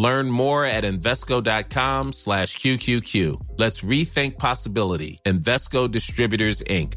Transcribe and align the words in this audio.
Learn 0.00 0.30
more 0.30 0.64
at 0.64 0.84
Invesco.com 0.84 2.12
slash 2.12 2.56
QQQ. 2.56 3.48
Let's 3.58 3.82
rethink 3.82 4.38
possibility. 4.38 5.20
Invesco 5.26 5.90
Distributors, 5.90 6.62
Inc. 6.62 6.94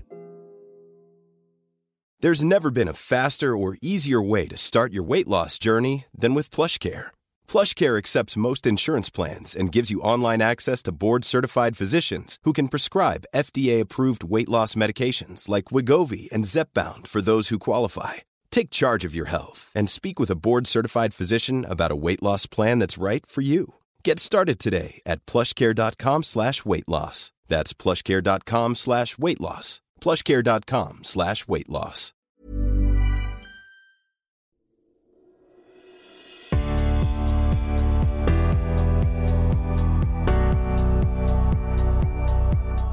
There's 2.21 2.45
never 2.45 2.71
been 2.71 2.87
a 2.87 2.93
faster 2.93 3.57
or 3.57 3.75
easier 3.81 4.21
way 4.21 4.47
to 4.47 4.55
start 4.55 4.93
your 4.93 5.03
weight 5.03 5.27
loss 5.27 5.59
journey 5.59 6.05
than 6.21 6.33
with 6.33 6.55
PlushCare. 6.55 7.07
PlushCare 7.45 7.97
accepts 7.97 8.37
most 8.37 8.65
insurance 8.65 9.09
plans 9.09 9.53
and 9.53 9.75
gives 9.75 9.91
you 9.91 9.99
online 10.13 10.41
access 10.41 10.81
to 10.83 10.93
board-certified 10.93 11.75
physicians 11.75 12.37
who 12.43 12.53
can 12.53 12.69
prescribe 12.69 13.25
FDA-approved 13.35 14.23
weight 14.23 14.47
loss 14.47 14.75
medications 14.75 15.49
like 15.49 15.73
Wegovy 15.73 16.31
and 16.31 16.45
Zepbound 16.45 17.07
for 17.07 17.19
those 17.19 17.49
who 17.49 17.59
qualify. 17.59 18.23
Take 18.53 18.69
charge 18.69 19.03
of 19.03 19.13
your 19.13 19.25
health 19.25 19.71
and 19.75 19.89
speak 19.89 20.17
with 20.19 20.31
a 20.31 20.39
board-certified 20.45 21.13
physician 21.13 21.65
about 21.67 21.91
a 21.91 22.01
weight 22.05 22.23
loss 22.23 22.45
plan 22.45 22.79
that's 22.79 23.03
right 23.09 23.25
for 23.25 23.41
you. 23.41 23.73
Get 24.03 24.19
started 24.19 24.59
today 24.59 25.01
at 25.05 25.25
plushcare.com 25.25 26.23
slash 26.23 26.63
weight 26.63 26.87
loss. 26.87 27.33
That's 27.47 27.73
plushcare.com 27.73 28.75
slash 28.75 29.17
weight 29.17 29.41
loss 29.41 29.81
plushcare.com 30.03 30.99
slash 31.03 31.47
weight 31.47 31.69
loss. 31.69 32.13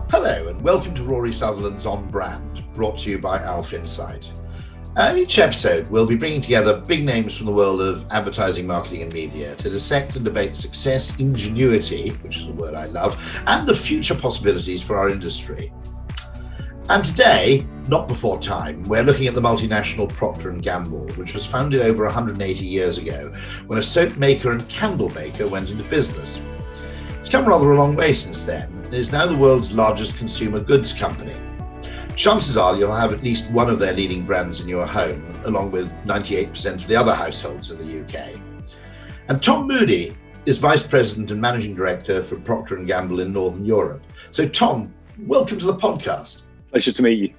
Hello 0.09 0.49
and 0.49 0.61
welcome 0.63 0.95
to 0.95 1.03
Rory 1.03 1.33
Sutherland's 1.33 1.87
On 1.87 2.09
Brand, 2.11 2.65
brought 2.75 3.01
to 3.01 3.11
you 3.11 3.19
by 3.19 3.43
Alf 3.43 3.73
Insight. 3.73 4.33
Uh, 4.97 5.15
each 5.17 5.39
episode, 5.39 5.89
we'll 5.89 6.07
be 6.07 6.17
bringing 6.17 6.43
together 6.43 6.81
big 6.81 7.05
names 7.05 7.37
from 7.37 7.47
the 7.47 7.53
world 7.53 7.81
of 7.81 8.05
advertising, 8.11 8.67
marketing, 8.67 9.03
and 9.03 9.13
media 9.13 9.55
to 9.55 9.71
dissect 9.71 10.17
and 10.17 10.25
debate 10.25 10.57
success, 10.57 11.17
ingenuity, 11.21 12.11
which 12.23 12.39
is 12.39 12.49
a 12.49 12.53
word 12.53 12.75
I 12.75 12.87
love, 12.87 13.17
and 13.47 13.69
the 13.69 13.75
future 13.75 14.17
possibilities 14.17 14.83
for 14.83 14.99
our 14.99 15.09
industry. 15.09 15.73
And 16.89 17.05
today, 17.05 17.65
not 17.87 18.09
before 18.09 18.41
time, 18.41 18.83
we're 18.83 19.05
looking 19.05 19.29
at 19.29 19.37
the 19.37 19.41
multinational 19.41 20.09
Procter 20.09 20.51
& 20.53 20.61
Gamble, 20.61 21.07
which 21.11 21.35
was 21.35 21.47
founded 21.47 21.83
over 21.83 22.05
180 22.05 22.67
years 22.67 22.99
ago 22.99 23.33
when 23.69 23.79
a 23.79 23.83
soap 23.83 24.17
maker 24.17 24.51
and 24.51 24.69
candle 24.69 25.11
maker 25.11 25.47
went 25.47 25.71
into 25.71 25.85
business. 25.85 26.43
It's 27.21 27.29
come 27.29 27.47
rather 27.47 27.71
a 27.71 27.77
long 27.77 27.95
way 27.95 28.13
since 28.13 28.45
then. 28.45 28.73
and 28.85 28.93
is 28.93 29.13
now 29.13 29.27
the 29.27 29.37
world's 29.37 29.73
largest 29.73 30.19
consumer 30.19 30.59
goods 30.59 30.93
company. 30.93 31.35
Chances 32.21 32.59
are 32.59 32.77
you'll 32.77 32.95
have 32.95 33.15
at 33.15 33.23
least 33.23 33.51
one 33.51 33.71
of 33.71 33.79
their 33.79 33.95
leading 33.95 34.27
brands 34.27 34.61
in 34.61 34.69
your 34.69 34.85
home, 34.85 35.35
along 35.47 35.71
with 35.71 35.91
98% 36.05 36.75
of 36.75 36.87
the 36.87 36.95
other 36.95 37.15
households 37.15 37.71
in 37.71 37.79
the 37.79 38.05
UK. 38.05 38.39
And 39.29 39.43
Tom 39.43 39.67
Moody 39.67 40.15
is 40.45 40.59
Vice 40.59 40.83
President 40.83 41.31
and 41.31 41.41
Managing 41.41 41.75
Director 41.75 42.23
for 42.23 42.39
Procter 42.39 42.77
& 42.77 42.85
Gamble 42.85 43.21
in 43.21 43.33
Northern 43.33 43.65
Europe. 43.65 44.05
So 44.33 44.47
Tom, 44.47 44.93
welcome 45.21 45.59
to 45.61 45.65
the 45.65 45.79
podcast. 45.79 46.43
Pleasure 46.71 46.93
to 46.93 47.03
meet 47.03 47.19
you. 47.21 47.35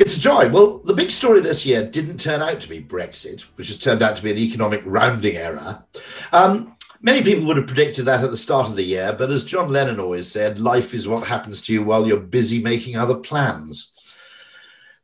It's 0.00 0.16
a 0.16 0.20
joy. 0.20 0.48
Well, 0.48 0.78
the 0.78 0.94
big 0.94 1.12
story 1.12 1.40
this 1.40 1.64
year 1.64 1.86
didn't 1.86 2.18
turn 2.18 2.42
out 2.42 2.60
to 2.62 2.68
be 2.68 2.82
Brexit, 2.82 3.42
which 3.54 3.68
has 3.68 3.78
turned 3.78 4.02
out 4.02 4.16
to 4.16 4.22
be 4.24 4.32
an 4.32 4.38
economic 4.38 4.82
rounding 4.84 5.36
error. 5.36 5.84
Um, 6.32 6.74
many 7.00 7.22
people 7.22 7.46
would 7.46 7.56
have 7.56 7.68
predicted 7.68 8.06
that 8.06 8.24
at 8.24 8.32
the 8.32 8.36
start 8.36 8.68
of 8.68 8.74
the 8.74 8.82
year, 8.82 9.14
but 9.16 9.30
as 9.30 9.44
John 9.44 9.68
Lennon 9.68 10.00
always 10.00 10.28
said, 10.28 10.58
life 10.58 10.92
is 10.92 11.06
what 11.06 11.24
happens 11.24 11.60
to 11.62 11.72
you 11.72 11.84
while 11.84 12.04
you're 12.04 12.18
busy 12.18 12.60
making 12.60 12.96
other 12.96 13.14
plans. 13.14 13.92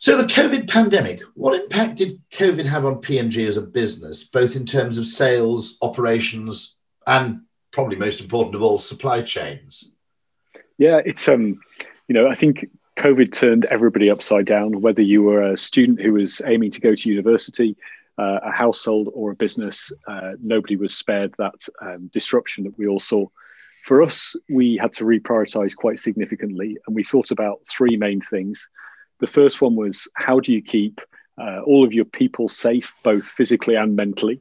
So 0.00 0.16
the 0.16 0.24
COVID 0.24 0.66
pandemic, 0.66 1.20
what 1.34 1.60
impact 1.60 1.96
did 1.96 2.22
COVID 2.30 2.64
have 2.64 2.86
on 2.86 3.02
P&G 3.02 3.46
as 3.46 3.58
a 3.58 3.62
business, 3.62 4.24
both 4.24 4.56
in 4.56 4.64
terms 4.64 4.96
of 4.96 5.06
sales, 5.06 5.76
operations, 5.82 6.76
and 7.06 7.42
probably 7.70 7.96
most 7.96 8.22
important 8.22 8.54
of 8.54 8.62
all, 8.62 8.78
supply 8.78 9.20
chains? 9.20 9.84
Yeah, 10.78 11.02
it's 11.04 11.28
um, 11.28 11.60
you 12.08 12.14
know, 12.14 12.28
I 12.28 12.34
think 12.34 12.66
COVID 12.96 13.30
turned 13.30 13.66
everybody 13.66 14.08
upside 14.08 14.46
down, 14.46 14.80
whether 14.80 15.02
you 15.02 15.22
were 15.22 15.42
a 15.42 15.56
student 15.56 16.00
who 16.00 16.14
was 16.14 16.40
aiming 16.46 16.70
to 16.70 16.80
go 16.80 16.94
to 16.94 17.10
university, 17.10 17.76
uh, 18.16 18.40
a 18.42 18.50
household, 18.50 19.10
or 19.12 19.32
a 19.32 19.36
business. 19.36 19.92
Uh, 20.08 20.32
nobody 20.42 20.76
was 20.76 20.94
spared 20.94 21.34
that 21.36 21.60
um, 21.82 22.08
disruption 22.10 22.64
that 22.64 22.78
we 22.78 22.86
all 22.86 22.98
saw. 22.98 23.26
For 23.84 24.02
us, 24.02 24.34
we 24.48 24.78
had 24.78 24.94
to 24.94 25.04
reprioritize 25.04 25.76
quite 25.76 25.98
significantly, 25.98 26.78
and 26.86 26.96
we 26.96 27.04
thought 27.04 27.30
about 27.30 27.60
three 27.68 27.98
main 27.98 28.22
things. 28.22 28.70
The 29.20 29.26
first 29.26 29.60
one 29.60 29.76
was 29.76 30.08
how 30.14 30.40
do 30.40 30.52
you 30.52 30.62
keep 30.62 31.00
uh, 31.40 31.60
all 31.60 31.84
of 31.84 31.92
your 31.92 32.04
people 32.04 32.48
safe, 32.48 32.94
both 33.02 33.24
physically 33.24 33.74
and 33.74 33.94
mentally? 33.94 34.40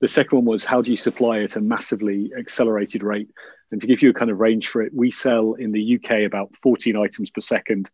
The 0.00 0.08
second 0.08 0.38
one 0.38 0.46
was 0.46 0.64
how 0.64 0.82
do 0.82 0.90
you 0.90 0.96
supply 0.96 1.40
at 1.40 1.56
a 1.56 1.60
massively 1.60 2.30
accelerated 2.38 3.02
rate? 3.02 3.30
And 3.70 3.80
to 3.80 3.86
give 3.86 4.02
you 4.02 4.10
a 4.10 4.14
kind 4.14 4.30
of 4.30 4.38
range 4.38 4.68
for 4.68 4.82
it, 4.82 4.92
we 4.94 5.10
sell 5.10 5.54
in 5.54 5.72
the 5.72 5.96
UK 5.96 6.22
about 6.26 6.54
14 6.56 6.96
items 6.96 7.30
per 7.30 7.40
second. 7.40 7.90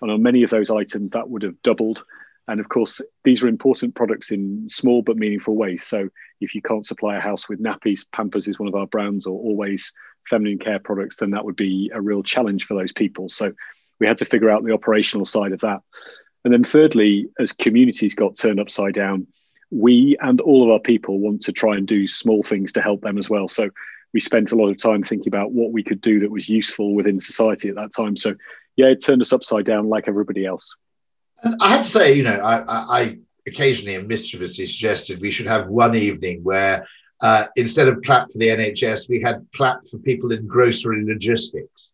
And 0.00 0.10
on 0.10 0.22
many 0.22 0.42
of 0.42 0.50
those 0.50 0.70
items, 0.70 1.10
that 1.12 1.28
would 1.28 1.42
have 1.42 1.60
doubled. 1.62 2.04
And 2.46 2.60
of 2.60 2.68
course, 2.68 3.00
these 3.24 3.42
are 3.42 3.48
important 3.48 3.94
products 3.94 4.30
in 4.30 4.68
small 4.68 5.02
but 5.02 5.16
meaningful 5.16 5.56
ways. 5.56 5.84
So 5.84 6.08
if 6.40 6.54
you 6.54 6.62
can't 6.62 6.86
supply 6.86 7.16
a 7.16 7.20
house 7.20 7.48
with 7.48 7.62
nappies, 7.62 8.04
Pampers 8.12 8.46
is 8.46 8.58
one 8.58 8.68
of 8.68 8.74
our 8.74 8.86
brands, 8.86 9.26
or 9.26 9.38
always 9.38 9.92
feminine 10.28 10.58
care 10.58 10.78
products, 10.78 11.16
then 11.16 11.30
that 11.30 11.44
would 11.44 11.56
be 11.56 11.90
a 11.94 12.00
real 12.00 12.22
challenge 12.22 12.66
for 12.66 12.74
those 12.74 12.92
people. 12.92 13.28
So 13.28 13.54
we 14.00 14.06
had 14.06 14.18
to 14.18 14.24
figure 14.24 14.50
out 14.50 14.64
the 14.64 14.72
operational 14.72 15.26
side 15.26 15.52
of 15.52 15.60
that. 15.60 15.80
And 16.44 16.52
then 16.52 16.64
thirdly, 16.64 17.28
as 17.38 17.52
communities 17.52 18.14
got 18.14 18.36
turned 18.36 18.60
upside 18.60 18.94
down, 18.94 19.26
we 19.70 20.16
and 20.20 20.40
all 20.40 20.62
of 20.62 20.70
our 20.70 20.78
people 20.78 21.18
want 21.18 21.42
to 21.42 21.52
try 21.52 21.76
and 21.76 21.86
do 21.86 22.06
small 22.06 22.42
things 22.42 22.72
to 22.72 22.82
help 22.82 23.00
them 23.00 23.18
as 23.18 23.30
well. 23.30 23.48
So 23.48 23.70
we 24.12 24.20
spent 24.20 24.52
a 24.52 24.56
lot 24.56 24.68
of 24.68 24.78
time 24.78 25.02
thinking 25.02 25.28
about 25.28 25.52
what 25.52 25.72
we 25.72 25.82
could 25.82 26.00
do 26.00 26.20
that 26.20 26.30
was 26.30 26.48
useful 26.48 26.94
within 26.94 27.18
society 27.18 27.68
at 27.68 27.74
that 27.74 27.92
time. 27.92 28.16
So, 28.16 28.34
yeah, 28.76 28.86
it 28.86 29.02
turned 29.02 29.22
us 29.22 29.32
upside 29.32 29.66
down 29.66 29.88
like 29.88 30.06
everybody 30.06 30.46
else. 30.46 30.74
I 31.60 31.76
have 31.76 31.84
to 31.84 31.90
say, 31.90 32.14
you 32.14 32.22
know, 32.22 32.36
I, 32.36 32.58
I, 32.58 33.00
I 33.00 33.18
occasionally 33.46 33.96
and 33.96 34.08
mischievously 34.08 34.66
suggested 34.66 35.20
we 35.20 35.30
should 35.30 35.46
have 35.46 35.68
one 35.68 35.94
evening 35.94 36.42
where 36.42 36.86
uh, 37.20 37.46
instead 37.56 37.88
of 37.88 38.02
clap 38.02 38.30
for 38.30 38.38
the 38.38 38.48
NHS, 38.48 39.08
we 39.08 39.20
had 39.20 39.46
clap 39.54 39.84
for 39.86 39.98
people 39.98 40.32
in 40.32 40.46
grocery 40.46 41.04
logistics. 41.04 41.90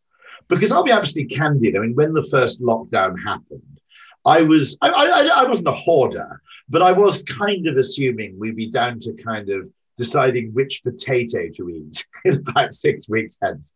Because 0.50 0.72
I'll 0.72 0.84
be 0.84 0.90
absolutely 0.90 1.34
candid. 1.34 1.76
I 1.76 1.80
mean, 1.80 1.94
when 1.94 2.12
the 2.12 2.24
first 2.24 2.60
lockdown 2.60 3.16
happened, 3.22 3.80
I 4.26 4.42
was 4.42 4.76
I, 4.82 4.88
I, 4.90 5.42
I 5.42 5.48
wasn't 5.48 5.68
a 5.68 5.72
hoarder, 5.72 6.42
but 6.68 6.82
I 6.82 6.92
was 6.92 7.22
kind 7.22 7.66
of 7.66 7.78
assuming 7.78 8.38
we'd 8.38 8.56
be 8.56 8.70
down 8.70 9.00
to 9.00 9.14
kind 9.14 9.48
of 9.48 9.70
deciding 9.96 10.52
which 10.52 10.82
potato 10.82 11.48
to 11.54 11.70
eat 11.70 12.04
in 12.24 12.36
about 12.36 12.74
six 12.74 13.08
weeks 13.08 13.38
hence. 13.40 13.74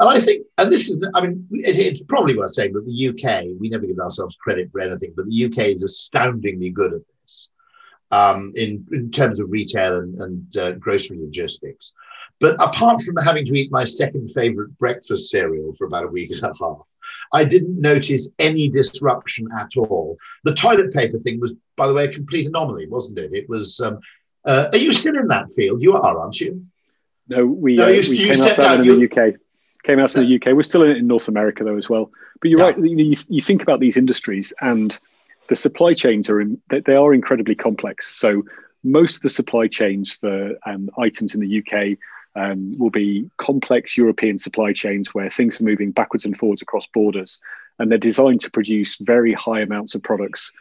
And 0.00 0.08
I 0.08 0.20
think, 0.20 0.46
and 0.58 0.72
this 0.72 0.88
is, 0.90 0.98
I 1.14 1.20
mean, 1.20 1.46
it, 1.52 1.78
it's 1.78 2.02
probably 2.02 2.36
worth 2.36 2.54
saying 2.54 2.72
that 2.72 2.86
the 2.86 3.08
UK, 3.08 3.56
we 3.60 3.68
never 3.68 3.86
give 3.86 3.98
ourselves 4.00 4.36
credit 4.40 4.72
for 4.72 4.80
anything, 4.80 5.12
but 5.16 5.26
the 5.28 5.44
UK 5.44 5.58
is 5.68 5.84
astoundingly 5.84 6.70
good 6.70 6.94
at 6.94 7.00
this 7.22 7.50
um, 8.10 8.52
in, 8.56 8.86
in 8.90 9.10
terms 9.12 9.38
of 9.38 9.50
retail 9.50 9.98
and, 9.98 10.20
and 10.20 10.56
uh, 10.56 10.72
grocery 10.72 11.18
logistics. 11.20 11.92
But 12.44 12.62
apart 12.62 13.00
from 13.00 13.16
having 13.24 13.46
to 13.46 13.54
eat 13.54 13.72
my 13.72 13.84
second 13.84 14.30
favorite 14.34 14.76
breakfast 14.76 15.30
cereal 15.30 15.74
for 15.78 15.86
about 15.86 16.04
a 16.04 16.08
week 16.08 16.30
and 16.30 16.42
a 16.42 16.52
half, 16.60 16.86
I 17.32 17.42
didn't 17.42 17.80
notice 17.80 18.28
any 18.38 18.68
disruption 18.68 19.48
at 19.58 19.70
all. 19.78 20.18
The 20.42 20.52
toilet 20.52 20.92
paper 20.92 21.16
thing 21.16 21.40
was, 21.40 21.54
by 21.74 21.86
the 21.86 21.94
way, 21.94 22.04
a 22.04 22.12
complete 22.12 22.46
anomaly, 22.46 22.86
wasn't 22.86 23.18
it? 23.18 23.32
It 23.32 23.48
was 23.48 23.80
um, 23.80 23.98
uh, 24.44 24.68
are 24.70 24.76
you 24.76 24.92
still 24.92 25.16
in 25.16 25.28
that 25.28 25.52
field? 25.52 25.80
You 25.80 25.94
are, 25.94 26.18
aren't 26.18 26.38
you? 26.38 26.66
No, 27.28 27.46
we, 27.46 27.76
no, 27.76 27.86
uh, 27.86 27.88
you, 27.88 28.10
we 28.10 28.18
you 28.18 28.34
came 28.34 28.42
out 28.42 28.80
in 28.80 28.86
the 28.86 29.04
UK. 29.10 29.40
Came 29.84 29.98
out 29.98 30.14
in 30.14 30.26
the 30.26 30.34
UK. 30.34 30.54
We're 30.54 30.64
still 30.64 30.82
in, 30.82 30.98
in 30.98 31.06
North 31.06 31.28
America 31.28 31.64
though 31.64 31.78
as 31.78 31.88
well. 31.88 32.10
But 32.42 32.50
you're 32.50 32.60
yeah. 32.60 32.66
right. 32.66 32.78
You, 32.78 33.14
you, 33.26 33.40
think 33.40 33.62
about 33.62 33.80
these 33.80 33.96
industries 33.96 34.52
and 34.60 34.98
the 35.48 35.56
supply 35.56 35.94
chains 35.94 36.28
are 36.28 36.42
in, 36.42 36.60
they 36.68 36.94
are 36.94 37.14
incredibly 37.14 37.54
complex. 37.54 38.14
So 38.14 38.42
most 38.82 39.16
of 39.16 39.22
the 39.22 39.30
supply 39.30 39.66
chains 39.66 40.12
for 40.12 40.52
um, 40.66 40.90
items 40.98 41.34
in 41.34 41.40
the 41.40 41.60
UK 41.60 41.96
um, 42.36 42.66
will 42.78 42.90
be 42.90 43.28
complex 43.36 43.96
European 43.96 44.38
supply 44.38 44.72
chains 44.72 45.14
where 45.14 45.30
things 45.30 45.60
are 45.60 45.64
moving 45.64 45.92
backwards 45.92 46.24
and 46.24 46.36
forwards 46.36 46.62
across 46.62 46.86
borders, 46.86 47.40
and 47.78 47.90
they're 47.90 47.98
designed 47.98 48.40
to 48.40 48.50
produce 48.50 48.96
very 48.98 49.32
high 49.32 49.60
amounts 49.60 49.94
of 49.94 50.02
products, 50.02 50.52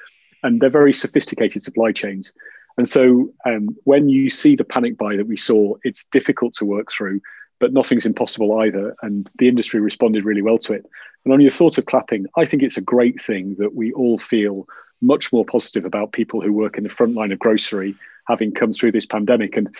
and 0.44 0.60
they're 0.60 0.70
very 0.70 0.94
sophisticated 0.94 1.64
supply 1.64 1.92
chains. 1.92 2.34
And 2.78 2.90
so 2.90 3.31
um, 3.46 3.75
when 3.84 4.10
you 4.10 4.30
see 4.30 4.56
the 4.56 4.64
panic 4.64 4.98
buy 4.98 5.16
that 5.16 5.28
we 5.28 5.38
saw, 5.38 5.75
it's 5.84 6.06
difficult 6.06 6.54
to 6.56 6.66
work 6.66 6.92
through. 6.92 7.22
but 7.64 7.72
nothing's 7.72 8.06
impossible 8.06 8.60
either. 8.60 8.94
And 9.04 9.31
the 9.38 9.48
industry 9.48 9.80
responded 9.80 10.25
really 10.25 10.42
well 10.42 10.58
to 10.60 10.74
it. 10.74 10.86
And 11.24 11.34
on 11.34 11.40
your 11.40 11.50
thought 11.50 11.78
of 11.78 11.86
clapping, 11.86 12.25
I 12.36 12.44
think 12.44 12.62
it's 12.62 12.75
a 12.75 12.81
great 12.81 13.22
thing 13.22 13.56
that 13.58 13.74
we 13.74 13.94
all 13.94 14.18
feel 14.18 14.68
much 15.02 15.31
more 15.31 15.46
positive 15.46 15.86
about 15.86 16.12
people 16.12 16.42
who 16.42 16.52
work 16.52 16.78
in 16.78 16.84
the 16.84 16.90
front 16.90 17.14
line 17.14 17.31
of 17.31 17.40
grocery 17.40 17.96
having 18.28 18.52
come 18.52 18.74
through 18.74 18.92
this 18.92 19.06
pandemic. 19.06 19.56
And 19.56 19.74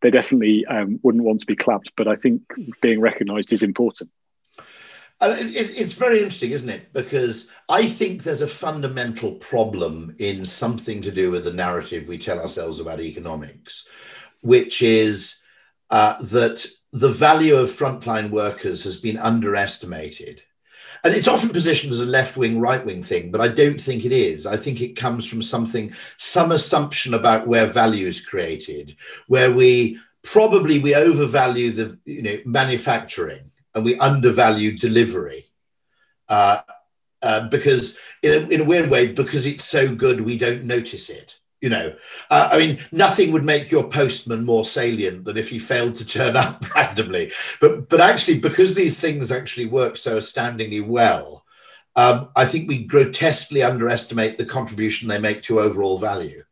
they 0.00 0.10
definitely 0.10 0.64
um, 0.66 1.00
wouldn't 1.02 1.24
want 1.24 1.40
to 1.40 1.46
be 1.46 1.56
clapped, 1.56 1.92
but 1.96 2.08
I 2.08 2.14
think 2.14 2.42
being 2.80 3.00
recognised 3.00 3.52
is 3.52 3.62
important. 3.62 4.10
Uh, 5.20 5.34
it, 5.38 5.76
it's 5.76 5.94
very 5.94 6.18
interesting, 6.18 6.52
isn't 6.52 6.68
it? 6.68 6.92
Because 6.92 7.48
I 7.68 7.86
think 7.86 8.22
there's 8.22 8.42
a 8.42 8.46
fundamental 8.46 9.32
problem 9.32 10.14
in 10.18 10.46
something 10.46 11.02
to 11.02 11.10
do 11.10 11.30
with 11.30 11.44
the 11.44 11.52
narrative 11.52 12.06
we 12.06 12.18
tell 12.18 12.38
ourselves 12.38 12.78
about 12.78 13.00
economics, 13.00 13.88
which 14.42 14.80
is 14.80 15.38
uh, 15.90 16.22
that 16.22 16.64
the 16.92 17.10
value 17.10 17.56
of 17.56 17.68
frontline 17.68 18.30
workers 18.30 18.84
has 18.84 18.96
been 18.96 19.18
underestimated. 19.18 20.42
And 21.04 21.14
it's 21.14 21.28
often 21.28 21.50
positioned 21.50 21.92
as 21.92 22.00
a 22.00 22.04
left 22.04 22.36
wing, 22.36 22.60
right 22.60 22.84
wing 22.84 23.02
thing, 23.02 23.30
but 23.30 23.40
I 23.40 23.48
don't 23.48 23.80
think 23.80 24.04
it 24.04 24.12
is. 24.12 24.46
I 24.46 24.56
think 24.56 24.80
it 24.80 24.96
comes 24.96 25.28
from 25.28 25.42
something, 25.42 25.92
some 26.16 26.52
assumption 26.52 27.14
about 27.14 27.46
where 27.46 27.66
value 27.66 28.06
is 28.06 28.24
created, 28.24 28.96
where 29.26 29.52
we 29.52 29.98
probably 30.24 30.78
we 30.78 30.94
overvalue 30.94 31.70
the 31.70 31.98
you 32.04 32.22
know 32.22 32.38
manufacturing 32.44 33.50
and 33.74 33.84
we 33.84 33.98
undervalue 33.98 34.76
delivery. 34.76 35.46
Uh, 36.28 36.60
uh, 37.22 37.48
because 37.48 37.98
in 38.22 38.32
a, 38.32 38.46
in 38.48 38.60
a 38.60 38.64
weird 38.64 38.90
way, 38.90 39.08
because 39.08 39.46
it's 39.46 39.64
so 39.64 39.94
good, 39.94 40.20
we 40.20 40.38
don't 40.38 40.64
notice 40.64 41.10
it. 41.10 41.38
You 41.60 41.70
know, 41.70 41.94
uh, 42.30 42.50
I 42.52 42.58
mean, 42.58 42.78
nothing 42.92 43.32
would 43.32 43.44
make 43.44 43.70
your 43.70 43.88
postman 43.88 44.44
more 44.44 44.64
salient 44.64 45.24
than 45.24 45.36
if 45.36 45.48
he 45.48 45.58
failed 45.58 45.96
to 45.96 46.06
turn 46.06 46.36
up 46.44 46.74
randomly. 46.74 47.32
But 47.60 47.88
but 47.88 48.00
actually, 48.00 48.38
because 48.38 48.74
these 48.74 49.00
things 49.00 49.32
actually 49.32 49.66
work 49.66 49.96
so 49.96 50.18
astoundingly 50.18 50.80
well, 50.80 51.44
um, 51.98 52.28
I 52.36 52.44
think 52.44 52.68
we 52.68 52.84
grotesquely 52.84 53.64
underestimate 53.64 54.38
the 54.38 54.44
contribution 54.44 55.08
they 55.08 55.18
make 55.18 55.42
to 55.42 55.58
overall 55.58 55.98
value. 55.98 56.44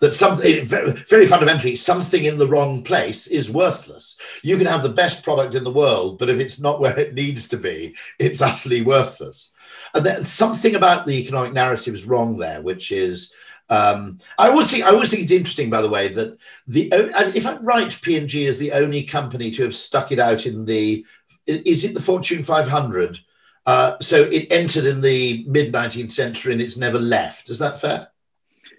That 0.00 0.14
something 0.14 0.64
very, 0.64 0.92
very 1.08 1.26
fundamentally 1.26 1.76
something 1.76 2.24
in 2.24 2.38
the 2.38 2.46
wrong 2.46 2.82
place 2.82 3.26
is 3.26 3.50
worthless. 3.50 4.16
You 4.42 4.56
can 4.56 4.66
have 4.66 4.82
the 4.82 4.90
best 4.90 5.22
product 5.22 5.54
in 5.54 5.64
the 5.64 5.72
world 5.72 6.18
but 6.18 6.28
if 6.28 6.38
it's 6.38 6.60
not 6.60 6.80
where 6.80 6.98
it 6.98 7.14
needs 7.14 7.48
to 7.48 7.56
be 7.56 7.96
it's 8.18 8.40
utterly 8.40 8.82
worthless. 8.82 9.50
And 9.94 10.26
something 10.26 10.74
about 10.74 11.06
the 11.06 11.18
economic 11.18 11.52
narrative 11.52 11.94
is 11.94 12.06
wrong 12.06 12.38
there 12.38 12.62
which 12.62 12.92
is 12.92 13.32
um, 13.70 14.18
I 14.36 14.50
would 14.50 14.66
think 14.66 14.84
I 14.84 14.88
always 14.88 15.10
think 15.10 15.22
it's 15.22 15.32
interesting, 15.32 15.70
by 15.70 15.80
the 15.80 15.88
way, 15.88 16.08
that 16.08 16.36
the 16.66 16.90
if 17.34 17.46
I'm 17.46 17.64
right, 17.64 17.96
P&G 18.02 18.44
is 18.44 18.58
the 18.58 18.72
only 18.72 19.04
company 19.04 19.50
to 19.52 19.62
have 19.62 19.74
stuck 19.74 20.12
it 20.12 20.18
out 20.18 20.44
in 20.44 20.64
the 20.64 21.06
is 21.46 21.84
it 21.84 21.94
the 21.94 22.00
Fortune 22.00 22.42
500? 22.42 23.20
Uh, 23.66 23.98
so 24.00 24.22
it 24.24 24.50
entered 24.50 24.84
in 24.84 25.00
the 25.00 25.44
mid 25.46 25.72
19th 25.72 26.12
century 26.12 26.52
and 26.52 26.60
it's 26.60 26.76
never 26.76 26.98
left. 26.98 27.48
Is 27.48 27.58
that 27.58 27.80
fair? 27.80 28.08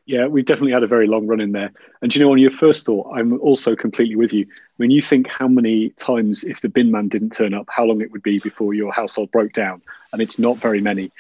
Yeah, 0.05 0.27
we've 0.27 0.45
definitely 0.45 0.73
had 0.73 0.83
a 0.83 0.87
very 0.87 1.07
long 1.07 1.27
run 1.27 1.39
in 1.39 1.51
there. 1.51 1.71
And 2.01 2.13
you 2.13 2.21
know, 2.21 2.31
on 2.31 2.39
your 2.39 2.51
first 2.51 2.85
thought, 2.85 3.15
I'm 3.15 3.39
also 3.39 3.75
completely 3.75 4.15
with 4.15 4.33
you. 4.33 4.47
When 4.77 4.91
you 4.91 5.01
think 5.01 5.27
how 5.27 5.47
many 5.47 5.89
times, 5.91 6.43
if 6.43 6.61
the 6.61 6.69
bin 6.69 6.91
man 6.91 7.07
didn't 7.07 7.29
turn 7.31 7.53
up, 7.53 7.67
how 7.69 7.85
long 7.85 8.01
it 8.01 8.11
would 8.11 8.23
be 8.23 8.39
before 8.39 8.73
your 8.73 8.91
household 8.91 9.31
broke 9.31 9.53
down, 9.53 9.81
and 10.11 10.21
it's 10.21 10.39
not 10.39 10.57
very 10.57 10.81
many. 10.81 11.11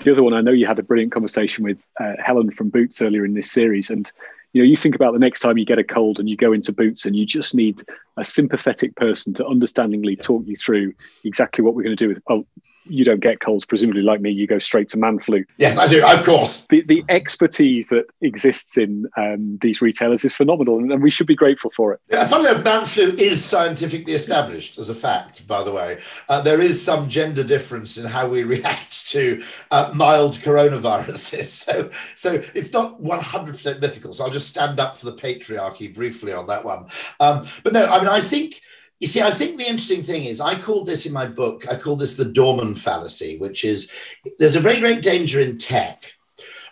The 0.00 0.12
other 0.12 0.22
one, 0.22 0.34
I 0.34 0.40
know 0.40 0.52
you 0.52 0.66
had 0.66 0.78
a 0.78 0.82
brilliant 0.82 1.12
conversation 1.12 1.64
with 1.64 1.84
uh, 1.98 2.12
Helen 2.24 2.50
from 2.50 2.68
Boots 2.68 3.02
earlier 3.02 3.24
in 3.24 3.34
this 3.34 3.50
series, 3.50 3.90
and 3.90 4.10
you 4.52 4.62
know, 4.62 4.66
you 4.66 4.76
think 4.76 4.94
about 4.94 5.12
the 5.12 5.18
next 5.18 5.40
time 5.40 5.58
you 5.58 5.66
get 5.66 5.78
a 5.78 5.84
cold 5.84 6.18
and 6.18 6.28
you 6.28 6.36
go 6.36 6.52
into 6.52 6.72
Boots, 6.72 7.04
and 7.04 7.16
you 7.16 7.26
just 7.26 7.54
need 7.54 7.82
a 8.16 8.24
sympathetic 8.24 8.94
person 8.94 9.34
to 9.34 9.46
understandingly 9.46 10.16
talk 10.16 10.44
you 10.46 10.56
through 10.56 10.94
exactly 11.24 11.64
what 11.64 11.74
we're 11.74 11.82
going 11.82 11.96
to 11.96 12.04
do 12.04 12.08
with. 12.08 12.22
Oh, 12.28 12.46
you 12.88 13.04
don't 13.04 13.20
get 13.20 13.40
colds, 13.40 13.64
presumably 13.64 14.02
like 14.02 14.20
me, 14.20 14.30
you 14.30 14.46
go 14.46 14.58
straight 14.58 14.88
to 14.90 14.98
man 14.98 15.18
flu. 15.18 15.44
Yes, 15.58 15.76
I 15.76 15.86
do, 15.86 16.04
of 16.04 16.24
course. 16.24 16.66
The, 16.68 16.82
the 16.82 17.04
expertise 17.08 17.88
that 17.88 18.06
exists 18.20 18.76
in 18.76 19.08
um, 19.16 19.58
these 19.60 19.80
retailers 19.80 20.24
is 20.24 20.34
phenomenal, 20.34 20.78
and, 20.78 20.98
we 20.98 21.10
should 21.10 21.26
be 21.26 21.36
grateful 21.36 21.70
for 21.70 21.92
it. 21.92 22.00
Yeah, 22.10 22.26
funnily 22.26 22.50
enough, 22.50 22.64
man 22.64 22.84
flu 22.84 23.14
is 23.16 23.44
scientifically 23.44 24.14
established 24.14 24.78
as 24.78 24.88
a 24.88 24.94
fact, 24.94 25.46
by 25.46 25.62
the 25.62 25.72
way. 25.72 26.00
Uh, 26.28 26.40
there 26.40 26.60
is 26.60 26.82
some 26.82 27.08
gender 27.08 27.44
difference 27.44 27.96
in 27.96 28.06
how 28.06 28.28
we 28.28 28.42
react 28.58 29.06
to 29.08 29.42
uh, 29.70 29.92
mild 29.94 30.34
coronaviruses. 30.34 31.48
So, 31.68 31.90
so 32.14 32.42
it's 32.54 32.72
not 32.72 33.02
100% 33.02 33.80
mythical. 33.80 34.12
So 34.12 34.24
I'll 34.24 34.30
just 34.30 34.48
stand 34.48 34.78
up 34.80 34.96
for 34.96 35.06
the 35.06 35.12
patriarchy 35.12 35.92
briefly 35.92 36.32
on 36.32 36.46
that 36.46 36.64
one. 36.64 36.86
Um, 37.20 37.40
but 37.62 37.72
no, 37.72 37.86
I 37.86 37.98
mean, 37.98 38.08
I 38.08 38.20
think 38.20 38.62
you 39.00 39.06
see, 39.06 39.22
I 39.22 39.30
think 39.30 39.58
the 39.58 39.68
interesting 39.68 40.02
thing 40.02 40.24
is, 40.24 40.40
I 40.40 40.60
call 40.60 40.84
this 40.84 41.06
in 41.06 41.12
my 41.12 41.26
book, 41.26 41.70
I 41.70 41.76
call 41.76 41.96
this 41.96 42.14
the 42.14 42.24
Doorman 42.24 42.74
fallacy, 42.74 43.38
which 43.38 43.64
is 43.64 43.90
there's 44.38 44.56
a 44.56 44.60
very 44.60 44.80
great 44.80 45.02
danger 45.02 45.40
in 45.40 45.58
tech. 45.58 46.12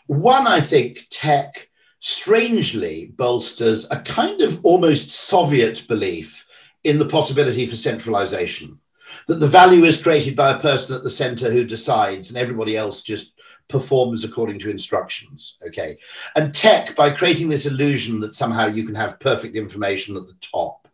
One, 0.06 0.46
I 0.46 0.60
think 0.60 1.06
tech 1.10 1.68
strangely 2.00 3.12
bolsters 3.16 3.86
a 3.90 4.00
kind 4.00 4.40
of 4.40 4.64
almost 4.64 5.10
Soviet 5.10 5.86
belief 5.88 6.46
in 6.84 6.98
the 6.98 7.08
possibility 7.08 7.66
for 7.66 7.76
centralization, 7.76 8.78
that 9.26 9.40
the 9.40 9.46
value 9.46 9.84
is 9.84 10.00
created 10.00 10.36
by 10.36 10.50
a 10.50 10.60
person 10.60 10.94
at 10.94 11.02
the 11.02 11.10
center 11.10 11.50
who 11.50 11.64
decides 11.64 12.28
and 12.28 12.38
everybody 12.38 12.76
else 12.76 13.02
just 13.02 13.40
performs 13.68 14.24
according 14.24 14.58
to 14.60 14.70
instructions. 14.70 15.56
Okay. 15.66 15.98
And 16.36 16.54
tech, 16.54 16.94
by 16.94 17.10
creating 17.10 17.48
this 17.48 17.66
illusion 17.66 18.20
that 18.20 18.34
somehow 18.34 18.66
you 18.66 18.84
can 18.84 18.94
have 18.94 19.18
perfect 19.18 19.56
information 19.56 20.16
at 20.16 20.26
the 20.26 20.36
top, 20.40 20.85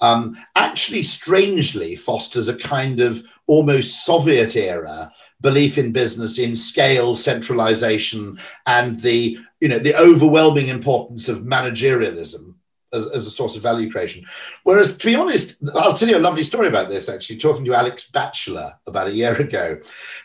um, 0.00 0.36
actually 0.56 1.02
strangely 1.02 1.96
fosters 1.96 2.48
a 2.48 2.56
kind 2.56 3.00
of 3.00 3.22
almost 3.46 4.04
Soviet 4.04 4.56
era 4.56 5.10
belief 5.40 5.76
in 5.78 5.92
business 5.92 6.38
in 6.38 6.56
scale 6.56 7.14
centralization 7.14 8.38
and 8.66 8.98
the 9.00 9.38
you 9.60 9.68
know 9.68 9.78
the 9.78 9.94
overwhelming 9.94 10.68
importance 10.68 11.28
of 11.28 11.42
managerialism 11.42 12.54
as, 12.94 13.06
as, 13.08 13.26
a 13.26 13.30
source 13.30 13.56
of 13.56 13.62
value 13.62 13.90
creation. 13.90 14.24
Whereas 14.62 14.96
to 14.96 15.06
be 15.06 15.14
honest 15.14 15.56
i'll 15.74 15.94
tell 15.94 16.08
you 16.08 16.16
a 16.16 16.18
lovely 16.18 16.44
story 16.44 16.68
about 16.68 16.88
this 16.88 17.08
actually 17.08 17.36
talking 17.36 17.64
to 17.66 17.74
alex 17.74 18.08
batchelor 18.08 18.72
about 18.86 19.08
a 19.08 19.12
year 19.12 19.34
ago. 19.34 19.78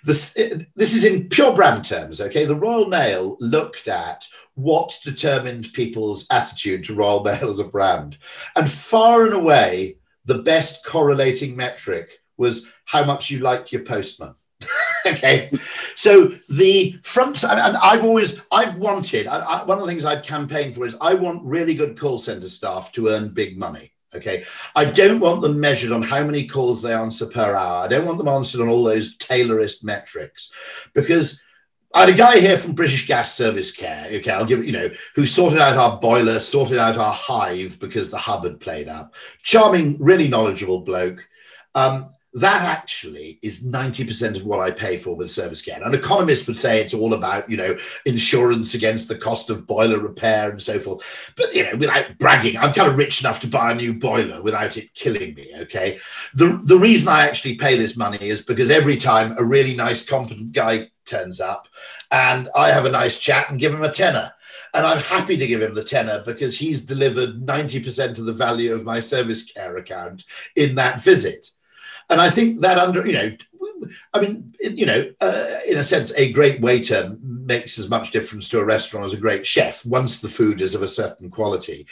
This 0.05 0.33
this 0.75 0.93
is 0.93 1.03
in 1.03 1.27
pure 1.27 1.53
brand 1.53 1.83
terms 1.83 2.21
okay? 2.21 2.45
The 2.45 2.55
royal 2.55 2.87
mail 2.87 3.35
looked 3.41 3.89
at 3.89 4.25
what 4.59 4.99
determined 5.03 5.71
people's 5.71 6.25
attitude 6.29 6.83
to 6.83 6.93
Royal 6.93 7.23
Mail 7.23 7.49
as 7.49 7.59
a 7.59 7.63
brand. 7.63 8.17
And 8.55 8.69
far 8.69 9.25
and 9.25 9.33
away, 9.33 9.95
the 10.25 10.39
best 10.39 10.85
correlating 10.85 11.55
metric 11.55 12.19
was 12.35 12.67
how 12.83 13.05
much 13.05 13.29
you 13.29 13.39
liked 13.39 13.71
your 13.71 13.83
postman. 13.83 14.33
okay, 15.07 15.49
so 15.95 16.33
the 16.49 16.99
front, 17.03 17.43
and, 17.43 17.77
I've 17.77 18.03
always, 18.03 18.37
I've 18.51 18.75
wanted, 18.77 19.27
I, 19.27 19.39
I, 19.39 19.63
one 19.63 19.77
of 19.77 19.85
the 19.85 19.89
things 19.89 20.03
I'd 20.03 20.23
campaign 20.23 20.73
for 20.73 20.85
is 20.85 20.95
I 20.99 21.13
want 21.13 21.45
really 21.45 21.73
good 21.73 21.97
call 21.97 22.19
center 22.19 22.49
staff 22.49 22.91
to 22.93 23.07
earn 23.07 23.29
big 23.29 23.57
money. 23.57 23.93
Okay. 24.13 24.43
I 24.75 24.85
don't 24.85 25.19
want 25.19 25.41
them 25.41 25.59
measured 25.59 25.91
on 25.91 26.01
how 26.01 26.23
many 26.23 26.47
calls 26.47 26.81
they 26.81 26.93
answer 26.93 27.27
per 27.27 27.55
hour. 27.55 27.83
I 27.83 27.87
don't 27.87 28.07
want 28.07 28.17
them 28.17 28.27
answered 28.27 28.59
on 28.59 28.67
all 28.67 28.83
those 28.83 29.15
Taylorist 29.17 29.83
metrics 29.83 30.51
because 30.95 31.39
I 31.93 32.01
had 32.01 32.09
a 32.09 32.13
guy 32.13 32.39
here 32.39 32.57
from 32.57 32.73
British 32.73 33.07
Gas 33.07 33.35
Service 33.35 33.71
Care. 33.71 34.07
Okay, 34.11 34.31
I'll 34.31 34.45
give 34.45 34.59
it, 34.59 34.67
you 34.67 34.71
know, 34.71 34.91
who 35.15 35.25
sorted 35.25 35.59
out 35.59 35.75
our 35.75 35.99
boiler, 35.99 36.39
sorted 36.39 36.77
out 36.77 36.97
our 36.97 37.13
hive 37.13 37.79
because 37.79 38.11
the 38.11 38.17
hub 38.17 38.43
had 38.43 38.59
played 38.59 38.87
up. 38.87 39.15
Charming, 39.41 39.97
really 39.99 40.27
knowledgeable 40.27 40.81
bloke. 40.81 41.27
Um, 41.73 42.11
that 42.33 42.61
actually 42.61 43.39
is 43.41 43.63
90% 43.63 44.35
of 44.35 44.45
what 44.45 44.59
I 44.59 44.69
pay 44.69 44.97
for 44.97 45.15
with 45.15 45.31
service 45.31 45.63
care. 45.63 45.81
An 45.81 45.95
economist 45.95 46.45
would 46.45 46.57
say 46.57 46.79
it's 46.79 46.93
all 46.93 47.15
about, 47.15 47.49
you 47.49 47.57
know, 47.57 47.75
insurance 48.05 48.75
against 48.75 49.07
the 49.07 49.17
cost 49.17 49.49
of 49.49 49.65
boiler 49.65 49.97
repair 49.97 50.51
and 50.51 50.61
so 50.61 50.77
forth. 50.77 51.33
But, 51.35 51.55
you 51.55 51.63
know, 51.63 51.75
without 51.75 52.19
bragging, 52.19 52.55
I'm 52.57 52.71
kind 52.71 52.87
of 52.87 52.97
rich 52.97 53.21
enough 53.21 53.39
to 53.41 53.47
buy 53.47 53.71
a 53.71 53.75
new 53.75 53.95
boiler 53.95 54.43
without 54.43 54.77
it 54.77 54.93
killing 54.93 55.33
me. 55.33 55.51
Okay. 55.61 55.99
The, 56.35 56.61
the 56.65 56.77
reason 56.77 57.07
I 57.07 57.25
actually 57.25 57.55
pay 57.55 57.75
this 57.75 57.97
money 57.97 58.29
is 58.29 58.43
because 58.43 58.69
every 58.69 58.97
time 58.97 59.33
a 59.39 59.43
really 59.43 59.75
nice, 59.75 60.07
competent 60.07 60.51
guy 60.51 60.91
turns 61.09 61.39
up 61.41 61.67
and 62.11 62.49
I 62.55 62.69
have 62.69 62.85
a 62.85 62.91
nice 62.91 63.17
chat 63.17 63.49
and 63.49 63.59
give 63.59 63.73
him 63.73 63.83
a 63.83 63.91
tenner. 63.91 64.31
And 64.73 64.85
I'm 64.85 64.99
happy 64.99 65.35
to 65.37 65.47
give 65.47 65.61
him 65.61 65.73
the 65.73 65.83
tenner 65.83 66.21
because 66.25 66.57
he's 66.57 66.81
delivered 66.81 67.41
90% 67.41 68.19
of 68.19 68.25
the 68.25 68.33
value 68.33 68.73
of 68.73 68.85
my 68.85 68.99
service 68.99 69.43
care 69.43 69.77
account 69.77 70.25
in 70.55 70.75
that 70.75 71.01
visit. 71.01 71.51
And 72.09 72.21
I 72.21 72.29
think 72.29 72.61
that 72.61 72.77
under, 72.77 73.05
you 73.05 73.13
know, 73.13 73.31
I 74.13 74.21
mean, 74.21 74.53
you 74.59 74.85
know, 74.85 75.11
uh, 75.21 75.55
in 75.67 75.77
a 75.77 75.83
sense, 75.83 76.11
a 76.15 76.31
great 76.31 76.61
waiter 76.61 77.17
makes 77.21 77.79
as 77.79 77.89
much 77.89 78.11
difference 78.11 78.47
to 78.49 78.59
a 78.59 78.65
restaurant 78.65 79.05
as 79.05 79.13
a 79.13 79.19
great 79.19 79.45
chef 79.45 79.85
once 79.85 80.19
the 80.19 80.27
food 80.27 80.61
is 80.61 80.75
of 80.75 80.81
a 80.81 80.87
certain 80.87 81.29
quality. 81.29 81.87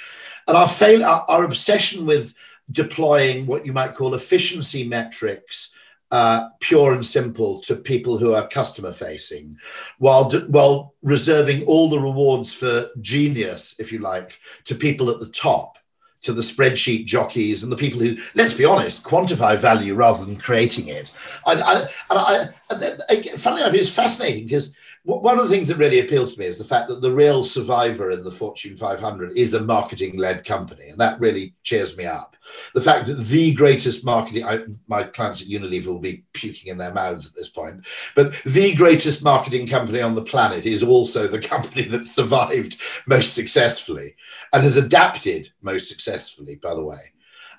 And 0.48 0.56
our 0.58 0.68
fail, 0.68 1.04
our, 1.04 1.26
our 1.28 1.44
obsession 1.44 2.06
with 2.06 2.34
deploying 2.72 3.46
what 3.46 3.66
you 3.66 3.74
might 3.74 3.96
call 3.96 4.14
efficiency 4.14 4.84
metrics 4.84 5.74
uh, 6.12 6.50
pure 6.60 6.94
and 6.94 7.06
simple 7.06 7.60
to 7.62 7.76
people 7.76 8.18
who 8.18 8.34
are 8.34 8.48
customer 8.48 8.94
facing, 8.94 9.58
while 9.98 10.30
while 10.48 10.96
reserving 11.02 11.64
all 11.66 11.90
the 11.90 12.00
rewards 12.00 12.54
for 12.54 12.90
genius, 13.02 13.76
if 13.80 13.92
you 13.92 14.00
like, 14.00 14.40
to 14.66 14.76
people 14.76 15.10
at 15.10 15.20
the 15.20 15.30
top 15.30 15.78
to 16.24 16.34
the 16.34 16.42
spreadsheet 16.42 17.06
jockeys 17.06 17.64
and 17.64 17.72
the 17.72 17.78
people 17.78 18.00
who, 18.00 18.18
let's 18.36 18.54
be 18.54 18.66
honest, 18.66 19.04
quantify 19.04 19.58
value 19.58 19.94
rather 19.94 20.26
than 20.26 20.36
creating 20.36 20.88
it. 20.88 21.14
I, 21.46 21.88
I, 22.10 22.50
I, 22.67 22.67
funnily 22.70 23.62
enough, 23.62 23.74
it's 23.74 23.92
fascinating 23.92 24.46
because 24.46 24.74
one 25.04 25.40
of 25.40 25.48
the 25.48 25.50
things 25.50 25.70
that 25.70 25.78
really 25.78 26.02
appeals 26.02 26.34
to 26.34 26.40
me 26.40 26.46
is 26.46 26.58
the 26.58 26.66
fact 26.66 26.90
that 26.90 27.02
the 27.02 27.12
real 27.12 27.46
survivor 27.46 28.12
in 28.12 28.26
the 28.26 28.32
Fortune 28.32 28.76
500 28.76 29.38
is 29.38 29.54
a 29.54 29.62
marketing 29.62 30.18
led 30.18 30.44
company. 30.44 30.90
And 30.90 31.00
that 31.00 31.20
really 31.20 31.56
cheers 31.64 31.96
me 31.96 32.06
up. 32.06 32.36
The 32.74 32.82
fact 32.82 33.08
that 33.08 33.14
the 33.14 33.54
greatest 33.54 34.04
marketing, 34.04 34.44
I, 34.44 34.60
my 34.88 35.04
clients 35.04 35.42
at 35.42 35.48
Unilever 35.48 35.88
will 35.88 36.00
be 36.00 36.26
puking 36.34 36.72
in 36.72 36.78
their 36.78 36.94
mouths 36.94 37.26
at 37.26 37.36
this 37.36 37.50
point, 37.50 37.86
but 38.16 38.34
the 38.44 38.76
greatest 38.76 39.24
marketing 39.24 39.68
company 39.68 40.02
on 40.02 40.16
the 40.16 40.24
planet 40.24 40.66
is 40.66 40.84
also 40.84 41.28
the 41.28 41.42
company 41.42 41.84
that 41.86 42.06
survived 42.06 42.78
most 43.08 43.34
successfully 43.34 44.16
and 44.52 44.64
has 44.64 44.76
adapted 44.76 45.52
most 45.62 45.88
successfully, 45.88 46.56
by 46.56 46.74
the 46.74 46.84
way 46.84 47.12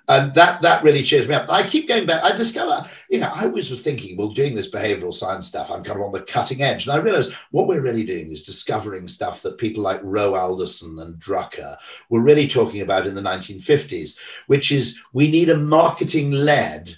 and 0.08 0.34
that 0.34 0.62
that 0.62 0.82
really 0.82 1.02
cheers 1.02 1.28
me 1.28 1.34
up. 1.34 1.50
I 1.50 1.62
keep 1.62 1.86
going 1.86 2.06
back. 2.06 2.24
I 2.24 2.34
discover, 2.34 2.88
you 3.10 3.18
know, 3.18 3.30
I 3.32 3.44
always 3.44 3.70
was 3.70 3.82
thinking, 3.82 4.16
well, 4.16 4.28
doing 4.28 4.54
this 4.54 4.70
behavioral 4.70 5.12
science 5.12 5.46
stuff, 5.46 5.70
I'm 5.70 5.84
kind 5.84 5.98
of 5.98 6.06
on 6.06 6.12
the 6.12 6.22
cutting 6.22 6.62
edge, 6.62 6.86
and 6.86 6.96
I 6.96 7.02
realize 7.02 7.30
what 7.50 7.68
we're 7.68 7.82
really 7.82 8.04
doing 8.04 8.30
is 8.30 8.42
discovering 8.42 9.06
stuff 9.06 9.42
that 9.42 9.58
people 9.58 9.82
like 9.82 10.00
Wroe 10.02 10.34
Alderson 10.34 10.98
and 10.98 11.16
Drucker 11.16 11.76
were 12.08 12.22
really 12.22 12.48
talking 12.48 12.80
about 12.80 13.06
in 13.06 13.14
the 13.14 13.20
1950s, 13.20 14.16
which 14.46 14.72
is 14.72 14.98
we 15.12 15.30
need 15.30 15.50
a 15.50 15.56
marketing-led 15.56 16.96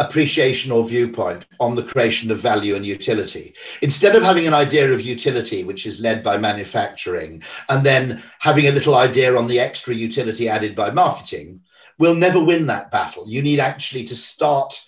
appreciation 0.00 0.72
or 0.72 0.88
viewpoint 0.88 1.44
on 1.60 1.76
the 1.76 1.82
creation 1.82 2.30
of 2.30 2.38
value 2.38 2.74
and 2.74 2.84
utility. 2.84 3.54
Instead 3.82 4.16
of 4.16 4.22
having 4.22 4.46
an 4.46 4.54
idea 4.54 4.90
of 4.90 5.02
utility, 5.02 5.62
which 5.62 5.86
is 5.86 6.00
led 6.00 6.22
by 6.22 6.36
manufacturing, 6.36 7.42
and 7.68 7.84
then 7.84 8.22
having 8.38 8.66
a 8.66 8.72
little 8.72 8.96
idea 8.96 9.36
on 9.36 9.46
the 9.46 9.60
extra 9.60 9.94
utility 9.94 10.48
added 10.48 10.74
by 10.74 10.90
marketing, 10.90 11.60
we'll 11.98 12.14
never 12.14 12.42
win 12.42 12.66
that 12.66 12.90
battle. 12.90 13.24
You 13.28 13.42
need 13.42 13.60
actually 13.60 14.04
to 14.04 14.16
start 14.16 14.82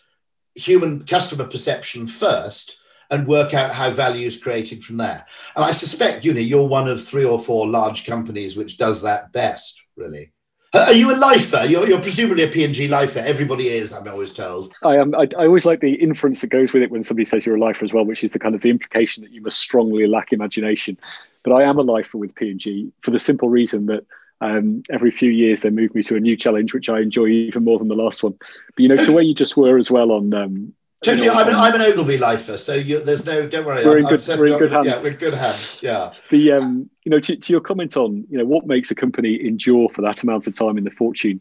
human 0.54 1.04
customer 1.04 1.44
perception 1.44 2.06
first 2.06 2.78
and 3.10 3.26
work 3.26 3.52
out 3.52 3.74
how 3.74 3.90
value 3.90 4.26
is 4.26 4.42
created 4.42 4.82
from 4.82 4.96
there. 4.96 5.26
And 5.54 5.64
I 5.64 5.72
suspect, 5.72 6.24
you 6.24 6.32
know, 6.32 6.40
you're 6.40 6.66
one 6.66 6.88
of 6.88 7.04
three 7.04 7.26
or 7.26 7.38
four 7.38 7.68
large 7.68 8.06
companies 8.06 8.56
which 8.56 8.78
does 8.78 9.02
that 9.02 9.32
best, 9.32 9.82
really. 9.96 10.32
Are 10.74 10.92
you 10.92 11.14
a 11.14 11.16
lifer? 11.16 11.64
You're, 11.66 11.86
you're 11.86 12.00
presumably 12.00 12.44
a 12.44 12.48
P&G 12.48 12.88
lifer. 12.88 13.18
Everybody 13.18 13.68
is, 13.68 13.92
I'm 13.92 14.08
always 14.08 14.32
told. 14.32 14.74
I 14.82 14.96
am. 14.96 15.14
I, 15.14 15.28
I, 15.38 15.44
always 15.44 15.66
like 15.66 15.80
the 15.80 15.92
inference 15.94 16.40
that 16.40 16.46
goes 16.46 16.72
with 16.72 16.82
it 16.82 16.90
when 16.90 17.04
somebody 17.04 17.26
says 17.26 17.44
you're 17.44 17.56
a 17.56 17.60
lifer 17.60 17.84
as 17.84 17.92
well, 17.92 18.06
which 18.06 18.24
is 18.24 18.30
the 18.30 18.38
kind 18.38 18.54
of 18.54 18.62
the 18.62 18.70
implication 18.70 19.22
that 19.22 19.32
you 19.32 19.42
must 19.42 19.58
strongly 19.58 20.06
lack 20.06 20.32
imagination. 20.32 20.96
But 21.42 21.52
I 21.52 21.64
am 21.64 21.78
a 21.78 21.82
lifer 21.82 22.16
with 22.16 22.34
P&G 22.34 22.90
for 23.02 23.10
the 23.10 23.18
simple 23.18 23.50
reason 23.50 23.84
that 23.86 24.06
um, 24.40 24.82
every 24.90 25.10
few 25.10 25.30
years 25.30 25.60
they 25.60 25.68
move 25.68 25.94
me 25.94 26.02
to 26.04 26.16
a 26.16 26.20
new 26.20 26.38
challenge, 26.38 26.72
which 26.72 26.88
I 26.88 27.00
enjoy 27.00 27.26
even 27.26 27.64
more 27.64 27.78
than 27.78 27.88
the 27.88 27.94
last 27.94 28.22
one. 28.22 28.34
But 28.38 28.78
you 28.78 28.88
know, 28.88 28.96
to 28.96 29.12
where 29.12 29.22
you 29.22 29.34
just 29.34 29.58
were 29.58 29.76
as 29.76 29.90
well 29.90 30.10
on 30.10 30.32
um, 30.32 30.72
Totally, 31.02 31.28
I'm 31.28 31.48
an, 31.48 31.54
I'm 31.56 31.74
an 31.74 31.80
Ogilvy 31.80 32.16
lifer, 32.16 32.56
so 32.56 32.74
you, 32.74 33.00
there's 33.00 33.26
no. 33.26 33.48
Don't 33.48 33.66
worry, 33.66 33.84
we're 33.84 33.98
in 33.98 34.06
good, 34.06 34.24
we're 34.28 34.46
in 34.46 34.58
good 34.58 34.70
hands. 34.70 34.86
Yeah, 34.86 35.02
we're 35.02 35.10
in 35.10 35.16
good 35.16 35.34
hands. 35.34 35.80
Yeah. 35.82 36.12
The 36.30 36.52
um, 36.52 36.88
you 37.04 37.10
know, 37.10 37.18
to, 37.18 37.34
to 37.34 37.52
your 37.52 37.60
comment 37.60 37.96
on 37.96 38.24
you 38.30 38.38
know 38.38 38.44
what 38.44 38.66
makes 38.66 38.90
a 38.92 38.94
company 38.94 39.44
endure 39.44 39.88
for 39.88 40.02
that 40.02 40.22
amount 40.22 40.46
of 40.46 40.56
time 40.56 40.78
in 40.78 40.84
the 40.84 40.90
fortune, 40.92 41.40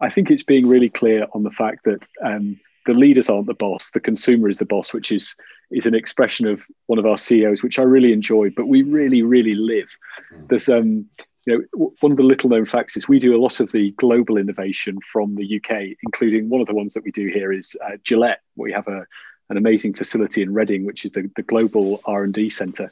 I 0.00 0.10
think 0.10 0.30
it's 0.30 0.44
being 0.44 0.68
really 0.68 0.88
clear 0.88 1.26
on 1.32 1.42
the 1.42 1.50
fact 1.50 1.84
that 1.84 2.08
um, 2.22 2.60
the 2.86 2.94
leaders 2.94 3.28
aren't 3.28 3.46
the 3.46 3.54
boss, 3.54 3.90
the 3.90 4.00
consumer 4.00 4.48
is 4.48 4.58
the 4.58 4.64
boss, 4.64 4.94
which 4.94 5.10
is 5.10 5.34
is 5.70 5.86
an 5.86 5.94
expression 5.94 6.46
of 6.46 6.64
one 6.86 6.98
of 6.98 7.06
our 7.06 7.18
CEOs, 7.18 7.62
which 7.62 7.78
I 7.78 7.82
really 7.82 8.12
enjoy, 8.12 8.50
but 8.50 8.66
we 8.66 8.82
really, 8.82 9.22
really 9.22 9.54
live. 9.54 9.88
Mm. 10.32 10.48
There's 10.48 10.68
um, 10.68 11.06
you 11.46 11.66
know, 11.74 11.92
one 12.00 12.12
of 12.12 12.18
the 12.18 12.22
little 12.22 12.50
known 12.50 12.64
facts 12.64 12.96
is 12.96 13.08
we 13.08 13.18
do 13.18 13.34
a 13.34 13.40
lot 13.40 13.60
of 13.60 13.72
the 13.72 13.90
global 13.92 14.36
innovation 14.36 14.98
from 15.00 15.36
the 15.36 15.56
UK, 15.56 15.96
including 16.02 16.48
one 16.48 16.60
of 16.60 16.66
the 16.66 16.74
ones 16.74 16.94
that 16.94 17.04
we 17.04 17.10
do 17.10 17.28
here 17.28 17.52
is 17.52 17.76
uh, 17.84 17.96
Gillette. 18.04 18.40
We 18.56 18.72
have 18.72 18.86
a, 18.88 19.06
an 19.48 19.56
amazing 19.56 19.94
facility 19.94 20.42
in 20.42 20.52
Reading, 20.52 20.84
which 20.84 21.04
is 21.04 21.12
the, 21.12 21.30
the 21.36 21.42
global 21.42 22.00
R&D 22.04 22.50
center. 22.50 22.90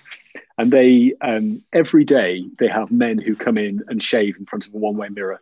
And 0.56 0.72
they, 0.72 1.14
um, 1.20 1.62
every 1.72 2.04
day, 2.04 2.44
they 2.58 2.68
have 2.68 2.90
men 2.90 3.18
who 3.18 3.36
come 3.36 3.58
in 3.58 3.82
and 3.88 4.02
shave 4.02 4.36
in 4.38 4.46
front 4.46 4.66
of 4.66 4.74
a 4.74 4.78
one-way 4.78 5.08
mirror. 5.10 5.40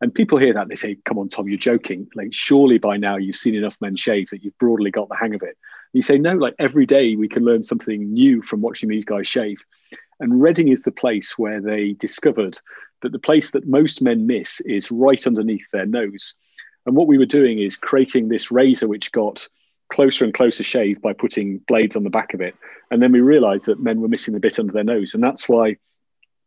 And 0.00 0.14
people 0.14 0.38
hear 0.38 0.54
that, 0.54 0.68
they 0.68 0.76
say, 0.76 0.96
come 1.04 1.18
on, 1.18 1.28
Tom, 1.28 1.48
you're 1.48 1.58
joking. 1.58 2.08
Like, 2.14 2.32
surely 2.32 2.78
by 2.78 2.96
now 2.96 3.16
you've 3.16 3.36
seen 3.36 3.54
enough 3.54 3.76
men 3.80 3.96
shave 3.96 4.30
that 4.30 4.42
you've 4.42 4.58
broadly 4.58 4.90
got 4.90 5.08
the 5.08 5.16
hang 5.16 5.34
of 5.34 5.42
it. 5.42 5.56
And 5.58 5.94
you 5.94 6.02
say, 6.02 6.18
no, 6.18 6.32
like 6.32 6.54
every 6.58 6.86
day 6.86 7.16
we 7.16 7.28
can 7.28 7.44
learn 7.44 7.62
something 7.62 8.12
new 8.12 8.42
from 8.42 8.60
watching 8.60 8.88
these 8.88 9.04
guys 9.04 9.26
shave. 9.26 9.62
And 10.24 10.40
Reading 10.40 10.68
is 10.68 10.80
the 10.80 10.90
place 10.90 11.36
where 11.36 11.60
they 11.60 11.92
discovered 11.92 12.58
that 13.02 13.12
the 13.12 13.18
place 13.18 13.50
that 13.50 13.68
most 13.68 14.00
men 14.00 14.26
miss 14.26 14.58
is 14.62 14.90
right 14.90 15.26
underneath 15.26 15.70
their 15.70 15.84
nose. 15.84 16.32
And 16.86 16.96
what 16.96 17.08
we 17.08 17.18
were 17.18 17.26
doing 17.26 17.58
is 17.58 17.76
creating 17.76 18.28
this 18.28 18.50
razor 18.50 18.88
which 18.88 19.12
got 19.12 19.46
closer 19.92 20.24
and 20.24 20.32
closer 20.32 20.64
shaved 20.64 21.02
by 21.02 21.12
putting 21.12 21.58
blades 21.68 21.94
on 21.94 22.04
the 22.04 22.10
back 22.10 22.32
of 22.32 22.40
it. 22.40 22.54
And 22.90 23.02
then 23.02 23.12
we 23.12 23.20
realized 23.20 23.66
that 23.66 23.82
men 23.82 24.00
were 24.00 24.08
missing 24.08 24.32
the 24.32 24.40
bit 24.40 24.58
under 24.58 24.72
their 24.72 24.82
nose. 24.82 25.12
And 25.12 25.22
that's 25.22 25.46
why 25.46 25.76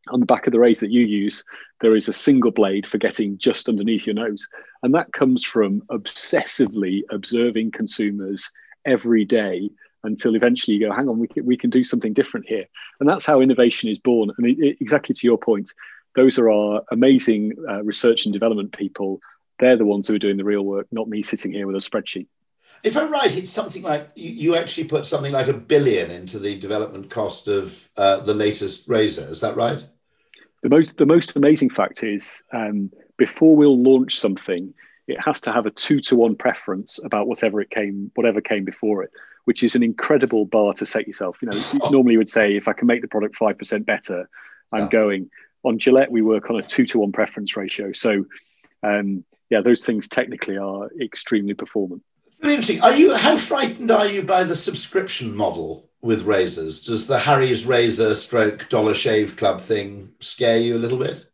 on 0.07 0.21
the 0.21 0.25
back 0.25 0.47
of 0.47 0.53
the 0.53 0.59
razor 0.59 0.87
that 0.87 0.91
you 0.91 1.05
use, 1.05 1.43
there 1.79 1.95
is 1.95 2.07
a 2.07 2.13
single 2.13 2.49
blade 2.49 2.87
for 2.87 2.97
getting 2.97 3.37
just 3.37 3.69
underneath 3.69 4.07
your 4.07 4.15
nose. 4.15 4.47
And 4.81 4.91
that 4.95 5.13
comes 5.13 5.43
from 5.43 5.83
obsessively 5.91 7.03
observing 7.11 7.73
consumers 7.73 8.51
every 8.85 9.23
day 9.23 9.69
until 10.07 10.35
eventually 10.35 10.77
you 10.77 10.87
go, 10.87 10.93
hang 10.93 11.07
on, 11.07 11.19
we 11.19 11.27
can, 11.27 11.45
we 11.45 11.57
can 11.57 11.69
do 11.69 11.83
something 11.83 12.13
different 12.13 12.47
here. 12.47 12.65
And 12.99 13.07
that's 13.07 13.25
how 13.25 13.41
innovation 13.41 13.89
is 13.89 13.99
born. 13.99 14.31
And 14.37 14.47
it, 14.47 14.57
it, 14.59 14.77
exactly 14.81 15.13
to 15.13 15.27
your 15.27 15.37
point, 15.37 15.73
those 16.15 16.39
are 16.39 16.49
our 16.49 16.81
amazing 16.91 17.53
uh, 17.69 17.83
research 17.83 18.25
and 18.25 18.33
development 18.33 18.75
people. 18.75 19.19
They're 19.59 19.77
the 19.77 19.85
ones 19.85 20.07
who 20.07 20.15
are 20.15 20.19
doing 20.19 20.37
the 20.37 20.43
real 20.43 20.63
work, 20.63 20.87
not 20.91 21.07
me 21.07 21.21
sitting 21.21 21.51
here 21.51 21.67
with 21.67 21.75
a 21.75 21.79
spreadsheet. 21.79 22.27
If 22.83 22.95
I'm 22.95 23.11
right, 23.11 23.35
it's 23.35 23.49
something 23.49 23.83
like 23.83 24.09
you, 24.15 24.29
you 24.29 24.55
actually 24.55 24.85
put 24.85 25.05
something 25.05 25.31
like 25.31 25.47
a 25.47 25.53
billion 25.53 26.09
into 26.11 26.39
the 26.39 26.59
development 26.59 27.09
cost 27.09 27.47
of 27.47 27.87
uh, 27.97 28.19
the 28.19 28.33
latest 28.33 28.87
razor. 28.87 29.27
Is 29.29 29.41
that 29.41 29.55
right? 29.55 29.83
The 30.63 30.69
most 30.69 30.97
the 30.97 31.05
most 31.05 31.35
amazing 31.35 31.69
fact 31.69 32.03
is 32.03 32.43
um, 32.53 32.91
before 33.17 33.55
we'll 33.55 33.81
launch 33.81 34.19
something, 34.19 34.73
it 35.07 35.19
has 35.21 35.41
to 35.41 35.51
have 35.51 35.65
a 35.65 35.71
two 35.71 35.99
to 36.01 36.15
one 36.15 36.35
preference 36.35 36.99
about 37.03 37.27
whatever 37.27 37.61
it 37.61 37.69
came 37.69 38.11
whatever 38.15 38.41
came 38.41 38.65
before 38.65 39.03
it 39.03 39.11
which 39.47 39.63
is 39.63 39.75
an 39.75 39.81
incredible 39.81 40.43
bar 40.43 40.73
to 40.73 40.85
set 40.85 41.07
yourself. 41.07 41.37
You 41.41 41.49
know, 41.49 41.63
oh. 41.81 41.89
normally 41.89 42.11
you 42.11 42.17
would 42.17 42.29
say 42.29 42.57
if 42.57 42.67
I 42.67 42.73
can 42.73 42.85
make 42.85 43.01
the 43.01 43.07
product 43.07 43.33
five 43.37 43.57
percent 43.57 43.85
better, 43.85 44.29
I'm 44.73 44.81
yeah. 44.83 44.89
going. 44.89 45.29
On 45.63 45.79
Gillette, 45.79 46.11
we 46.11 46.21
work 46.21 46.49
on 46.49 46.57
a 46.57 46.61
two 46.61 46.85
to 46.87 46.99
one 46.99 47.13
preference 47.13 47.55
ratio. 47.55 47.93
So, 47.93 48.25
um, 48.83 49.23
yeah, 49.49 49.61
those 49.61 49.85
things 49.85 50.09
technically 50.09 50.57
are 50.57 50.89
extremely 51.01 51.53
performant. 51.53 52.03
Very 52.41 52.55
interesting. 52.55 52.81
Are 52.81 52.93
you? 52.93 53.15
How 53.15 53.37
frightened 53.37 53.89
are 53.89 54.05
you 54.05 54.21
by 54.21 54.43
the 54.43 54.55
subscription 54.55 55.33
model 55.33 55.89
with 56.01 56.23
razors? 56.23 56.81
Does 56.81 57.07
the 57.07 57.19
Harry's 57.19 57.65
Razor 57.65 58.15
Stroke 58.15 58.67
Dollar 58.67 58.95
Shave 58.95 59.37
Club 59.37 59.61
thing 59.61 60.11
scare 60.19 60.57
you 60.57 60.75
a 60.75 60.83
little 60.83 60.99
bit? 60.99 61.25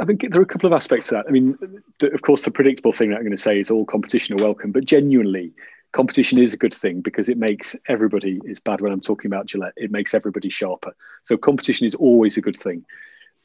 I 0.00 0.04
think 0.04 0.22
there 0.22 0.40
are 0.40 0.44
a 0.44 0.46
couple 0.46 0.66
of 0.66 0.72
aspects 0.72 1.08
to 1.08 1.14
that. 1.14 1.26
I 1.28 1.30
mean, 1.30 1.56
of 2.02 2.22
course, 2.22 2.42
the 2.42 2.50
predictable 2.50 2.92
thing 2.92 3.10
that 3.10 3.16
I'm 3.16 3.22
going 3.22 3.36
to 3.36 3.42
say 3.42 3.58
is 3.60 3.70
all 3.70 3.84
competition 3.84 4.38
are 4.38 4.44
welcome, 4.44 4.72
but 4.72 4.84
genuinely, 4.84 5.52
competition 5.92 6.38
is 6.38 6.52
a 6.52 6.58
good 6.58 6.74
thing 6.74 7.00
because 7.00 7.28
it 7.28 7.38
makes 7.38 7.74
everybody 7.88 8.40
is 8.44 8.60
bad 8.60 8.80
when 8.80 8.92
I'm 8.92 9.00
talking 9.00 9.30
about 9.30 9.46
Gillette. 9.46 9.72
It 9.76 9.90
makes 9.90 10.14
everybody 10.14 10.50
sharper. 10.50 10.94
So 11.24 11.36
competition 11.36 11.86
is 11.86 11.94
always 11.94 12.36
a 12.36 12.40
good 12.40 12.56
thing. 12.56 12.84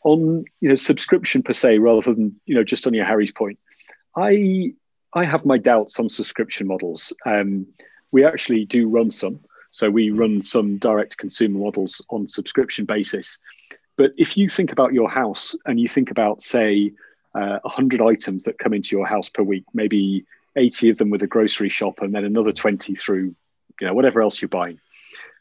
On 0.03 0.43
you 0.59 0.69
know 0.69 0.75
subscription 0.75 1.43
per 1.43 1.53
se, 1.53 1.77
rather 1.77 2.13
than 2.13 2.39
you 2.45 2.55
know 2.55 2.63
just 2.63 2.85
on 2.85 2.93
your 2.93 3.05
Harry's 3.05 3.31
point, 3.31 3.59
I 4.15 4.73
I 5.13 5.25
have 5.25 5.45
my 5.45 5.57
doubts 5.57 6.00
on 6.00 6.09
subscription 6.09 6.67
models. 6.67 7.13
Um, 7.25 7.67
we 8.12 8.25
actually 8.25 8.65
do 8.65 8.89
run 8.89 9.12
some. 9.12 9.39
So 9.71 9.89
we 9.89 10.12
run 10.12 10.41
some 10.41 10.77
direct 10.77 11.17
consumer 11.17 11.59
models 11.59 12.01
on 12.09 12.27
subscription 12.27 12.85
basis. 12.85 13.39
But 13.95 14.12
if 14.17 14.38
you 14.38 14.50
think 14.50 14.71
about 14.71 14.93
your 14.93 15.09
house 15.09 15.55
and 15.65 15.79
you 15.79 15.88
think 15.88 16.12
about, 16.12 16.43
say, 16.43 16.91
uh, 17.33 17.59
100 17.63 18.01
items 18.01 18.43
that 18.43 18.59
come 18.59 18.73
into 18.73 18.95
your 18.95 19.07
house 19.07 19.29
per 19.29 19.41
week, 19.41 19.63
maybe 19.73 20.25
80 20.55 20.89
of 20.89 20.98
them 20.98 21.10
with 21.10 21.24
a 21.24 21.27
grocery 21.27 21.69
shop 21.69 22.00
and 22.01 22.13
then 22.13 22.25
another 22.25 22.51
20 22.51 22.95
through 22.95 23.36
you 23.81 23.88
know 23.88 23.93
whatever 23.93 24.22
else 24.22 24.41
you're 24.41 24.50
buying 24.50 24.79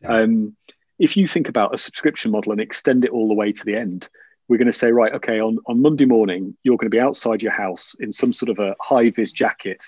yeah. 0.02 0.23
um, 0.23 0.57
if 0.99 1.16
you 1.16 1.26
think 1.26 1.49
about 1.49 1.75
a 1.75 1.78
subscription 1.78 2.31
model 2.31 2.52
and 2.52 2.61
extend 2.61 3.04
it 3.04 3.11
all 3.11 3.28
the 3.28 3.35
way 3.35 3.52
to 3.52 3.64
the 3.64 3.76
end 3.76 4.09
we're 4.49 4.59
going 4.59 4.66
to 4.66 4.73
say 4.73 4.90
right 4.90 5.12
okay 5.12 5.40
on, 5.40 5.59
on 5.66 5.81
monday 5.81 6.07
morning 6.07 6.57
you're 6.62 6.76
going 6.76 6.90
to 6.90 6.97
be 6.97 7.00
outside 7.00 7.42
your 7.42 7.52
house 7.52 7.95
in 8.00 8.12
some 8.12 8.33
sort 8.33 8.50
of 8.50 8.59
a 8.59 8.75
high 8.81 9.11
vis 9.11 9.33
jacket 9.33 9.83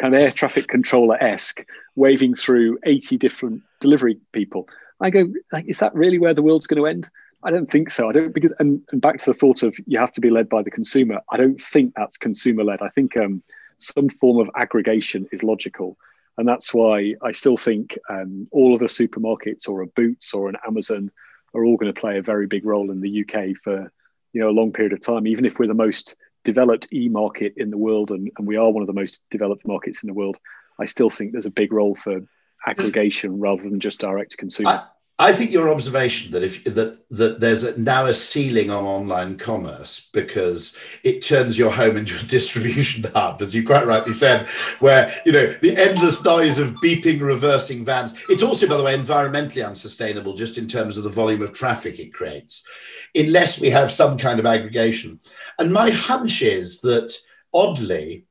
kind 0.00 0.14
of 0.14 0.22
air 0.22 0.30
traffic 0.30 0.68
controller-esque 0.68 1.64
waving 1.96 2.34
through 2.34 2.78
80 2.84 3.18
different 3.18 3.62
delivery 3.80 4.18
people 4.32 4.68
i 5.00 5.10
go 5.10 5.26
like, 5.52 5.66
is 5.66 5.78
that 5.78 5.94
really 5.94 6.18
where 6.18 6.34
the 6.34 6.42
world's 6.42 6.66
going 6.66 6.80
to 6.80 6.86
end 6.86 7.08
I 7.42 7.50
don't 7.50 7.70
think 7.70 7.90
so. 7.90 8.08
I 8.08 8.12
don't 8.12 8.34
because 8.34 8.52
and, 8.58 8.82
and 8.92 9.00
back 9.00 9.18
to 9.18 9.24
the 9.24 9.34
thought 9.34 9.62
of 9.62 9.74
you 9.86 9.98
have 9.98 10.12
to 10.12 10.20
be 10.20 10.30
led 10.30 10.48
by 10.48 10.62
the 10.62 10.70
consumer. 10.70 11.20
I 11.30 11.36
don't 11.36 11.60
think 11.60 11.94
that's 11.94 12.18
consumer 12.18 12.64
led. 12.64 12.82
I 12.82 12.88
think 12.88 13.16
um, 13.16 13.42
some 13.80 14.08
form 14.08 14.38
of 14.38 14.50
aggregation 14.56 15.26
is 15.32 15.42
logical. 15.42 15.96
And 16.38 16.48
that's 16.48 16.72
why 16.72 17.14
I 17.22 17.32
still 17.32 17.56
think 17.56 17.98
um, 18.08 18.48
all 18.50 18.72
of 18.74 18.80
the 18.80 18.86
supermarkets 18.86 19.68
or 19.68 19.82
a 19.82 19.86
Boots 19.86 20.32
or 20.32 20.48
an 20.48 20.56
Amazon 20.66 21.10
are 21.54 21.64
all 21.64 21.76
going 21.76 21.92
to 21.92 22.00
play 22.00 22.18
a 22.18 22.22
very 22.22 22.46
big 22.46 22.64
role 22.64 22.90
in 22.90 23.00
the 23.00 23.24
UK 23.24 23.56
for 23.62 23.92
you 24.32 24.40
know 24.40 24.48
a 24.48 24.52
long 24.52 24.72
period 24.72 24.92
of 24.92 25.00
time, 25.00 25.26
even 25.26 25.44
if 25.44 25.58
we're 25.58 25.66
the 25.66 25.74
most 25.74 26.14
developed 26.44 26.92
e-market 26.92 27.54
in 27.56 27.70
the 27.70 27.76
world, 27.76 28.10
and, 28.10 28.30
and 28.38 28.46
we 28.46 28.56
are 28.56 28.70
one 28.70 28.82
of 28.82 28.86
the 28.86 28.92
most 28.92 29.22
developed 29.30 29.66
markets 29.66 30.02
in 30.02 30.06
the 30.06 30.14
world, 30.14 30.38
I 30.78 30.84
still 30.86 31.10
think 31.10 31.32
there's 31.32 31.46
a 31.46 31.50
big 31.50 31.72
role 31.72 31.94
for 31.94 32.20
aggregation 32.66 33.40
rather 33.40 33.62
than 33.62 33.80
just 33.80 34.00
direct 34.00 34.32
to 34.32 34.36
consumer. 34.36 34.70
I, 34.70 34.86
I 35.20 35.34
think 35.34 35.50
your 35.50 35.68
observation 35.68 36.32
that 36.32 36.42
if 36.42 36.64
that 36.64 36.98
that 37.10 37.40
there's 37.40 37.62
a, 37.62 37.78
now 37.78 38.06
a 38.06 38.14
ceiling 38.14 38.70
on 38.70 38.84
online 38.84 39.36
commerce 39.36 40.08
because 40.14 40.74
it 41.04 41.20
turns 41.20 41.58
your 41.58 41.70
home 41.70 41.98
into 41.98 42.16
a 42.16 42.22
distribution 42.26 43.04
hub, 43.12 43.42
as 43.42 43.54
you 43.54 43.66
quite 43.66 43.86
rightly 43.86 44.14
said, 44.14 44.48
where 44.78 45.14
you 45.26 45.32
know 45.32 45.52
the 45.60 45.76
endless 45.76 46.24
noise 46.24 46.58
of 46.58 46.72
beeping, 46.76 47.20
reversing 47.20 47.84
vans. 47.84 48.14
It's 48.30 48.42
also, 48.42 48.66
by 48.66 48.78
the 48.78 48.82
way, 48.82 48.96
environmentally 48.96 49.64
unsustainable 49.64 50.34
just 50.34 50.56
in 50.56 50.66
terms 50.66 50.96
of 50.96 51.04
the 51.04 51.10
volume 51.10 51.42
of 51.42 51.52
traffic 51.52 51.98
it 51.98 52.14
creates, 52.14 52.66
unless 53.14 53.60
we 53.60 53.68
have 53.68 53.90
some 53.90 54.16
kind 54.16 54.40
of 54.40 54.46
aggregation. 54.46 55.20
And 55.58 55.70
my 55.70 55.90
hunch 55.90 56.40
is 56.40 56.80
that 56.80 57.14
oddly, 57.52 58.24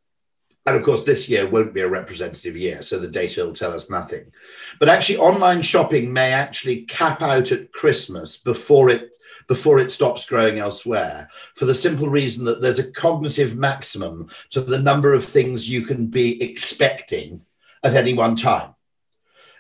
and 0.70 0.78
of 0.78 0.84
course, 0.84 1.04
this 1.04 1.28
year 1.28 1.50
won't 1.50 1.74
be 1.74 1.82
a 1.82 1.90
representative 1.90 2.56
year, 2.56 2.82
so 2.82 2.98
the 2.98 3.08
data 3.08 3.44
will 3.44 3.54
tell 3.54 3.74
us 3.74 3.90
nothing. 3.90 4.32
But 4.80 4.90
actually, 4.90 5.18
online 5.18 5.62
shopping 5.62 6.12
may 6.14 6.32
actually 6.32 6.84
cap 6.84 7.22
out 7.22 7.52
at 7.52 7.72
Christmas 7.72 8.38
before 8.38 8.90
it 8.90 9.12
before 9.48 9.80
it 9.80 9.92
stops 9.92 10.26
growing 10.26 10.60
elsewhere, 10.60 11.28
for 11.56 11.66
the 11.66 11.74
simple 11.74 12.08
reason 12.08 12.46
that 12.46 12.62
there's 12.62 12.78
a 12.78 12.92
cognitive 12.92 13.56
maximum 13.56 14.30
to 14.52 14.62
the 14.62 14.78
number 14.78 15.12
of 15.12 15.26
things 15.26 15.68
you 15.68 15.82
can 15.82 16.06
be 16.06 16.42
expecting 16.44 17.44
at 17.84 17.96
any 17.96 18.14
one 18.14 18.36
time 18.36 18.76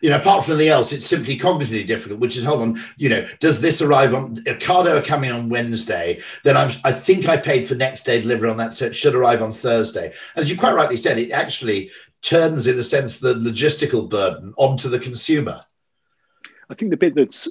you 0.01 0.09
know, 0.09 0.17
apart 0.17 0.45
from 0.45 0.55
anything 0.55 0.71
else, 0.71 0.91
it's 0.91 1.05
simply 1.05 1.37
cognitively 1.37 1.85
difficult, 1.85 2.19
which 2.19 2.37
is 2.37 2.43
hold 2.43 2.61
on, 2.61 2.79
you 2.97 3.09
know, 3.09 3.27
does 3.39 3.61
this 3.61 3.81
arrive 3.81 4.13
on 4.13 4.37
Ocado 4.45 4.97
are 4.97 5.05
coming 5.05 5.31
on 5.31 5.49
Wednesday? 5.49 6.21
Then 6.43 6.57
I'm, 6.57 6.71
I 6.83 6.91
think 6.91 7.27
I 7.27 7.37
paid 7.37 7.65
for 7.65 7.75
next 7.75 8.03
day 8.03 8.21
delivery 8.21 8.49
on 8.49 8.57
that, 8.57 8.73
so 8.73 8.85
it 8.85 8.95
should 8.95 9.15
arrive 9.15 9.41
on 9.41 9.51
Thursday. 9.51 10.05
And 10.35 10.43
as 10.43 10.49
you 10.49 10.57
quite 10.57 10.73
rightly 10.75 10.97
said, 10.97 11.17
it 11.17 11.31
actually 11.31 11.91
turns, 12.21 12.67
in 12.67 12.77
a 12.79 12.83
sense, 12.83 13.19
the 13.19 13.33
logistical 13.33 14.09
burden 14.09 14.53
onto 14.57 14.89
the 14.89 14.99
consumer. 14.99 15.61
I 16.69 16.75
think 16.75 16.91
the 16.91 16.97
bit 16.97 17.15
that's 17.15 17.47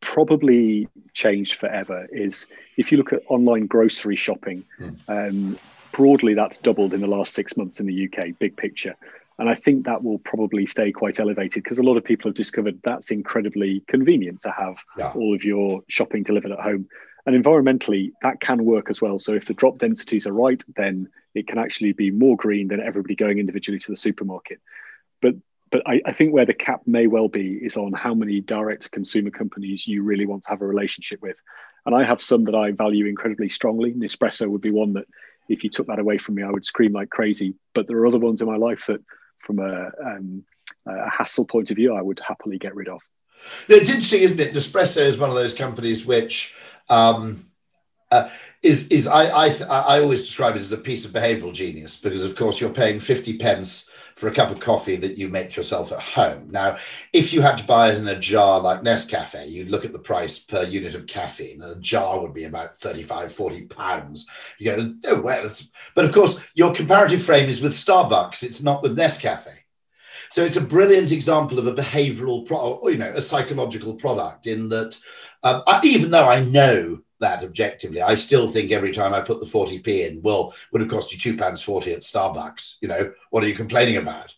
probably 0.00 0.88
changed 1.14 1.54
forever 1.54 2.08
is 2.10 2.48
if 2.76 2.90
you 2.90 2.98
look 2.98 3.12
at 3.12 3.22
online 3.28 3.66
grocery 3.66 4.16
shopping, 4.16 4.64
mm. 4.80 4.96
um, 5.08 5.58
broadly 5.92 6.34
that's 6.34 6.58
doubled 6.58 6.94
in 6.94 7.00
the 7.00 7.06
last 7.06 7.34
six 7.34 7.56
months 7.56 7.80
in 7.80 7.86
the 7.86 8.08
UK, 8.08 8.38
big 8.38 8.56
picture. 8.56 8.96
And 9.42 9.50
I 9.50 9.54
think 9.54 9.86
that 9.86 10.04
will 10.04 10.20
probably 10.20 10.66
stay 10.66 10.92
quite 10.92 11.18
elevated 11.18 11.64
because 11.64 11.80
a 11.80 11.82
lot 11.82 11.96
of 11.96 12.04
people 12.04 12.28
have 12.28 12.36
discovered 12.36 12.78
that's 12.84 13.10
incredibly 13.10 13.82
convenient 13.88 14.40
to 14.42 14.52
have 14.52 14.84
yeah. 14.96 15.10
all 15.16 15.34
of 15.34 15.42
your 15.42 15.82
shopping 15.88 16.22
delivered 16.22 16.52
at 16.52 16.60
home. 16.60 16.86
And 17.26 17.34
environmentally, 17.34 18.12
that 18.22 18.38
can 18.38 18.64
work 18.64 18.88
as 18.88 19.02
well. 19.02 19.18
So 19.18 19.34
if 19.34 19.46
the 19.46 19.54
drop 19.54 19.78
densities 19.78 20.28
are 20.28 20.32
right, 20.32 20.62
then 20.76 21.08
it 21.34 21.48
can 21.48 21.58
actually 21.58 21.92
be 21.92 22.12
more 22.12 22.36
green 22.36 22.68
than 22.68 22.78
everybody 22.78 23.16
going 23.16 23.40
individually 23.40 23.80
to 23.80 23.90
the 23.90 23.96
supermarket. 23.96 24.60
But 25.20 25.34
but 25.72 25.82
I, 25.86 26.00
I 26.06 26.12
think 26.12 26.32
where 26.32 26.46
the 26.46 26.54
cap 26.54 26.82
may 26.86 27.08
well 27.08 27.26
be 27.26 27.54
is 27.54 27.76
on 27.76 27.92
how 27.94 28.14
many 28.14 28.40
direct 28.40 28.92
consumer 28.92 29.30
companies 29.30 29.88
you 29.88 30.04
really 30.04 30.24
want 30.24 30.44
to 30.44 30.50
have 30.50 30.62
a 30.62 30.66
relationship 30.66 31.20
with. 31.20 31.40
And 31.84 31.96
I 31.96 32.04
have 32.04 32.22
some 32.22 32.44
that 32.44 32.54
I 32.54 32.70
value 32.70 33.06
incredibly 33.06 33.48
strongly. 33.48 33.92
Nespresso 33.92 34.46
would 34.46 34.60
be 34.60 34.70
one 34.70 34.92
that 34.92 35.06
if 35.48 35.64
you 35.64 35.70
took 35.70 35.88
that 35.88 35.98
away 35.98 36.16
from 36.16 36.36
me, 36.36 36.44
I 36.44 36.50
would 36.50 36.64
scream 36.64 36.92
like 36.92 37.10
crazy. 37.10 37.54
But 37.74 37.88
there 37.88 37.98
are 37.98 38.06
other 38.06 38.20
ones 38.20 38.40
in 38.40 38.46
my 38.46 38.56
life 38.56 38.86
that 38.86 39.00
from 39.42 39.58
a, 39.58 39.90
um, 40.04 40.44
a 40.86 41.10
hassle 41.10 41.44
point 41.44 41.70
of 41.70 41.76
view, 41.76 41.94
I 41.94 42.02
would 42.02 42.20
happily 42.26 42.58
get 42.58 42.74
rid 42.74 42.88
of. 42.88 43.00
It's 43.68 43.88
interesting, 43.88 44.22
isn't 44.22 44.40
it? 44.40 44.54
Nespresso 44.54 45.02
is 45.02 45.18
one 45.18 45.30
of 45.30 45.36
those 45.36 45.54
companies 45.54 46.06
which 46.06 46.54
um, 46.88 47.44
uh, 48.10 48.28
is 48.62 48.88
is 48.88 49.06
I 49.06 49.24
I, 49.24 49.48
I 49.68 50.00
always 50.00 50.20
describe 50.22 50.54
it 50.56 50.60
as 50.60 50.70
a 50.70 50.78
piece 50.78 51.04
of 51.04 51.12
behavioural 51.12 51.52
genius 51.52 51.96
because, 51.96 52.22
of 52.22 52.36
course, 52.36 52.60
you're 52.60 52.70
paying 52.70 53.00
fifty 53.00 53.38
pence 53.38 53.90
for 54.16 54.28
a 54.28 54.34
cup 54.34 54.50
of 54.50 54.60
coffee 54.60 54.96
that 54.96 55.18
you 55.18 55.28
make 55.28 55.56
yourself 55.56 55.92
at 55.92 56.00
home. 56.00 56.50
Now, 56.50 56.76
if 57.12 57.32
you 57.32 57.40
had 57.40 57.58
to 57.58 57.64
buy 57.64 57.90
it 57.90 57.98
in 57.98 58.08
a 58.08 58.18
jar 58.18 58.60
like 58.60 58.82
Nescafe, 58.82 59.48
you'd 59.48 59.70
look 59.70 59.84
at 59.84 59.92
the 59.92 59.98
price 59.98 60.38
per 60.38 60.64
unit 60.64 60.94
of 60.94 61.06
caffeine, 61.06 61.62
a 61.62 61.74
jar 61.76 62.20
would 62.20 62.34
be 62.34 62.44
about 62.44 62.76
35, 62.76 63.32
40 63.32 63.62
pounds. 63.62 64.26
You 64.58 64.76
go, 64.76 64.94
no, 65.04 65.20
well, 65.20 65.50
but 65.94 66.04
of 66.04 66.12
course, 66.12 66.38
your 66.54 66.74
comparative 66.74 67.22
frame 67.22 67.48
is 67.48 67.60
with 67.60 67.72
Starbucks, 67.72 68.42
it's 68.42 68.62
not 68.62 68.82
with 68.82 68.96
Nescafe. 68.96 69.58
So 70.30 70.42
it's 70.42 70.56
a 70.56 70.62
brilliant 70.62 71.12
example 71.12 71.58
of 71.58 71.66
a 71.66 71.74
behavioral, 71.74 72.46
pro- 72.46 72.80
you 72.88 72.96
know, 72.96 73.10
a 73.10 73.20
psychological 73.20 73.94
product 73.94 74.46
in 74.46 74.70
that, 74.70 74.98
um, 75.42 75.62
I, 75.66 75.80
even 75.84 76.10
though 76.10 76.26
I 76.26 76.42
know 76.44 77.02
that 77.22 77.42
objectively. 77.42 78.02
I 78.02 78.14
still 78.14 78.48
think 78.48 78.70
every 78.70 78.92
time 78.92 79.14
I 79.14 79.20
put 79.20 79.40
the 79.40 79.46
40p 79.46 79.86
in, 80.08 80.22
well, 80.22 80.54
would 80.70 80.82
have 80.82 80.90
cost 80.90 81.12
you 81.12 81.34
£2.40 81.34 81.92
at 81.92 82.00
Starbucks. 82.00 82.76
You 82.80 82.88
know, 82.88 83.12
what 83.30 83.42
are 83.42 83.48
you 83.48 83.54
complaining 83.54 83.96
about? 83.96 84.34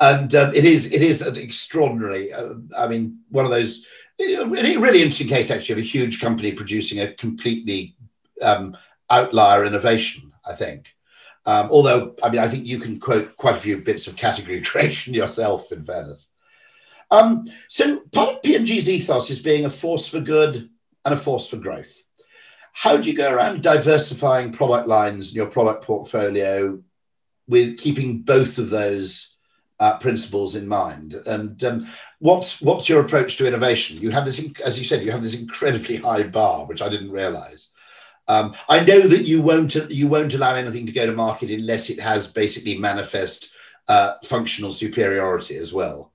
And 0.00 0.32
um, 0.36 0.54
it 0.54 0.64
is 0.64 0.92
it 0.92 1.02
is 1.02 1.22
an 1.22 1.36
extraordinary, 1.36 2.32
uh, 2.32 2.54
I 2.78 2.86
mean, 2.86 3.18
one 3.30 3.44
of 3.44 3.50
those 3.50 3.84
really, 4.18 4.76
really 4.76 5.02
interesting 5.02 5.28
case 5.28 5.50
actually 5.50 5.74
of 5.74 5.78
a 5.78 5.82
huge 5.82 6.20
company 6.20 6.52
producing 6.52 7.00
a 7.00 7.12
completely 7.14 7.96
um, 8.42 8.76
outlier 9.10 9.64
innovation, 9.64 10.32
I 10.46 10.54
think. 10.54 10.94
Um, 11.46 11.68
although, 11.70 12.14
I 12.22 12.28
mean, 12.28 12.40
I 12.40 12.48
think 12.48 12.66
you 12.66 12.78
can 12.78 13.00
quote 13.00 13.36
quite 13.36 13.56
a 13.56 13.60
few 13.60 13.78
bits 13.78 14.06
of 14.06 14.16
category 14.16 14.62
creation 14.64 15.14
yourself, 15.14 15.72
in 15.72 15.84
fairness. 15.84 16.28
Um, 17.10 17.44
so 17.68 18.00
part 18.12 18.36
of 18.36 18.42
P&G's 18.42 18.88
ethos 18.88 19.30
is 19.30 19.40
being 19.40 19.64
a 19.64 19.70
force 19.70 20.08
for 20.08 20.20
good 20.20 20.68
and 21.04 21.14
a 21.14 21.16
force 21.16 21.48
for 21.48 21.56
growth. 21.56 22.04
How 22.80 22.96
do 22.96 23.10
you 23.10 23.16
go 23.16 23.34
around 23.34 23.64
diversifying 23.64 24.52
product 24.52 24.86
lines 24.86 25.30
in 25.30 25.34
your 25.34 25.46
product 25.46 25.84
portfolio 25.84 26.80
with 27.48 27.76
keeping 27.76 28.20
both 28.20 28.56
of 28.56 28.70
those 28.70 29.36
uh, 29.80 29.98
principles 29.98 30.54
in 30.54 30.68
mind? 30.68 31.14
And 31.26 31.64
um, 31.64 31.88
what's 32.20 32.60
what's 32.60 32.88
your 32.88 33.00
approach 33.00 33.36
to 33.36 33.48
innovation? 33.48 33.98
You 33.98 34.10
have 34.10 34.24
this, 34.24 34.40
as 34.64 34.78
you 34.78 34.84
said, 34.84 35.02
you 35.02 35.10
have 35.10 35.24
this 35.24 35.34
incredibly 35.34 35.96
high 36.08 36.22
bar, 36.22 36.66
which 36.66 36.80
I 36.80 36.88
didn't 36.88 37.10
realize. 37.10 37.72
Um, 38.28 38.54
I 38.68 38.78
know 38.84 39.00
that 39.00 39.24
you 39.24 39.42
won't 39.42 39.74
you 39.90 40.06
won't 40.06 40.34
allow 40.34 40.54
anything 40.54 40.86
to 40.86 40.92
go 40.92 41.04
to 41.04 41.12
market 41.12 41.50
unless 41.50 41.90
it 41.90 41.98
has 41.98 42.28
basically 42.28 42.78
manifest 42.78 43.48
uh, 43.88 44.12
functional 44.22 44.72
superiority 44.72 45.56
as 45.56 45.72
well. 45.72 46.12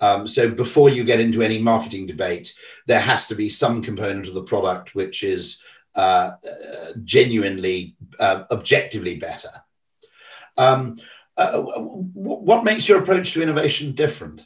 Um, 0.00 0.26
so 0.26 0.50
before 0.50 0.88
you 0.88 1.04
get 1.04 1.20
into 1.20 1.42
any 1.42 1.62
marketing 1.62 2.06
debate, 2.06 2.52
there 2.86 3.00
has 3.00 3.28
to 3.28 3.36
be 3.36 3.48
some 3.48 3.80
component 3.80 4.26
of 4.26 4.34
the 4.34 4.42
product 4.42 4.96
which 4.96 5.22
is 5.22 5.62
uh, 5.94 6.32
genuinely, 7.04 7.96
uh, 8.18 8.44
objectively 8.50 9.16
better. 9.16 9.50
Um, 10.56 10.96
uh, 11.36 11.60
what 11.62 12.64
makes 12.64 12.88
your 12.88 13.00
approach 13.00 13.32
to 13.32 13.42
innovation 13.42 13.92
different? 13.92 14.42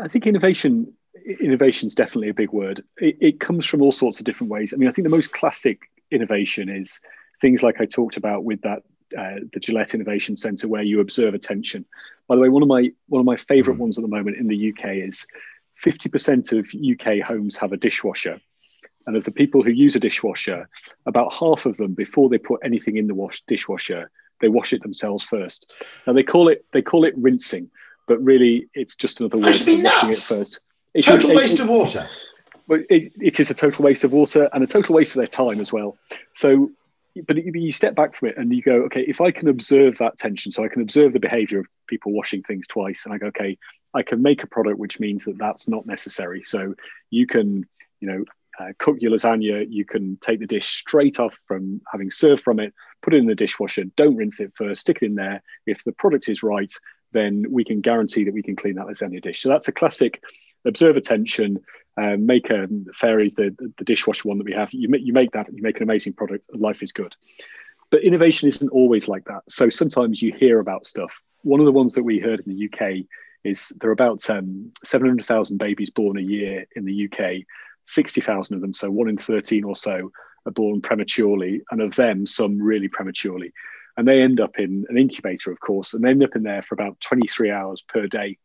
I 0.00 0.08
think 0.08 0.26
innovation 0.26 0.92
innovation 1.40 1.86
is 1.86 1.94
definitely 1.94 2.28
a 2.28 2.34
big 2.34 2.52
word. 2.52 2.82
It, 2.98 3.16
it, 3.20 3.40
comes 3.40 3.64
from 3.64 3.80
all 3.80 3.92
sorts 3.92 4.18
of 4.18 4.26
different 4.26 4.50
ways. 4.50 4.72
I 4.72 4.76
mean, 4.76 4.88
I 4.88 4.92
think 4.92 5.06
the 5.06 5.14
most 5.14 5.32
classic 5.32 5.90
innovation 6.10 6.68
is 6.68 7.00
things 7.40 7.62
like 7.62 7.80
I 7.80 7.86
talked 7.86 8.16
about 8.16 8.44
with 8.44 8.60
that 8.62 8.82
uh, 9.16 9.40
the 9.52 9.60
Gillette 9.60 9.94
Innovation 9.94 10.36
Centre, 10.36 10.68
where 10.68 10.82
you 10.82 11.00
observe 11.00 11.34
attention. 11.34 11.84
By 12.28 12.36
the 12.36 12.40
way, 12.40 12.48
one 12.48 12.62
of 12.62 12.68
my 12.68 12.90
one 13.08 13.20
of 13.20 13.26
my 13.26 13.36
favourite 13.36 13.76
mm. 13.76 13.80
ones 13.80 13.98
at 13.98 14.02
the 14.02 14.08
moment 14.08 14.38
in 14.38 14.46
the 14.46 14.72
UK 14.72 14.96
is 14.96 15.26
fifty 15.74 16.08
percent 16.08 16.52
of 16.52 16.66
UK 16.74 17.20
homes 17.20 17.56
have 17.56 17.72
a 17.72 17.76
dishwasher, 17.76 18.40
and 19.06 19.16
of 19.16 19.24
the 19.24 19.30
people 19.30 19.62
who 19.62 19.70
use 19.70 19.96
a 19.96 20.00
dishwasher, 20.00 20.68
about 21.06 21.32
half 21.32 21.66
of 21.66 21.76
them, 21.76 21.94
before 21.94 22.28
they 22.28 22.38
put 22.38 22.60
anything 22.64 22.96
in 22.96 23.06
the 23.06 23.14
wash 23.14 23.42
dishwasher, 23.46 24.10
they 24.40 24.48
wash 24.48 24.72
it 24.72 24.82
themselves 24.82 25.24
first. 25.24 25.72
Now 26.06 26.12
they 26.12 26.22
call 26.22 26.48
it 26.48 26.64
they 26.72 26.82
call 26.82 27.04
it 27.04 27.14
rinsing, 27.16 27.70
but 28.06 28.22
really 28.22 28.68
it's 28.74 28.96
just 28.96 29.20
another 29.20 29.38
word 29.38 29.56
for 29.56 29.70
washing 29.82 30.10
it 30.10 30.16
first. 30.16 30.60
It's 30.94 31.06
total 31.06 31.30
a, 31.30 31.36
waste 31.36 31.54
it, 31.54 31.60
of 31.60 31.68
water. 31.68 32.06
It, 32.68 33.12
it 33.20 33.40
is 33.40 33.50
a 33.50 33.54
total 33.54 33.84
waste 33.84 34.04
of 34.04 34.12
water 34.12 34.48
and 34.52 34.62
a 34.62 34.66
total 34.66 34.94
waste 34.94 35.12
of 35.12 35.16
their 35.16 35.26
time 35.26 35.60
as 35.60 35.72
well. 35.72 35.96
So, 36.34 36.70
but 37.26 37.36
you 37.36 37.72
step 37.72 37.94
back 37.94 38.14
from 38.14 38.30
it 38.30 38.38
and 38.38 38.52
you 38.52 38.62
go, 38.62 38.82
okay, 38.84 39.02
if 39.02 39.20
I 39.20 39.30
can 39.30 39.48
observe 39.48 39.98
that 39.98 40.16
tension, 40.18 40.52
so 40.52 40.64
I 40.64 40.68
can 40.68 40.82
observe 40.82 41.12
the 41.12 41.20
behavior 41.20 41.60
of 41.60 41.66
people 41.86 42.12
washing 42.12 42.42
things 42.42 42.66
twice, 42.66 43.02
and 43.04 43.12
I 43.12 43.18
go, 43.18 43.26
okay, 43.26 43.58
I 43.94 44.02
can 44.02 44.22
make 44.22 44.42
a 44.42 44.46
product 44.46 44.78
which 44.78 45.00
means 45.00 45.24
that 45.24 45.38
that's 45.38 45.68
not 45.68 45.86
necessary. 45.86 46.42
So 46.44 46.74
you 47.10 47.26
can, 47.26 47.66
you 48.00 48.08
know, 48.08 48.24
uh, 48.58 48.72
cook 48.78 48.96
your 49.00 49.12
lasagna, 49.12 49.66
you 49.68 49.84
can 49.84 50.18
take 50.20 50.40
the 50.40 50.46
dish 50.46 50.66
straight 50.66 51.18
off 51.18 51.38
from 51.46 51.80
having 51.90 52.10
served 52.10 52.42
from 52.42 52.60
it, 52.60 52.74
put 53.00 53.14
it 53.14 53.18
in 53.18 53.26
the 53.26 53.34
dishwasher, 53.34 53.84
don't 53.96 54.16
rinse 54.16 54.40
it 54.40 54.52
first, 54.54 54.82
stick 54.82 54.98
it 55.02 55.06
in 55.06 55.14
there. 55.14 55.42
If 55.66 55.84
the 55.84 55.92
product 55.92 56.28
is 56.28 56.42
right, 56.42 56.72
then 57.12 57.44
we 57.50 57.64
can 57.64 57.80
guarantee 57.80 58.24
that 58.24 58.34
we 58.34 58.42
can 58.42 58.56
clean 58.56 58.74
that 58.74 58.86
lasagna 58.86 59.22
dish. 59.22 59.42
So 59.42 59.48
that's 59.48 59.68
a 59.68 59.72
classic 59.72 60.22
observe 60.64 60.96
attention, 60.96 61.58
um, 61.96 62.26
make 62.26 62.50
a 62.50 62.68
fairies 62.94 63.34
the, 63.34 63.54
the 63.78 63.84
dishwasher 63.84 64.28
one 64.28 64.38
that 64.38 64.44
we 64.44 64.52
have. 64.52 64.72
You 64.72 64.88
make, 64.88 65.02
you 65.04 65.12
make 65.12 65.32
that, 65.32 65.52
you 65.52 65.62
make 65.62 65.76
an 65.76 65.82
amazing 65.82 66.14
product, 66.14 66.46
life 66.54 66.82
is 66.82 66.92
good. 66.92 67.14
But 67.90 68.04
innovation 68.04 68.48
isn't 68.48 68.70
always 68.70 69.08
like 69.08 69.24
that. 69.26 69.42
So 69.48 69.68
sometimes 69.68 70.22
you 70.22 70.32
hear 70.32 70.60
about 70.60 70.86
stuff. 70.86 71.20
One 71.42 71.60
of 71.60 71.66
the 71.66 71.72
ones 71.72 71.94
that 71.94 72.02
we 72.02 72.18
heard 72.18 72.40
in 72.46 72.56
the 72.56 72.66
UK 72.66 73.04
is 73.44 73.72
there 73.80 73.90
are 73.90 73.92
about 73.92 74.28
um, 74.30 74.72
700,000 74.84 75.58
babies 75.58 75.90
born 75.90 76.16
a 76.16 76.22
year 76.22 76.64
in 76.76 76.84
the 76.84 77.06
UK 77.06 77.44
60,000 77.92 78.54
of 78.54 78.62
them, 78.62 78.72
so 78.72 78.90
one 78.90 79.08
in 79.08 79.16
13 79.16 79.64
or 79.64 79.76
so, 79.76 80.10
are 80.46 80.52
born 80.52 80.80
prematurely, 80.80 81.62
and 81.70 81.80
of 81.80 81.94
them, 81.94 82.26
some 82.26 82.60
really 82.60 82.88
prematurely. 82.88 83.52
And 83.96 84.08
they 84.08 84.22
end 84.22 84.40
up 84.40 84.58
in 84.58 84.84
an 84.88 84.98
incubator, 84.98 85.52
of 85.52 85.60
course, 85.60 85.94
and 85.94 86.02
they 86.02 86.10
end 86.10 86.24
up 86.24 86.34
in 86.34 86.42
there 86.42 86.62
for 86.62 86.74
about 86.74 87.00
23 87.00 87.50
hours 87.50 87.82
per 87.82 88.06
day. 88.06 88.38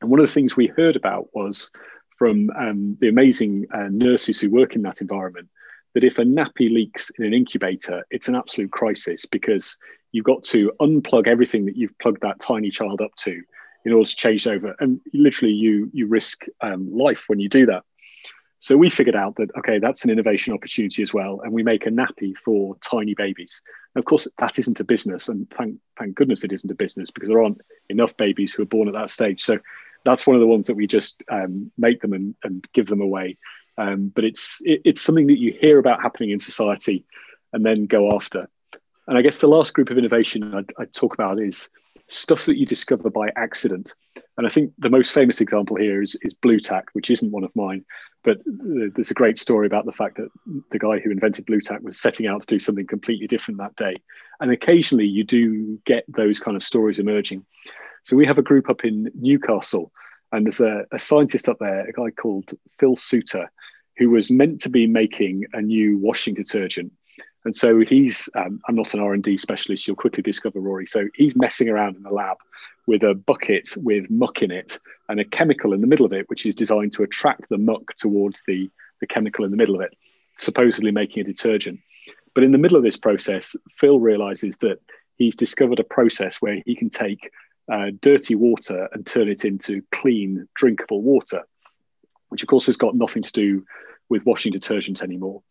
And 0.00 0.10
one 0.10 0.20
of 0.20 0.26
the 0.26 0.32
things 0.32 0.56
we 0.56 0.68
heard 0.68 0.96
about 0.96 1.28
was 1.34 1.70
from 2.16 2.50
um, 2.50 2.96
the 3.00 3.08
amazing 3.08 3.66
uh, 3.74 3.88
nurses 3.90 4.40
who 4.40 4.50
work 4.50 4.74
in 4.74 4.82
that 4.82 5.00
environment 5.00 5.48
that 5.94 6.04
if 6.04 6.18
a 6.18 6.22
nappy 6.22 6.72
leaks 6.72 7.10
in 7.18 7.24
an 7.24 7.34
incubator, 7.34 8.04
it's 8.10 8.28
an 8.28 8.36
absolute 8.36 8.70
crisis 8.70 9.26
because 9.26 9.76
you've 10.12 10.24
got 10.24 10.42
to 10.44 10.72
unplug 10.80 11.26
everything 11.26 11.64
that 11.64 11.76
you've 11.76 11.98
plugged 11.98 12.20
that 12.22 12.38
tiny 12.40 12.70
child 12.70 13.00
up 13.00 13.14
to 13.16 13.42
in 13.84 13.92
order 13.92 14.08
to 14.08 14.16
change 14.16 14.46
over. 14.46 14.74
And 14.78 15.00
literally, 15.12 15.54
you 15.54 15.90
you 15.92 16.06
risk 16.06 16.44
um, 16.60 16.94
life 16.96 17.24
when 17.28 17.40
you 17.40 17.48
do 17.48 17.66
that. 17.66 17.82
So 18.60 18.76
we 18.76 18.90
figured 18.90 19.16
out 19.16 19.36
that 19.36 19.50
okay, 19.58 19.78
that's 19.78 20.04
an 20.04 20.10
innovation 20.10 20.52
opportunity 20.52 21.02
as 21.02 21.14
well, 21.14 21.40
and 21.42 21.52
we 21.52 21.62
make 21.62 21.86
a 21.86 21.90
nappy 21.90 22.36
for 22.36 22.76
tiny 22.82 23.14
babies. 23.14 23.62
And 23.94 24.00
of 24.00 24.04
course, 24.04 24.28
that 24.38 24.58
isn't 24.58 24.80
a 24.80 24.84
business, 24.84 25.28
and 25.28 25.50
thank 25.56 25.76
thank 25.98 26.14
goodness 26.14 26.44
it 26.44 26.52
isn't 26.52 26.70
a 26.70 26.74
business 26.74 27.10
because 27.10 27.30
there 27.30 27.42
aren't 27.42 27.62
enough 27.88 28.16
babies 28.18 28.52
who 28.52 28.62
are 28.62 28.66
born 28.66 28.86
at 28.86 28.94
that 28.94 29.08
stage. 29.08 29.40
So 29.40 29.58
that's 30.04 30.26
one 30.26 30.36
of 30.36 30.40
the 30.40 30.46
ones 30.46 30.66
that 30.66 30.76
we 30.76 30.86
just 30.86 31.22
um, 31.30 31.72
make 31.78 32.02
them 32.02 32.12
and, 32.12 32.34
and 32.44 32.66
give 32.72 32.86
them 32.86 33.00
away. 33.00 33.38
Um, 33.78 34.12
but 34.14 34.24
it's 34.24 34.60
it, 34.62 34.82
it's 34.84 35.00
something 35.00 35.28
that 35.28 35.38
you 35.38 35.56
hear 35.58 35.78
about 35.78 36.02
happening 36.02 36.30
in 36.30 36.38
society, 36.38 37.06
and 37.54 37.64
then 37.64 37.86
go 37.86 38.14
after. 38.14 38.46
And 39.08 39.16
I 39.16 39.22
guess 39.22 39.38
the 39.38 39.48
last 39.48 39.72
group 39.72 39.88
of 39.88 39.96
innovation 39.96 40.54
I'd, 40.54 40.70
I'd 40.78 40.92
talk 40.92 41.14
about 41.14 41.40
is 41.40 41.70
stuff 42.10 42.46
that 42.46 42.58
you 42.58 42.66
discover 42.66 43.08
by 43.08 43.28
accident. 43.36 43.94
And 44.36 44.46
I 44.46 44.50
think 44.50 44.72
the 44.78 44.90
most 44.90 45.12
famous 45.12 45.40
example 45.40 45.76
here 45.76 46.02
is, 46.02 46.16
is 46.22 46.34
Blu 46.34 46.58
Tack, 46.58 46.86
which 46.92 47.10
isn't 47.10 47.30
one 47.30 47.44
of 47.44 47.54
mine, 47.54 47.84
but 48.24 48.38
there's 48.44 49.10
a 49.10 49.14
great 49.14 49.38
story 49.38 49.66
about 49.66 49.86
the 49.86 49.92
fact 49.92 50.16
that 50.16 50.28
the 50.70 50.78
guy 50.78 50.98
who 50.98 51.10
invented 51.10 51.46
Blu 51.46 51.60
Tack 51.60 51.82
was 51.82 52.00
setting 52.00 52.26
out 52.26 52.42
to 52.42 52.46
do 52.46 52.58
something 52.58 52.86
completely 52.86 53.26
different 53.26 53.58
that 53.58 53.76
day. 53.76 53.96
And 54.40 54.50
occasionally 54.50 55.06
you 55.06 55.24
do 55.24 55.78
get 55.86 56.04
those 56.08 56.40
kind 56.40 56.56
of 56.56 56.62
stories 56.62 56.98
emerging. 56.98 57.46
So 58.02 58.16
we 58.16 58.26
have 58.26 58.38
a 58.38 58.42
group 58.42 58.68
up 58.68 58.84
in 58.84 59.10
Newcastle, 59.14 59.92
and 60.32 60.46
there's 60.46 60.60
a, 60.60 60.84
a 60.92 60.98
scientist 60.98 61.48
up 61.48 61.58
there, 61.60 61.86
a 61.86 61.92
guy 61.92 62.10
called 62.10 62.52
Phil 62.78 62.96
Souter, 62.96 63.50
who 63.96 64.10
was 64.10 64.30
meant 64.30 64.60
to 64.62 64.70
be 64.70 64.86
making 64.86 65.44
a 65.52 65.60
new 65.60 65.98
washing 65.98 66.34
detergent 66.34 66.92
and 67.44 67.54
so 67.54 67.80
he's, 67.80 68.28
um, 68.34 68.60
I'm 68.68 68.74
not 68.74 68.92
an 68.94 69.00
R&D 69.00 69.38
specialist, 69.38 69.86
you'll 69.86 69.96
quickly 69.96 70.22
discover, 70.22 70.60
Rory. 70.60 70.86
So 70.86 71.08
he's 71.14 71.34
messing 71.34 71.68
around 71.68 71.96
in 71.96 72.02
the 72.02 72.10
lab 72.10 72.36
with 72.86 73.02
a 73.02 73.14
bucket 73.14 73.70
with 73.76 74.10
muck 74.10 74.42
in 74.42 74.50
it 74.50 74.78
and 75.08 75.20
a 75.20 75.24
chemical 75.24 75.72
in 75.72 75.80
the 75.80 75.86
middle 75.86 76.04
of 76.04 76.12
it, 76.12 76.28
which 76.28 76.44
is 76.44 76.54
designed 76.54 76.92
to 76.94 77.02
attract 77.02 77.48
the 77.48 77.58
muck 77.58 77.94
towards 77.96 78.42
the, 78.46 78.70
the 79.00 79.06
chemical 79.06 79.44
in 79.44 79.50
the 79.50 79.56
middle 79.56 79.74
of 79.74 79.80
it, 79.80 79.96
supposedly 80.36 80.90
making 80.90 81.22
a 81.22 81.24
detergent. 81.24 81.80
But 82.34 82.44
in 82.44 82.52
the 82.52 82.58
middle 82.58 82.76
of 82.76 82.82
this 82.82 82.96
process, 82.96 83.56
Phil 83.78 84.00
realizes 84.00 84.58
that 84.58 84.78
he's 85.16 85.36
discovered 85.36 85.80
a 85.80 85.84
process 85.84 86.36
where 86.42 86.62
he 86.66 86.76
can 86.76 86.90
take 86.90 87.30
uh, 87.72 87.90
dirty 88.00 88.34
water 88.34 88.88
and 88.92 89.06
turn 89.06 89.28
it 89.28 89.44
into 89.44 89.82
clean, 89.92 90.46
drinkable 90.54 91.02
water, 91.02 91.42
which 92.28 92.42
of 92.42 92.48
course 92.48 92.66
has 92.66 92.76
got 92.76 92.94
nothing 92.94 93.22
to 93.22 93.32
do 93.32 93.64
with 94.08 94.26
washing 94.26 94.52
detergent 94.52 95.02
anymore. 95.02 95.42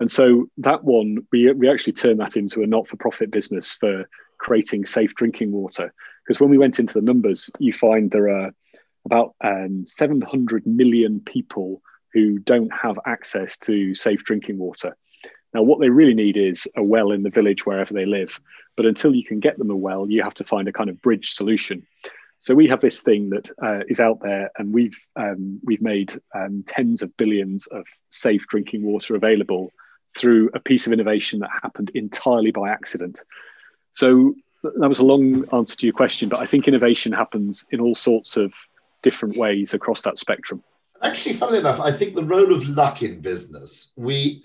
And 0.00 0.10
so 0.10 0.48
that 0.56 0.82
one, 0.82 1.26
we, 1.30 1.52
we 1.52 1.70
actually 1.70 1.92
turned 1.92 2.20
that 2.20 2.36
into 2.36 2.62
a 2.62 2.66
not 2.66 2.88
for 2.88 2.96
profit 2.96 3.30
business 3.30 3.72
for 3.72 4.08
creating 4.38 4.86
safe 4.86 5.14
drinking 5.14 5.52
water. 5.52 5.92
Because 6.24 6.40
when 6.40 6.50
we 6.50 6.58
went 6.58 6.78
into 6.78 6.94
the 6.94 7.02
numbers, 7.02 7.50
you 7.58 7.72
find 7.72 8.10
there 8.10 8.30
are 8.30 8.50
about 9.04 9.34
um, 9.42 9.84
700 9.86 10.66
million 10.66 11.20
people 11.20 11.82
who 12.14 12.38
don't 12.38 12.72
have 12.72 12.98
access 13.06 13.58
to 13.58 13.94
safe 13.94 14.24
drinking 14.24 14.58
water. 14.58 14.96
Now, 15.52 15.62
what 15.62 15.80
they 15.80 15.90
really 15.90 16.14
need 16.14 16.36
is 16.36 16.66
a 16.76 16.82
well 16.82 17.12
in 17.12 17.22
the 17.22 17.30
village 17.30 17.66
wherever 17.66 17.92
they 17.92 18.06
live. 18.06 18.40
But 18.76 18.86
until 18.86 19.14
you 19.14 19.24
can 19.24 19.40
get 19.40 19.58
them 19.58 19.70
a 19.70 19.76
well, 19.76 20.08
you 20.08 20.22
have 20.22 20.34
to 20.34 20.44
find 20.44 20.66
a 20.68 20.72
kind 20.72 20.88
of 20.88 21.02
bridge 21.02 21.32
solution. 21.32 21.86
So 22.38 22.54
we 22.54 22.68
have 22.68 22.80
this 22.80 23.00
thing 23.00 23.30
that 23.30 23.50
uh, 23.62 23.80
is 23.88 24.00
out 24.00 24.20
there, 24.22 24.50
and 24.56 24.72
we've 24.72 24.98
um, 25.16 25.60
we've 25.62 25.82
made 25.82 26.18
um, 26.34 26.64
tens 26.66 27.02
of 27.02 27.14
billions 27.18 27.66
of 27.66 27.84
safe 28.08 28.46
drinking 28.46 28.82
water 28.82 29.14
available 29.14 29.72
through 30.16 30.50
a 30.54 30.60
piece 30.60 30.86
of 30.86 30.92
innovation 30.92 31.40
that 31.40 31.50
happened 31.62 31.90
entirely 31.94 32.50
by 32.50 32.70
accident. 32.70 33.20
So 33.92 34.34
that 34.62 34.88
was 34.88 34.98
a 34.98 35.04
long 35.04 35.48
answer 35.52 35.76
to 35.76 35.86
your 35.86 35.94
question, 35.94 36.28
but 36.28 36.40
I 36.40 36.46
think 36.46 36.68
innovation 36.68 37.12
happens 37.12 37.64
in 37.70 37.80
all 37.80 37.94
sorts 37.94 38.36
of 38.36 38.52
different 39.02 39.36
ways 39.36 39.74
across 39.74 40.02
that 40.02 40.18
spectrum. 40.18 40.62
Actually, 41.02 41.34
funnily 41.34 41.58
enough, 41.58 41.80
I 41.80 41.92
think 41.92 42.14
the 42.14 42.24
role 42.24 42.52
of 42.52 42.68
luck 42.68 43.02
in 43.02 43.20
business, 43.20 43.92
we 43.96 44.44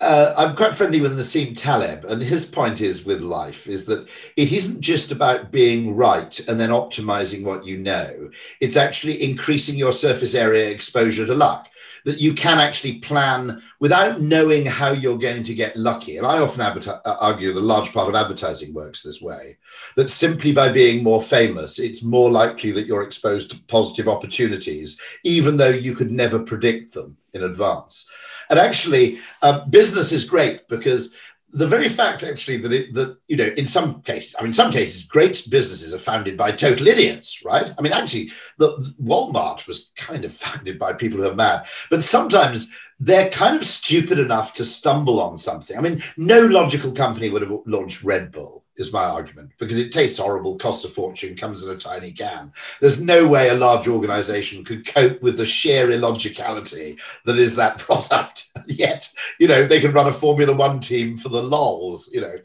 uh, 0.00 0.32
I'm 0.36 0.54
quite 0.54 0.74
friendly 0.74 1.00
with 1.00 1.18
Nassim 1.18 1.56
Taleb, 1.56 2.04
and 2.04 2.22
his 2.22 2.44
point 2.44 2.80
is 2.80 3.04
with 3.04 3.20
life 3.20 3.66
is 3.66 3.84
that 3.86 4.06
it 4.36 4.52
isn't 4.52 4.80
just 4.80 5.10
about 5.10 5.50
being 5.50 5.96
right 5.96 6.38
and 6.48 6.58
then 6.58 6.70
optimizing 6.70 7.42
what 7.42 7.66
you 7.66 7.78
know. 7.78 8.30
It's 8.60 8.76
actually 8.76 9.22
increasing 9.22 9.74
your 9.76 9.92
surface 9.92 10.34
area 10.34 10.70
exposure 10.70 11.26
to 11.26 11.34
luck. 11.34 11.68
That 12.04 12.20
you 12.20 12.32
can 12.32 12.58
actually 12.58 13.00
plan 13.00 13.60
without 13.80 14.20
knowing 14.20 14.64
how 14.64 14.92
you're 14.92 15.18
going 15.18 15.42
to 15.42 15.54
get 15.54 15.76
lucky. 15.76 16.16
And 16.16 16.26
I 16.26 16.38
often 16.38 16.62
adver- 16.62 17.02
uh, 17.04 17.16
argue 17.20 17.52
that 17.52 17.58
a 17.58 17.60
large 17.60 17.92
part 17.92 18.08
of 18.08 18.14
advertising 18.14 18.72
works 18.72 19.02
this 19.02 19.20
way. 19.20 19.58
That 19.96 20.08
simply 20.08 20.52
by 20.52 20.70
being 20.70 21.02
more 21.02 21.20
famous, 21.20 21.80
it's 21.80 22.02
more 22.02 22.30
likely 22.30 22.70
that 22.70 22.86
you're 22.86 23.02
exposed 23.02 23.50
to 23.50 23.60
positive 23.66 24.08
opportunities, 24.08 24.98
even 25.24 25.56
though 25.56 25.68
you 25.68 25.94
could 25.94 26.12
never 26.12 26.38
predict 26.38 26.94
them 26.94 27.16
in 27.34 27.42
advance. 27.42 28.06
And 28.50 28.58
actually, 28.58 29.18
uh, 29.42 29.66
business 29.66 30.12
is 30.12 30.24
great 30.24 30.68
because 30.68 31.14
the 31.50 31.66
very 31.66 31.88
fact 31.88 32.22
actually 32.24 32.58
that 32.58 32.72
it 32.72 32.92
that 32.94 33.16
you 33.26 33.36
know 33.36 33.50
in 33.56 33.66
some 33.66 34.02
cases 34.02 34.34
i 34.38 34.42
mean 34.42 34.52
some 34.52 34.70
cases 34.70 35.04
great 35.04 35.42
businesses 35.48 35.94
are 35.94 35.98
founded 35.98 36.36
by 36.36 36.50
total 36.50 36.86
idiots 36.86 37.42
right? 37.44 37.72
I 37.78 37.82
mean 37.82 37.92
actually 37.92 38.30
the, 38.58 38.76
the, 38.76 38.94
walmart 39.02 39.66
was 39.66 39.90
kind 39.96 40.24
of 40.24 40.34
founded 40.44 40.78
by 40.78 40.92
people 40.92 41.20
who 41.20 41.28
are 41.28 41.34
mad 41.34 41.66
but 41.90 42.02
sometimes 42.02 42.68
they're 43.00 43.30
kind 43.30 43.56
of 43.56 43.64
stupid 43.64 44.18
enough 44.18 44.54
to 44.54 44.64
stumble 44.64 45.20
on 45.20 45.36
something. 45.36 45.76
I 45.76 45.80
mean 45.80 46.02
no 46.16 46.40
logical 46.42 46.92
company 46.92 47.30
would 47.30 47.42
have 47.42 47.52
launched 47.64 48.02
red 48.02 48.30
bull 48.30 48.64
is 48.78 48.92
my 48.92 49.04
argument 49.04 49.50
because 49.58 49.78
it 49.78 49.92
tastes 49.92 50.18
horrible, 50.18 50.56
costs 50.58 50.84
a 50.84 50.88
fortune, 50.88 51.36
comes 51.36 51.62
in 51.62 51.70
a 51.70 51.76
tiny 51.76 52.12
can. 52.12 52.52
There's 52.80 53.00
no 53.00 53.28
way 53.28 53.48
a 53.48 53.54
large 53.54 53.88
organization 53.88 54.64
could 54.64 54.86
cope 54.86 55.20
with 55.22 55.36
the 55.36 55.46
sheer 55.46 55.90
illogicality 55.90 56.98
that 57.24 57.36
is 57.36 57.56
that 57.56 57.78
product. 57.78 58.50
Yet, 58.66 59.08
you 59.38 59.48
know, 59.48 59.66
they 59.66 59.80
can 59.80 59.92
run 59.92 60.08
a 60.08 60.12
Formula 60.12 60.54
One 60.54 60.80
team 60.80 61.16
for 61.16 61.28
the 61.28 61.42
lols, 61.42 62.08
you 62.12 62.20
know. 62.20 62.36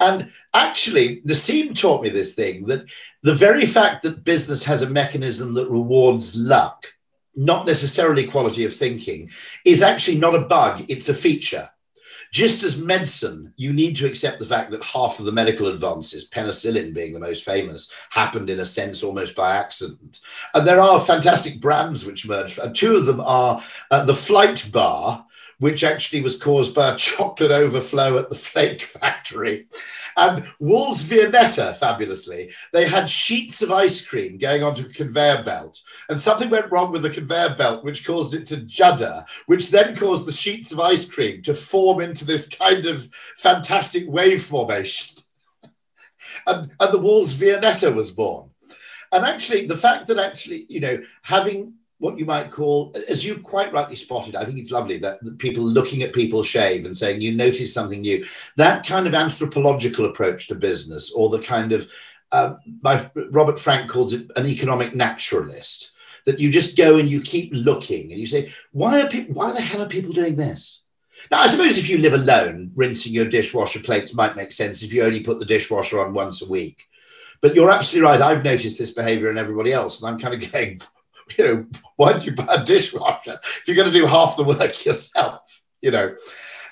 And 0.00 0.30
actually, 0.52 1.20
Nassim 1.22 1.78
taught 1.78 2.02
me 2.02 2.08
this 2.08 2.34
thing 2.34 2.66
that 2.66 2.84
the 3.22 3.34
very 3.34 3.66
fact 3.66 4.02
that 4.02 4.24
business 4.24 4.64
has 4.64 4.82
a 4.82 4.90
mechanism 4.90 5.54
that 5.54 5.70
rewards 5.70 6.34
luck, 6.36 6.86
not 7.36 7.66
necessarily 7.66 8.26
quality 8.26 8.64
of 8.64 8.74
thinking, 8.74 9.30
is 9.64 9.82
actually 9.82 10.18
not 10.18 10.34
a 10.34 10.40
bug, 10.40 10.84
it's 10.88 11.08
a 11.08 11.14
feature 11.14 11.68
just 12.34 12.64
as 12.64 12.76
medicine, 12.76 13.54
you 13.56 13.72
need 13.72 13.94
to 13.94 14.06
accept 14.06 14.40
the 14.40 14.44
fact 14.44 14.72
that 14.72 14.82
half 14.82 15.20
of 15.20 15.24
the 15.24 15.30
medical 15.30 15.68
advances, 15.68 16.28
penicillin 16.28 16.92
being 16.92 17.12
the 17.12 17.20
most 17.20 17.44
famous, 17.44 17.92
happened 18.10 18.50
in 18.50 18.58
a 18.58 18.66
sense 18.66 19.04
almost 19.04 19.36
by 19.36 19.54
accident. 19.54 20.18
And 20.52 20.66
there 20.66 20.80
are 20.80 21.00
fantastic 21.00 21.60
brands 21.60 22.04
which 22.04 22.24
emerged. 22.24 22.58
Two 22.74 22.96
of 22.96 23.06
them 23.06 23.20
are 23.20 23.62
uh, 23.92 24.04
the 24.04 24.16
Flake 24.16 24.72
Bar, 24.72 25.24
which 25.58 25.84
actually 25.84 26.20
was 26.20 26.36
caused 26.36 26.74
by 26.74 26.92
a 26.92 26.96
chocolate 26.98 27.50
overflow 27.50 28.18
at 28.18 28.30
the 28.30 28.36
flake 28.36 28.82
factory. 28.82 29.66
And 30.16 30.46
Wall's 30.60 31.02
Viennetta, 31.02 31.76
fabulously, 31.76 32.52
they 32.72 32.86
had 32.86 33.10
sheets 33.10 33.62
of 33.62 33.72
ice 33.72 34.00
cream 34.00 34.38
going 34.38 34.62
onto 34.62 34.86
a 34.86 34.88
conveyor 34.88 35.42
belt, 35.42 35.80
and 36.08 36.18
something 36.18 36.50
went 36.50 36.70
wrong 36.70 36.92
with 36.92 37.02
the 37.02 37.10
conveyor 37.10 37.56
belt, 37.56 37.84
which 37.84 38.06
caused 38.06 38.34
it 38.34 38.46
to 38.46 38.58
judder, 38.58 39.24
which 39.46 39.70
then 39.70 39.96
caused 39.96 40.26
the 40.26 40.32
sheets 40.32 40.72
of 40.72 40.80
ice 40.80 41.08
cream 41.08 41.42
to 41.42 41.54
form 41.54 42.00
into 42.00 42.24
this 42.24 42.48
kind 42.48 42.86
of 42.86 43.08
fantastic 43.36 44.04
wave 44.06 44.44
formation. 44.44 45.16
and, 46.46 46.70
and 46.78 46.92
the 46.92 46.98
Wall's 46.98 47.34
Viennetta 47.34 47.94
was 47.94 48.10
born. 48.10 48.50
And 49.12 49.24
actually, 49.24 49.66
the 49.66 49.76
fact 49.76 50.08
that 50.08 50.18
actually, 50.18 50.66
you 50.68 50.80
know, 50.80 50.98
having 51.22 51.74
what 52.04 52.18
you 52.18 52.26
might 52.26 52.50
call, 52.50 52.94
as 53.08 53.24
you 53.24 53.38
quite 53.38 53.72
rightly 53.72 53.96
spotted, 53.96 54.36
I 54.36 54.44
think 54.44 54.58
it's 54.58 54.70
lovely 54.70 54.98
that, 54.98 55.38
people 55.38 55.64
looking 55.64 56.02
at 56.02 56.12
people 56.12 56.42
shave 56.42 56.84
and 56.84 56.94
saying, 56.94 57.22
you 57.22 57.34
notice 57.34 57.72
something 57.72 58.02
new. 58.02 58.22
That 58.56 58.86
kind 58.86 59.06
of 59.06 59.14
anthropological 59.14 60.04
approach 60.04 60.48
to 60.48 60.54
business, 60.54 61.10
or 61.12 61.30
the 61.30 61.38
kind 61.38 61.72
of, 61.72 61.90
uh, 62.30 62.56
my, 62.82 63.10
Robert 63.30 63.58
Frank 63.58 63.90
calls 63.90 64.12
it 64.12 64.30
an 64.36 64.44
economic 64.44 64.94
naturalist, 64.94 65.92
that 66.26 66.38
you 66.38 66.50
just 66.50 66.76
go 66.76 66.98
and 66.98 67.08
you 67.08 67.22
keep 67.22 67.50
looking 67.54 68.12
and 68.12 68.20
you 68.20 68.26
say, 68.26 68.52
why 68.72 69.00
are 69.00 69.08
people, 69.08 69.34
why 69.34 69.52
the 69.52 69.62
hell 69.62 69.80
are 69.80 69.88
people 69.88 70.12
doing 70.12 70.36
this? 70.36 70.82
Now, 71.30 71.38
I 71.40 71.48
suppose 71.48 71.78
if 71.78 71.88
you 71.88 71.96
live 71.96 72.12
alone, 72.12 72.70
rinsing 72.74 73.14
your 73.14 73.30
dishwasher 73.30 73.80
plates 73.80 74.12
might 74.12 74.36
make 74.36 74.52
sense 74.52 74.82
if 74.82 74.92
you 74.92 75.04
only 75.04 75.22
put 75.22 75.38
the 75.38 75.46
dishwasher 75.46 76.00
on 76.00 76.12
once 76.12 76.42
a 76.42 76.50
week. 76.50 76.84
But 77.40 77.54
you're 77.54 77.70
absolutely 77.70 78.10
right. 78.10 78.20
I've 78.20 78.44
noticed 78.44 78.76
this 78.76 78.90
behavior 78.90 79.30
in 79.30 79.38
everybody 79.38 79.72
else. 79.72 80.02
And 80.02 80.10
I'm 80.10 80.20
kind 80.20 80.34
of 80.34 80.52
going, 80.52 80.82
you 81.38 81.44
know, 81.44 81.66
why 81.96 82.18
do 82.18 82.24
you 82.24 82.32
buy 82.34 82.46
a 82.50 82.64
dishwasher 82.64 83.38
if 83.42 83.62
you're 83.66 83.76
going 83.76 83.90
to 83.90 83.98
do 83.98 84.06
half 84.06 84.36
the 84.36 84.44
work 84.44 84.84
yourself? 84.84 85.60
You 85.80 85.90
know, 85.90 86.14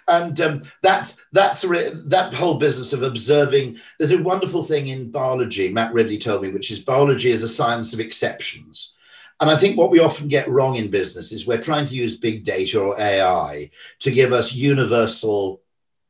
and 0.09 0.41
um, 0.41 0.62
that's 0.83 1.17
that's 1.33 1.62
that 1.62 2.35
whole 2.35 2.59
business 2.59 2.93
of 2.93 3.03
observing. 3.03 3.79
There's 3.99 4.11
a 4.11 4.23
wonderful 4.23 4.62
thing 4.62 4.88
in 4.88 5.11
biology. 5.11 5.73
Matt 5.73 5.93
Ridley 5.93 6.19
told 6.19 6.43
me, 6.43 6.51
which 6.51 6.71
is 6.71 6.81
biology 6.81 7.31
is 7.31 7.43
a 7.43 7.49
science 7.49 7.93
of 7.93 8.01
exceptions. 8.01 8.95
And 9.41 9.51
I 9.51 9.57
think 9.57 9.77
what 9.77 9.91
we 9.91 9.99
often 9.99 10.29
get 10.29 10.49
wrong 10.49 10.77
in 10.77 10.91
business 10.91 11.33
is 11.33 11.47
we're 11.47 11.59
trying 11.59 11.87
to 11.87 11.95
use 11.95 12.17
big 12.17 12.45
data 12.45 12.81
or 12.81 12.99
AI 13.01 13.71
to 14.01 14.11
give 14.11 14.33
us 14.33 14.55
universal 14.55 15.62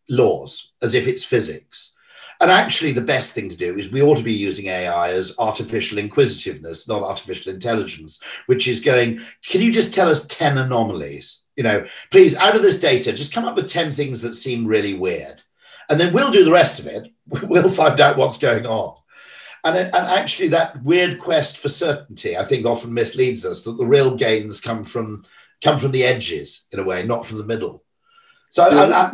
laws 0.08 0.72
as 0.82 0.94
if 0.94 1.08
it's 1.08 1.24
physics. 1.24 1.94
And 2.42 2.50
actually, 2.50 2.90
the 2.90 3.00
best 3.00 3.34
thing 3.34 3.48
to 3.50 3.56
do 3.56 3.78
is 3.78 3.92
we 3.92 4.02
ought 4.02 4.16
to 4.16 4.22
be 4.24 4.32
using 4.32 4.66
AI 4.66 5.12
as 5.12 5.32
artificial 5.38 5.98
inquisitiveness, 5.98 6.88
not 6.88 7.04
artificial 7.04 7.54
intelligence, 7.54 8.18
which 8.46 8.66
is 8.66 8.80
going, 8.80 9.20
can 9.46 9.60
you 9.60 9.70
just 9.70 9.94
tell 9.94 10.08
us 10.08 10.26
10 10.26 10.58
anomalies? 10.58 11.44
You 11.54 11.62
know, 11.62 11.86
please, 12.10 12.34
out 12.34 12.56
of 12.56 12.62
this 12.62 12.80
data, 12.80 13.12
just 13.12 13.32
come 13.32 13.44
up 13.44 13.54
with 13.54 13.70
10 13.70 13.92
things 13.92 14.22
that 14.22 14.34
seem 14.34 14.66
really 14.66 14.94
weird. 14.94 15.40
And 15.88 16.00
then 16.00 16.12
we'll 16.12 16.32
do 16.32 16.44
the 16.44 16.50
rest 16.50 16.80
of 16.80 16.86
it. 16.88 17.08
We'll 17.44 17.70
find 17.70 18.00
out 18.00 18.16
what's 18.16 18.38
going 18.38 18.66
on. 18.66 18.96
And, 19.62 19.76
and 19.76 19.94
actually, 19.94 20.48
that 20.48 20.82
weird 20.82 21.20
quest 21.20 21.58
for 21.58 21.68
certainty, 21.68 22.36
I 22.36 22.44
think, 22.44 22.66
often 22.66 22.92
misleads 22.92 23.46
us 23.46 23.62
that 23.62 23.76
the 23.76 23.86
real 23.86 24.16
gains 24.16 24.60
come 24.60 24.82
from 24.82 25.22
come 25.62 25.78
from 25.78 25.92
the 25.92 26.02
edges 26.02 26.66
in 26.72 26.80
a 26.80 26.84
way, 26.84 27.06
not 27.06 27.24
from 27.24 27.38
the 27.38 27.46
middle. 27.46 27.84
So 28.50 28.64
I, 28.64 29.04
I, 29.04 29.12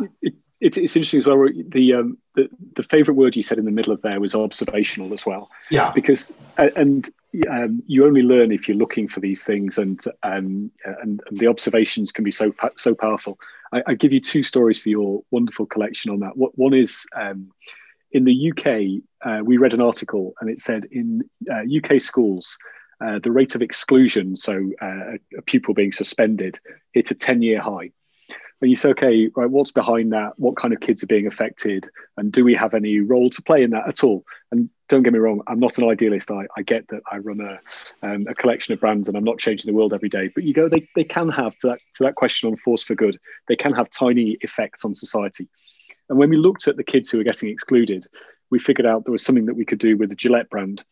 it's, 0.61 0.77
it's 0.77 0.95
interesting 0.95 1.19
as 1.19 1.25
well. 1.25 1.47
The, 1.69 1.93
um, 1.93 2.17
the 2.35 2.49
the 2.75 2.83
favorite 2.83 3.15
word 3.15 3.35
you 3.35 3.43
said 3.43 3.57
in 3.57 3.65
the 3.65 3.71
middle 3.71 3.93
of 3.93 4.01
there 4.01 4.19
was 4.19 4.35
observational 4.35 5.13
as 5.13 5.25
well. 5.25 5.49
Yeah. 5.71 5.91
Because 5.93 6.33
and 6.57 7.09
um, 7.49 7.79
you 7.87 8.05
only 8.05 8.23
learn 8.23 8.51
if 8.51 8.67
you're 8.67 8.77
looking 8.77 9.07
for 9.07 9.19
these 9.19 9.43
things, 9.43 9.77
and 9.77 10.03
um, 10.23 10.71
and, 10.83 11.21
and 11.29 11.39
the 11.39 11.47
observations 11.47 12.11
can 12.11 12.23
be 12.23 12.31
so 12.31 12.53
so 12.75 12.93
powerful. 12.93 13.39
I, 13.71 13.83
I, 13.87 13.93
give 13.93 14.11
you 14.11 14.19
two 14.19 14.41
stories 14.43 14.81
for 14.81 14.89
your 14.89 15.23
wonderful 15.31 15.65
collection 15.65 16.11
on 16.11 16.19
that. 16.21 16.35
What 16.35 16.57
one 16.57 16.73
is 16.73 17.05
um, 17.15 17.51
in 18.11 18.23
the 18.23 18.51
UK, 18.51 19.03
uh, 19.25 19.43
we 19.43 19.57
read 19.57 19.73
an 19.73 19.81
article 19.81 20.33
and 20.41 20.49
it 20.49 20.59
said 20.59 20.85
in 20.91 21.21
uh, 21.51 21.61
UK 21.61 22.01
schools, 22.01 22.57
uh, 23.01 23.19
the 23.19 23.31
rate 23.31 23.55
of 23.55 23.61
exclusion, 23.61 24.35
so 24.35 24.71
uh, 24.81 25.13
a 25.37 25.41
pupil 25.45 25.73
being 25.73 25.91
suspended, 25.91 26.59
hit 26.93 27.11
a 27.11 27.15
10 27.15 27.41
year 27.41 27.61
high. 27.61 27.91
And 28.61 28.69
you 28.69 28.75
say, 28.75 28.89
okay, 28.89 29.29
right, 29.35 29.49
what's 29.49 29.71
behind 29.71 30.11
that? 30.11 30.37
What 30.37 30.57
kind 30.57 30.73
of 30.73 30.81
kids 30.81 31.01
are 31.01 31.07
being 31.07 31.27
affected? 31.27 31.89
And 32.17 32.31
do 32.31 32.43
we 32.43 32.55
have 32.55 32.73
any 32.73 32.99
role 32.99 33.29
to 33.29 33.41
play 33.41 33.63
in 33.63 33.69
that 33.71 33.87
at 33.87 34.03
all? 34.03 34.25
And 34.51 34.69
don't 34.89 35.03
get 35.03 35.13
me 35.13 35.19
wrong, 35.19 35.41
I'm 35.47 35.59
not 35.59 35.77
an 35.77 35.87
idealist. 35.87 36.29
I, 36.29 36.45
I 36.57 36.63
get 36.63 36.87
that 36.89 37.01
I 37.09 37.17
run 37.17 37.39
a, 37.39 37.59
um, 38.05 38.25
a 38.27 38.35
collection 38.35 38.73
of 38.73 38.81
brands 38.81 39.07
and 39.07 39.15
I'm 39.15 39.23
not 39.23 39.37
changing 39.37 39.71
the 39.71 39.77
world 39.77 39.93
every 39.93 40.09
day. 40.09 40.29
But 40.33 40.43
you 40.43 40.53
go, 40.53 40.67
they, 40.67 40.87
they 40.95 41.05
can 41.05 41.29
have, 41.29 41.55
to 41.59 41.67
that, 41.67 41.79
to 41.95 42.03
that 42.03 42.15
question 42.15 42.49
on 42.49 42.57
force 42.57 42.83
for 42.83 42.95
good, 42.95 43.17
they 43.47 43.55
can 43.55 43.73
have 43.73 43.89
tiny 43.89 44.37
effects 44.41 44.83
on 44.83 44.93
society. 44.93 45.47
And 46.09 46.17
when 46.17 46.29
we 46.29 46.37
looked 46.37 46.67
at 46.67 46.75
the 46.75 46.83
kids 46.83 47.09
who 47.09 47.19
were 47.19 47.23
getting 47.23 47.49
excluded, 47.49 48.07
we 48.49 48.59
figured 48.59 48.87
out 48.87 49.05
there 49.05 49.11
was 49.11 49.23
something 49.23 49.45
that 49.45 49.55
we 49.55 49.65
could 49.65 49.79
do 49.79 49.95
with 49.95 50.09
the 50.09 50.15
Gillette 50.15 50.49
brand. 50.49 50.83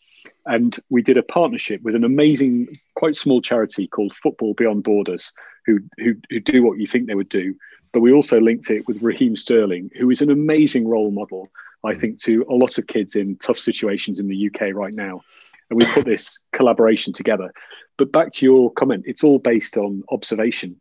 And 0.45 0.77
we 0.89 1.01
did 1.01 1.17
a 1.17 1.23
partnership 1.23 1.81
with 1.81 1.95
an 1.95 2.03
amazing, 2.03 2.77
quite 2.95 3.15
small 3.15 3.41
charity 3.41 3.87
called 3.87 4.13
Football 4.13 4.53
Beyond 4.53 4.83
Borders, 4.83 5.33
who, 5.65 5.79
who, 5.97 6.15
who 6.29 6.39
do 6.39 6.63
what 6.63 6.79
you 6.79 6.87
think 6.87 7.07
they 7.07 7.15
would 7.15 7.29
do. 7.29 7.55
But 7.93 8.01
we 8.01 8.13
also 8.13 8.39
linked 8.39 8.69
it 8.69 8.87
with 8.87 9.01
Raheem 9.01 9.35
Sterling, 9.35 9.91
who 9.97 10.09
is 10.09 10.21
an 10.21 10.29
amazing 10.29 10.87
role 10.87 11.11
model, 11.11 11.49
I 11.83 11.93
think, 11.93 12.19
to 12.23 12.45
a 12.49 12.53
lot 12.53 12.77
of 12.77 12.87
kids 12.87 13.15
in 13.15 13.37
tough 13.37 13.57
situations 13.57 14.19
in 14.19 14.27
the 14.27 14.47
UK 14.47 14.73
right 14.73 14.93
now. 14.93 15.21
And 15.69 15.79
we 15.79 15.85
put 15.93 16.05
this 16.05 16.39
collaboration 16.53 17.13
together. 17.13 17.51
But 17.97 18.11
back 18.11 18.31
to 18.33 18.45
your 18.45 18.71
comment, 18.71 19.05
it's 19.07 19.23
all 19.23 19.39
based 19.39 19.77
on 19.77 20.03
observation 20.11 20.77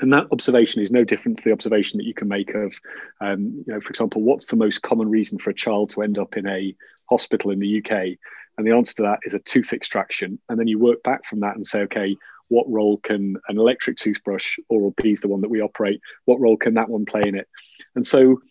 and 0.00 0.12
that 0.12 0.26
observation 0.30 0.82
is 0.82 0.90
no 0.90 1.04
different 1.04 1.38
to 1.38 1.44
the 1.44 1.52
observation 1.52 1.98
that 1.98 2.06
you 2.06 2.14
can 2.14 2.28
make 2.28 2.54
of, 2.54 2.78
um, 3.20 3.64
you 3.66 3.72
know, 3.72 3.80
for 3.80 3.90
example, 3.90 4.22
what's 4.22 4.46
the 4.46 4.56
most 4.56 4.82
common 4.82 5.08
reason 5.08 5.38
for 5.38 5.50
a 5.50 5.54
child 5.54 5.90
to 5.90 6.02
end 6.02 6.18
up 6.18 6.36
in 6.36 6.46
a 6.46 6.74
hospital 7.10 7.50
in 7.50 7.58
the 7.58 7.78
UK? 7.78 8.18
And 8.58 8.66
the 8.66 8.72
answer 8.72 8.92
to 8.96 9.02
that 9.02 9.20
is 9.22 9.34
a 9.34 9.38
tooth 9.38 9.72
extraction. 9.72 10.38
And 10.48 10.58
then 10.58 10.66
you 10.66 10.78
work 10.78 11.02
back 11.04 11.24
from 11.24 11.40
that 11.40 11.54
and 11.54 11.66
say, 11.66 11.80
okay, 11.82 12.16
what 12.48 12.68
role 12.68 12.98
can 12.98 13.36
an 13.48 13.58
electric 13.58 13.96
toothbrush, 13.96 14.58
Oral 14.68 14.94
B 15.00 15.12
is 15.12 15.20
the 15.20 15.28
one 15.28 15.42
that 15.42 15.50
we 15.50 15.60
operate, 15.60 16.00
what 16.24 16.40
role 16.40 16.56
can 16.56 16.74
that 16.74 16.88
one 16.88 17.06
play 17.06 17.22
in 17.24 17.36
it? 17.36 17.46
And 17.94 18.06
so 18.06 18.42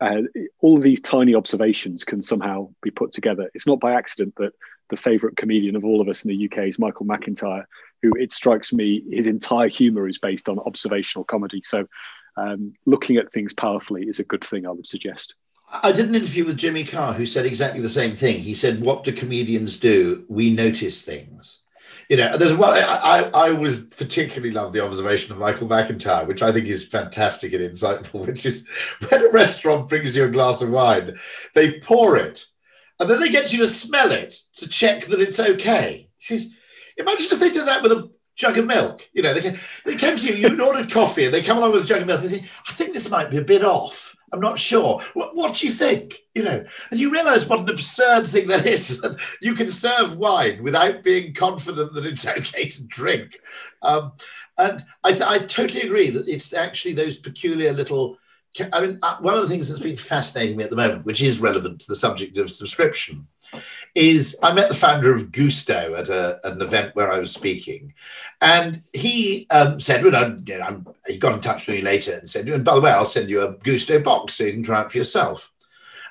uh, 0.00 0.22
all 0.60 0.76
of 0.76 0.82
these 0.82 1.00
tiny 1.00 1.34
observations 1.34 2.04
can 2.04 2.22
somehow 2.22 2.70
be 2.82 2.90
put 2.90 3.12
together. 3.12 3.50
It's 3.54 3.66
not 3.66 3.80
by 3.80 3.92
accident 3.92 4.34
that 4.38 4.52
the 4.88 4.96
favorite 4.96 5.36
comedian 5.36 5.76
of 5.76 5.84
all 5.84 6.00
of 6.00 6.08
us 6.08 6.24
in 6.24 6.30
the 6.30 6.46
UK 6.46 6.68
is 6.68 6.78
Michael 6.78 7.06
McIntyre, 7.06 7.64
who 8.02 8.12
it 8.16 8.32
strikes 8.32 8.72
me 8.72 9.04
his 9.10 9.26
entire 9.26 9.68
humor 9.68 10.08
is 10.08 10.18
based 10.18 10.48
on 10.48 10.58
observational 10.60 11.24
comedy. 11.24 11.62
So 11.64 11.86
um, 12.36 12.72
looking 12.86 13.16
at 13.16 13.30
things 13.30 13.52
powerfully 13.52 14.04
is 14.04 14.20
a 14.20 14.24
good 14.24 14.42
thing, 14.42 14.66
I 14.66 14.70
would 14.70 14.86
suggest. 14.86 15.34
I 15.70 15.92
did 15.92 16.08
an 16.08 16.14
interview 16.14 16.44
with 16.44 16.58
Jimmy 16.58 16.84
Carr 16.84 17.12
who 17.12 17.26
said 17.26 17.46
exactly 17.46 17.80
the 17.80 17.88
same 17.88 18.16
thing. 18.16 18.40
He 18.40 18.54
said, 18.54 18.80
What 18.80 19.04
do 19.04 19.12
comedians 19.12 19.78
do? 19.78 20.24
We 20.28 20.50
notice 20.50 21.02
things. 21.02 21.58
You 22.08 22.16
know, 22.16 22.36
there's 22.36 22.54
well, 22.54 22.72
I, 22.72 23.20
I, 23.20 23.48
I 23.48 23.50
was 23.52 23.84
particularly 23.84 24.52
love 24.52 24.72
the 24.72 24.84
observation 24.84 25.30
of 25.30 25.38
Michael 25.38 25.68
McIntyre, 25.68 26.26
which 26.26 26.42
I 26.42 26.50
think 26.50 26.66
is 26.66 26.84
fantastic 26.84 27.52
and 27.52 27.62
insightful, 27.62 28.26
which 28.26 28.44
is 28.44 28.66
when 29.08 29.24
a 29.24 29.30
restaurant 29.30 29.88
brings 29.88 30.16
you 30.16 30.24
a 30.24 30.28
glass 30.28 30.60
of 30.60 30.70
wine, 30.70 31.16
they 31.54 31.78
pour 31.80 32.16
it 32.16 32.46
and 33.00 33.08
then 33.08 33.18
they 33.18 33.30
get 33.30 33.52
you 33.52 33.60
to 33.60 33.68
smell 33.68 34.12
it 34.12 34.32
to 34.52 34.68
check 34.68 35.06
that 35.06 35.20
it's 35.20 35.40
okay. 35.40 36.10
She 36.18 36.38
says, 36.38 36.50
imagine 36.98 37.28
if 37.32 37.40
they 37.40 37.50
did 37.50 37.66
that 37.66 37.82
with 37.82 37.92
a 37.92 38.10
jug 38.36 38.58
of 38.58 38.66
milk. 38.66 39.08
You 39.14 39.22
know, 39.22 39.32
they, 39.32 39.56
they 39.86 39.96
came 39.96 40.18
to 40.18 40.26
you, 40.26 40.48
you 40.48 40.62
ordered 40.62 40.90
coffee, 40.90 41.24
and 41.24 41.32
they 41.32 41.42
come 41.42 41.56
along 41.56 41.72
with 41.72 41.84
a 41.84 41.86
jug 41.86 42.02
of 42.02 42.06
milk. 42.06 42.20
They 42.20 42.28
say, 42.28 42.44
I 42.68 42.72
think 42.72 42.92
this 42.92 43.10
might 43.10 43.30
be 43.30 43.38
a 43.38 43.42
bit 43.42 43.64
off. 43.64 44.14
I'm 44.32 44.40
not 44.40 44.58
sure. 44.58 45.00
What, 45.14 45.34
what 45.34 45.56
do 45.56 45.66
you 45.66 45.72
think? 45.72 46.20
You 46.34 46.44
know, 46.44 46.64
and 46.90 47.00
you 47.00 47.10
realize 47.10 47.46
what 47.46 47.60
an 47.60 47.70
absurd 47.70 48.26
thing 48.28 48.48
that 48.48 48.66
is. 48.66 49.00
That 49.00 49.18
you 49.40 49.54
can 49.54 49.68
serve 49.68 50.18
wine 50.18 50.62
without 50.62 51.02
being 51.02 51.34
confident 51.34 51.94
that 51.94 52.06
it's 52.06 52.26
okay 52.38 52.68
to 52.68 52.82
drink. 52.84 53.40
Um, 53.82 54.12
and 54.58 54.84
I, 55.02 55.12
th- 55.12 55.22
I 55.22 55.38
totally 55.38 55.82
agree 55.82 56.10
that 56.10 56.28
it's 56.28 56.52
actually 56.52 56.94
those 56.94 57.16
peculiar 57.16 57.72
little 57.72 58.18
I 58.72 58.80
mean, 58.80 58.98
uh, 59.02 59.16
one 59.18 59.34
of 59.34 59.42
the 59.42 59.48
things 59.48 59.68
that's 59.68 59.80
been 59.80 59.94
fascinating 59.94 60.56
me 60.56 60.64
at 60.64 60.70
the 60.70 60.76
moment, 60.76 61.04
which 61.04 61.22
is 61.22 61.40
relevant 61.40 61.80
to 61.82 61.86
the 61.86 61.94
subject 61.94 62.36
of 62.36 62.50
subscription, 62.50 63.28
is 63.94 64.36
I 64.42 64.52
met 64.52 64.68
the 64.68 64.74
founder 64.74 65.14
of 65.14 65.32
Gousto 65.32 65.98
at, 65.98 66.08
a, 66.08 66.40
an 66.46 66.62
event 66.62 66.94
where 66.94 67.10
I 67.10 67.18
was 67.18 67.32
speaking, 67.32 67.94
and 68.40 68.82
he 68.92 69.46
um, 69.50 69.80
said, 69.80 70.04
well, 70.04 70.38
you 70.46 70.58
know, 70.58 70.84
he 71.06 71.16
got 71.16 71.34
in 71.34 71.40
touch 71.40 71.66
with 71.66 71.76
me 71.76 71.82
later 71.82 72.14
and 72.14 72.28
said, 72.28 72.48
and 72.48 72.64
by 72.64 72.74
the 72.74 72.80
way, 72.80 72.90
I'll 72.90 73.06
send 73.06 73.30
you 73.30 73.42
a 73.42 73.54
Gousto 73.54 74.02
box 74.02 74.34
so 74.34 74.44
you 74.44 74.52
can 74.52 74.62
try 74.62 74.82
it 74.82 74.90
for 74.90 74.98
yourself. 74.98 75.50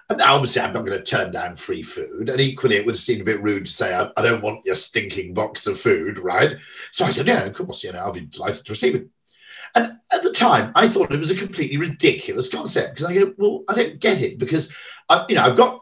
And 0.10 0.22
obviously, 0.22 0.62
I'm 0.64 0.74
not 0.74 0.86
going 0.86 0.98
to 0.98 1.04
turn 1.04 1.32
down 1.32 1.56
free 1.56 1.84
food. 1.84 2.30
And 2.30 2.42
equally, 2.42 2.78
it 2.78 2.86
would 2.86 2.96
have 2.96 3.02
seemed 3.02 3.22
a 3.22 3.26
bit 3.26 3.44
rude 3.44 3.68
to 3.68 3.72
say, 3.72 3.94
I, 3.94 4.10
I 4.18 4.24
don't 4.24 4.42
want 4.42 4.66
your 4.66 4.74
stinking 4.74 5.36
box 5.36 5.68
of 5.68 5.80
food, 5.80 6.18
right? 6.18 6.58
So 6.92 7.06
I 7.06 7.12
said, 7.12 7.28
yeah, 7.28 7.44
of 7.44 7.54
course, 7.54 7.84
you 7.84 7.92
know, 7.92 8.00
I'll 8.00 8.12
be 8.12 8.22
delighted 8.22 8.66
to 8.66 8.72
receive 8.72 8.96
it. 8.96 9.08
And 9.76 10.00
at 10.12 10.24
the 10.24 10.32
time, 10.32 10.72
I 10.74 10.90
thought 10.90 11.14
it 11.14 11.20
was 11.20 11.30
a 11.30 11.36
completely 11.36 11.78
ridiculous 11.78 12.50
concept 12.50 12.96
because 12.96 13.06
I 13.06 13.14
go, 13.14 13.34
well, 13.38 13.64
I 13.68 13.76
don't 13.76 14.00
get 14.00 14.22
it 14.24 14.40
because, 14.40 14.70
I, 15.08 15.26
you 15.30 15.36
know, 15.36 15.44
I've 15.44 15.56
got 15.56 15.82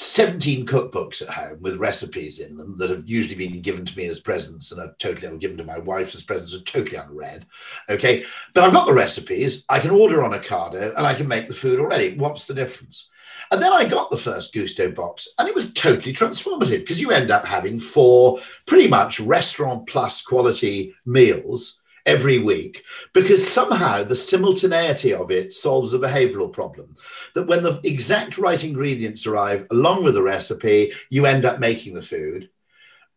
17 0.00 0.64
cookbooks 0.64 1.20
at 1.22 1.28
home 1.28 1.60
with 1.60 1.80
recipes 1.80 2.38
in 2.38 2.56
them 2.56 2.78
that 2.78 2.88
have 2.88 3.08
usually 3.08 3.34
been 3.34 3.60
given 3.60 3.84
to 3.84 3.96
me 3.96 4.06
as 4.06 4.20
presents 4.20 4.70
and 4.70 4.80
are 4.80 4.94
totally 5.00 5.36
given 5.38 5.56
to 5.56 5.64
my 5.64 5.76
wife 5.78 6.14
as 6.14 6.22
presents 6.22 6.54
are 6.54 6.60
totally 6.60 6.96
unread. 6.96 7.44
Okay. 7.90 8.24
But 8.54 8.62
I've 8.62 8.72
got 8.72 8.86
the 8.86 8.92
recipes. 8.92 9.64
I 9.68 9.80
can 9.80 9.90
order 9.90 10.22
on 10.22 10.30
Ocado 10.30 10.96
and 10.96 11.04
I 11.04 11.14
can 11.14 11.26
make 11.26 11.48
the 11.48 11.54
food 11.54 11.80
already. 11.80 12.16
What's 12.16 12.44
the 12.44 12.54
difference? 12.54 13.08
And 13.50 13.60
then 13.60 13.72
I 13.72 13.86
got 13.86 14.10
the 14.10 14.16
first 14.16 14.54
Gousto 14.54 14.94
box 14.94 15.26
and 15.36 15.48
it 15.48 15.54
was 15.54 15.72
totally 15.72 16.12
transformative 16.12 16.80
because 16.80 17.00
you 17.00 17.10
end 17.10 17.32
up 17.32 17.44
having 17.44 17.80
four 17.80 18.38
pretty 18.66 18.86
much 18.86 19.18
restaurant 19.18 19.88
plus 19.88 20.22
quality 20.22 20.94
meals 21.06 21.77
every 22.08 22.38
week 22.38 22.84
because 23.12 23.46
somehow 23.46 24.02
the 24.02 24.16
simultaneity 24.16 25.12
of 25.12 25.30
it 25.30 25.52
solves 25.52 25.92
a 25.92 25.98
behavioral 25.98 26.50
problem. 26.50 26.96
That 27.34 27.46
when 27.46 27.62
the 27.62 27.80
exact 27.84 28.38
right 28.38 28.62
ingredients 28.64 29.26
arrive 29.26 29.66
along 29.70 30.04
with 30.04 30.14
the 30.14 30.22
recipe, 30.22 30.92
you 31.10 31.26
end 31.26 31.44
up 31.44 31.60
making 31.60 31.94
the 31.94 32.02
food 32.02 32.48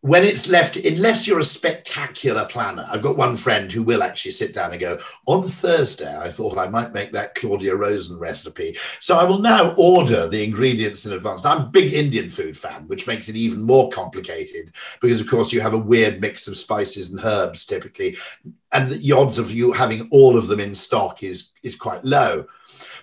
when 0.02 0.24
it's 0.24 0.48
left, 0.48 0.74
unless 0.76 1.28
you're 1.28 1.38
a 1.38 1.44
spectacular 1.44 2.44
planner, 2.46 2.84
I've 2.90 3.02
got 3.02 3.16
one 3.16 3.36
friend 3.36 3.70
who 3.70 3.84
will 3.84 4.02
actually 4.02 4.32
sit 4.32 4.52
down 4.52 4.72
and 4.72 4.80
go, 4.80 4.98
on 5.26 5.44
Thursday, 5.44 6.18
I 6.18 6.28
thought 6.28 6.58
I 6.58 6.66
might 6.66 6.92
make 6.92 7.12
that 7.12 7.36
Claudia 7.36 7.76
Roden 7.76 8.18
recipe. 8.18 8.76
So 8.98 9.16
I 9.16 9.22
will 9.22 9.38
now 9.38 9.74
order 9.76 10.26
the 10.26 10.42
ingredients 10.42 11.06
in 11.06 11.12
advance. 11.12 11.44
Now, 11.44 11.52
I'm 11.52 11.66
a 11.66 11.70
big 11.70 11.92
Indian 11.92 12.30
food 12.30 12.58
fan, 12.58 12.88
which 12.88 13.06
makes 13.06 13.28
it 13.28 13.36
even 13.36 13.62
more 13.62 13.90
complicated 13.90 14.72
because, 15.00 15.20
of 15.20 15.28
course, 15.28 15.52
you 15.52 15.60
have 15.60 15.74
a 15.74 15.78
weird 15.78 16.20
mix 16.20 16.48
of 16.48 16.56
spices 16.56 17.10
and 17.10 17.20
herbs 17.24 17.64
typically. 17.64 18.16
And 18.72 18.90
the 18.90 19.12
odds 19.12 19.38
of 19.38 19.52
you 19.52 19.70
having 19.70 20.08
all 20.10 20.36
of 20.36 20.48
them 20.48 20.58
in 20.58 20.74
stock 20.74 21.22
is, 21.22 21.50
is 21.62 21.76
quite 21.76 22.02
low. 22.04 22.46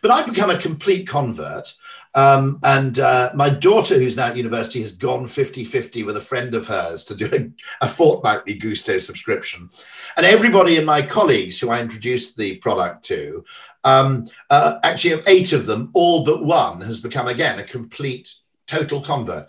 But 0.02 0.12
I've 0.12 0.28
become 0.28 0.50
a 0.50 0.60
complete 0.60 1.08
convert. 1.08 1.74
Um, 2.16 2.60
and 2.64 3.00
uh, 3.00 3.32
my 3.36 3.50
daughter, 3.50 3.98
who's 4.00 4.18
now 4.18 4.28
at 4.28 4.38
university, 4.38 4.82
has 4.82 4.94
gone 4.94 5.28
50 5.28 5.64
50 5.64 6.04
with 6.04 6.18
a 6.18 6.22
friend 6.22 6.56
of 6.56 6.66
hers 6.66 7.04
to 7.06 7.16
do 7.16 7.30
a, 7.32 7.86
a, 7.86 7.88
fortnightly 7.88 8.58
Gousto 8.58 9.00
subscription. 9.00 9.70
And 10.18 10.26
everybody 10.26 10.78
in 10.78 10.86
my 10.86 11.02
colleagues 11.04 11.60
who 11.60 11.70
I 11.70 11.82
introduced 11.82 12.36
the 12.36 12.58
product 12.58 13.06
to, 13.06 13.46
um, 13.84 14.26
uh, 14.50 14.80
actually, 14.84 15.22
eight 15.28 15.54
of 15.54 15.66
them, 15.66 15.92
all 15.94 16.26
but 16.26 16.44
one, 16.44 16.82
has 16.82 17.00
become 17.00 17.28
again 17.28 17.60
a 17.60 17.64
complete, 17.64 18.34
total 18.66 19.02
convert. 19.02 19.49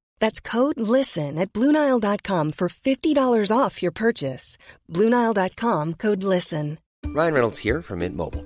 That's 0.21 0.39
code 0.39 0.79
LISTEN 0.79 1.37
at 1.37 1.51
Bluenile.com 1.51 2.53
for 2.53 2.69
$50 2.69 3.51
off 3.51 3.83
your 3.83 3.91
purchase. 3.91 4.57
Bluenile.com 4.89 5.95
code 5.95 6.23
LISTEN. 6.23 6.77
Ryan 7.07 7.33
Reynolds 7.33 7.59
here 7.59 7.81
from 7.81 7.99
Mint 7.99 8.15
Mobile. 8.15 8.45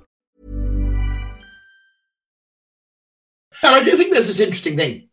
And 3.63 3.75
I 3.75 3.83
do 3.83 3.97
think 3.97 4.11
there's 4.11 4.27
this 4.27 4.39
interesting 4.39 4.75
thing 4.75 5.09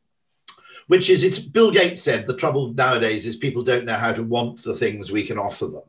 which 0.88 1.10
is 1.10 1.22
it's 1.22 1.38
Bill 1.38 1.70
Gates 1.70 2.02
said 2.02 2.26
the 2.26 2.36
trouble 2.36 2.72
nowadays 2.72 3.26
is 3.26 3.36
people 3.36 3.62
don't 3.62 3.84
know 3.84 3.94
how 3.94 4.12
to 4.12 4.22
want 4.22 4.62
the 4.62 4.74
things 4.74 5.12
we 5.12 5.24
can 5.24 5.38
offer 5.38 5.66
them. 5.66 5.84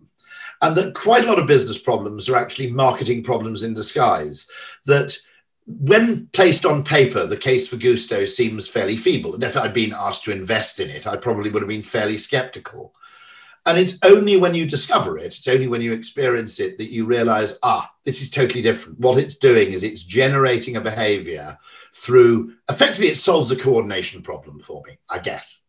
And 0.62 0.76
that 0.76 0.94
quite 0.94 1.24
a 1.24 1.28
lot 1.28 1.40
of 1.40 1.48
business 1.48 1.78
problems 1.78 2.30
are 2.30 2.36
actually 2.36 2.70
marketing 2.70 3.24
problems 3.24 3.64
in 3.64 3.74
disguise. 3.74 4.48
That 4.86 5.18
when 5.66 6.28
placed 6.28 6.66
on 6.66 6.84
paper, 6.84 7.26
the 7.26 7.38
case 7.38 7.68
for 7.68 7.78
Gousto 7.78 8.28
seems 8.28 8.68
fairly 8.68 8.98
feeble. 8.98 9.34
And 9.34 9.44
if 9.44 9.56
I'd 9.56 9.74
been 9.74 9.94
asked 9.94 10.26
to 10.26 10.34
invest 10.34 10.82
in 10.82 10.90
it, 10.90 11.08
I 11.08 11.16
probably 11.16 11.50
would 11.50 11.62
have 11.62 11.70
been 11.70 11.82
fairly 11.82 12.18
skeptical. 12.18 12.94
And 13.66 13.78
it's 13.78 13.98
only 14.04 14.36
when 14.36 14.54
you 14.54 14.66
discover 14.66 15.18
it, 15.18 15.26
it's 15.26 15.48
only 15.48 15.68
when 15.68 15.82
you 15.82 15.94
experience 15.94 16.60
it 16.60 16.78
that 16.78 16.92
you 16.92 17.06
realize, 17.06 17.58
ah, 17.64 17.90
this 18.04 18.22
is 18.22 18.30
totally 18.30 18.62
different. 18.62 19.00
What 19.00 19.18
it's 19.18 19.36
doing 19.36 19.72
is 19.72 19.84
it's 19.84 20.04
generating 20.04 20.76
a 20.76 20.82
behavior 20.82 21.58
through 22.00 22.54
effectively 22.70 23.08
it 23.08 23.18
solves 23.18 23.50
the 23.50 23.56
coordination 23.56 24.22
problem 24.22 24.60
for 24.60 24.82
me, 24.88 24.98
I 25.10 25.20
guess. 25.20 25.62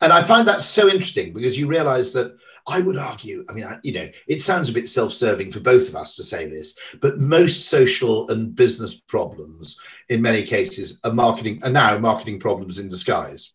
And 0.00 0.12
I 0.12 0.22
find 0.22 0.46
that 0.48 0.62
so 0.62 0.88
interesting 0.88 1.32
because 1.32 1.58
you 1.58 1.66
realize 1.66 2.12
that 2.12 2.36
I 2.66 2.80
would 2.80 2.98
argue, 2.98 3.44
I 3.48 3.52
mean, 3.52 3.64
I, 3.64 3.78
you 3.82 3.92
know, 3.92 4.08
it 4.28 4.42
sounds 4.42 4.68
a 4.68 4.72
bit 4.72 4.88
self 4.88 5.12
serving 5.12 5.52
for 5.52 5.60
both 5.60 5.88
of 5.88 5.96
us 5.96 6.16
to 6.16 6.24
say 6.24 6.46
this, 6.46 6.76
but 7.00 7.18
most 7.18 7.68
social 7.68 8.30
and 8.30 8.54
business 8.54 9.00
problems 9.00 9.80
in 10.08 10.22
many 10.22 10.42
cases 10.42 11.00
are 11.04 11.12
marketing, 11.12 11.60
are 11.64 11.70
now 11.70 11.98
marketing 11.98 12.38
problems 12.38 12.78
in 12.78 12.88
disguise. 12.88 13.52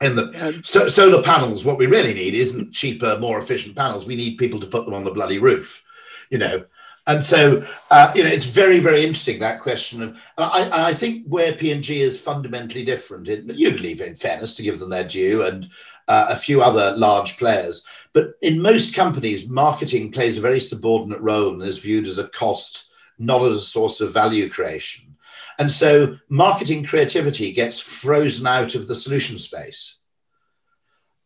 And 0.00 0.16
the 0.16 0.60
so, 0.64 0.88
solar 0.88 1.22
panels, 1.22 1.64
what 1.64 1.76
we 1.76 1.86
really 1.86 2.14
need 2.14 2.34
isn't 2.34 2.72
cheaper, 2.72 3.18
more 3.18 3.38
efficient 3.38 3.76
panels. 3.76 4.06
We 4.06 4.16
need 4.16 4.38
people 4.38 4.60
to 4.60 4.66
put 4.66 4.86
them 4.86 4.94
on 4.94 5.04
the 5.04 5.10
bloody 5.10 5.38
roof, 5.38 5.84
you 6.30 6.38
know. 6.38 6.64
And 7.10 7.26
so, 7.26 7.66
uh, 7.90 8.12
you 8.14 8.22
know, 8.22 8.30
it's 8.30 8.44
very, 8.44 8.78
very 8.78 9.02
interesting 9.02 9.40
that 9.40 9.60
question 9.60 10.00
of. 10.00 10.22
I, 10.38 10.90
I 10.90 10.94
think 10.94 11.26
where 11.26 11.52
P&G 11.52 12.00
is 12.00 12.20
fundamentally 12.20 12.84
different. 12.84 13.26
you 13.26 13.72
believe, 13.72 14.00
in 14.00 14.14
fairness, 14.14 14.54
to 14.54 14.62
give 14.62 14.78
them 14.78 14.90
their 14.90 15.02
due, 15.02 15.42
and 15.42 15.68
uh, 16.06 16.26
a 16.30 16.36
few 16.36 16.62
other 16.62 16.96
large 16.96 17.36
players. 17.36 17.84
But 18.12 18.34
in 18.42 18.62
most 18.62 18.94
companies, 18.94 19.48
marketing 19.48 20.12
plays 20.12 20.38
a 20.38 20.40
very 20.40 20.60
subordinate 20.60 21.20
role 21.20 21.52
and 21.52 21.62
is 21.62 21.80
viewed 21.80 22.06
as 22.06 22.18
a 22.18 22.28
cost, 22.28 22.88
not 23.18 23.42
as 23.42 23.56
a 23.56 23.60
source 23.60 24.00
of 24.00 24.12
value 24.12 24.48
creation. 24.48 25.16
And 25.58 25.70
so, 25.70 26.16
marketing 26.28 26.84
creativity 26.84 27.50
gets 27.50 27.80
frozen 27.80 28.46
out 28.46 28.76
of 28.76 28.86
the 28.86 28.94
solution 28.94 29.36
space. 29.40 29.96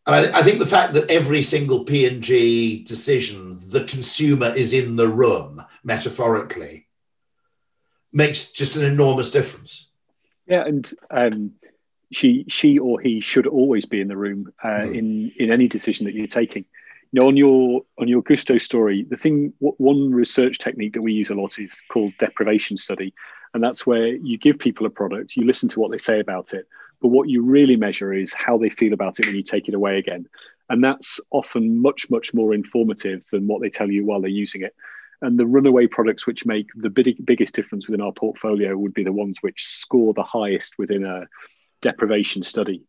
And 0.07 0.15
I, 0.15 0.39
I, 0.39 0.43
think 0.43 0.59
the 0.59 0.65
fact 0.65 0.93
that 0.93 1.09
every 1.09 1.41
single 1.41 1.83
P&G 1.83 2.83
decision, 2.83 3.59
the 3.69 3.83
consumer 3.85 4.53
is 4.55 4.71
in 4.71 4.95
the 4.97 5.07
room, 5.07 5.63
metaphorically, 5.83 6.87
makes 8.13 8.51
just 8.51 8.75
an 8.75 8.83
enormous 8.83 9.31
difference. 9.31 9.87
Yeah, 10.47 10.63
and 10.65 10.91
um, 11.09 11.53
she, 12.11 12.45
she 12.47 12.77
or 12.77 12.99
he 12.99 13.19
should 13.19 13.47
always 13.47 13.85
be 13.85 13.99
in 13.99 14.07
the 14.07 14.17
room 14.17 14.53
uh, 14.63 14.67
mm. 14.67 14.95
in 14.95 15.31
in 15.37 15.51
any 15.51 15.67
decision 15.67 16.05
that 16.05 16.13
you're 16.13 16.27
taking. 16.27 16.65
You 17.11 17.21
know, 17.21 17.27
on 17.27 17.37
your 17.37 17.81
on 17.99 18.07
your 18.07 18.21
Gousto 18.21 18.61
story, 18.61 19.03
the 19.09 19.17
thing, 19.17 19.53
one 19.59 20.11
research 20.11 20.59
technique 20.59 20.93
that 20.93 21.01
we 21.01 21.13
use 21.13 21.31
a 21.31 21.35
lot 21.35 21.57
is 21.57 21.81
called 21.89 22.13
deprivation 22.19 22.77
study, 22.77 23.13
and 23.55 23.63
that's 23.63 23.87
where 23.87 24.07
you 24.07 24.37
give 24.37 24.59
people 24.59 24.85
a 24.85 24.89
product, 24.89 25.37
you 25.37 25.45
listen 25.45 25.69
to 25.69 25.79
what 25.79 25.89
they 25.89 25.97
say 25.97 26.19
about 26.19 26.53
it, 26.53 26.67
but 27.05 27.11
what 27.11 27.29
you 27.29 27.43
really 27.43 27.75
measure 27.75 28.11
is 28.11 28.33
how 28.33 28.57
they 28.57 28.67
feel 28.67 28.91
about 28.91 29.19
it 29.19 29.27
when 29.27 29.35
you 29.35 29.43
take 29.43 29.67
it 29.67 29.75
away 29.75 29.99
again. 29.99 30.25
And 30.69 30.83
that's 30.83 31.19
often 31.29 31.79
much, 31.79 32.09
much 32.09 32.33
more 32.33 32.51
informative 32.51 33.23
than 33.31 33.45
what 33.45 33.61
they 33.61 33.69
tell 33.69 33.91
you 33.91 34.03
while 34.03 34.21
they're 34.21 34.29
using 34.31 34.63
it. 34.63 34.73
And 35.21 35.37
the 35.37 35.45
runaway 35.45 35.85
products 35.85 36.25
which 36.25 36.47
make 36.47 36.65
the 36.73 36.89
big, 36.89 37.23
biggest 37.23 37.53
difference 37.53 37.87
within 37.87 38.03
our 38.03 38.11
portfolio 38.11 38.75
would 38.75 38.95
be 38.95 39.03
the 39.03 39.13
ones 39.13 39.37
which 39.41 39.67
score 39.67 40.15
the 40.15 40.23
highest 40.23 40.79
within 40.79 41.05
a 41.05 41.27
deprivation 41.83 42.41
study. 42.41 42.81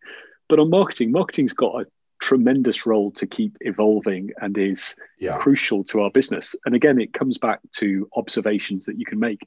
But 0.48 0.61
on 0.61 0.70
marketing, 0.70 1.12
marketing's 1.12 1.53
got 1.53 1.82
a 1.82 1.86
tremendous 2.18 2.86
role 2.86 3.11
to 3.11 3.26
keep 3.26 3.59
evolving 3.61 4.30
and 4.40 4.57
is 4.57 4.97
yeah. 5.18 5.36
crucial 5.36 5.84
to 5.84 6.01
our 6.01 6.11
business. 6.11 6.57
And 6.64 6.74
again, 6.74 6.99
it 6.99 7.12
comes 7.12 7.36
back 7.36 7.61
to 7.80 8.09
observations 8.16 8.86
that 8.86 8.99
you 8.99 9.05
can 9.05 9.20
make. 9.20 9.43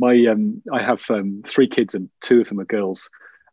My, 0.00 0.26
um, 0.26 0.60
I 0.72 0.82
have 0.82 1.08
um, 1.08 1.44
three 1.46 1.68
kids 1.68 1.94
and 1.94 2.10
two 2.20 2.40
of 2.40 2.48
them 2.48 2.58
are 2.58 2.64
girls. 2.64 3.08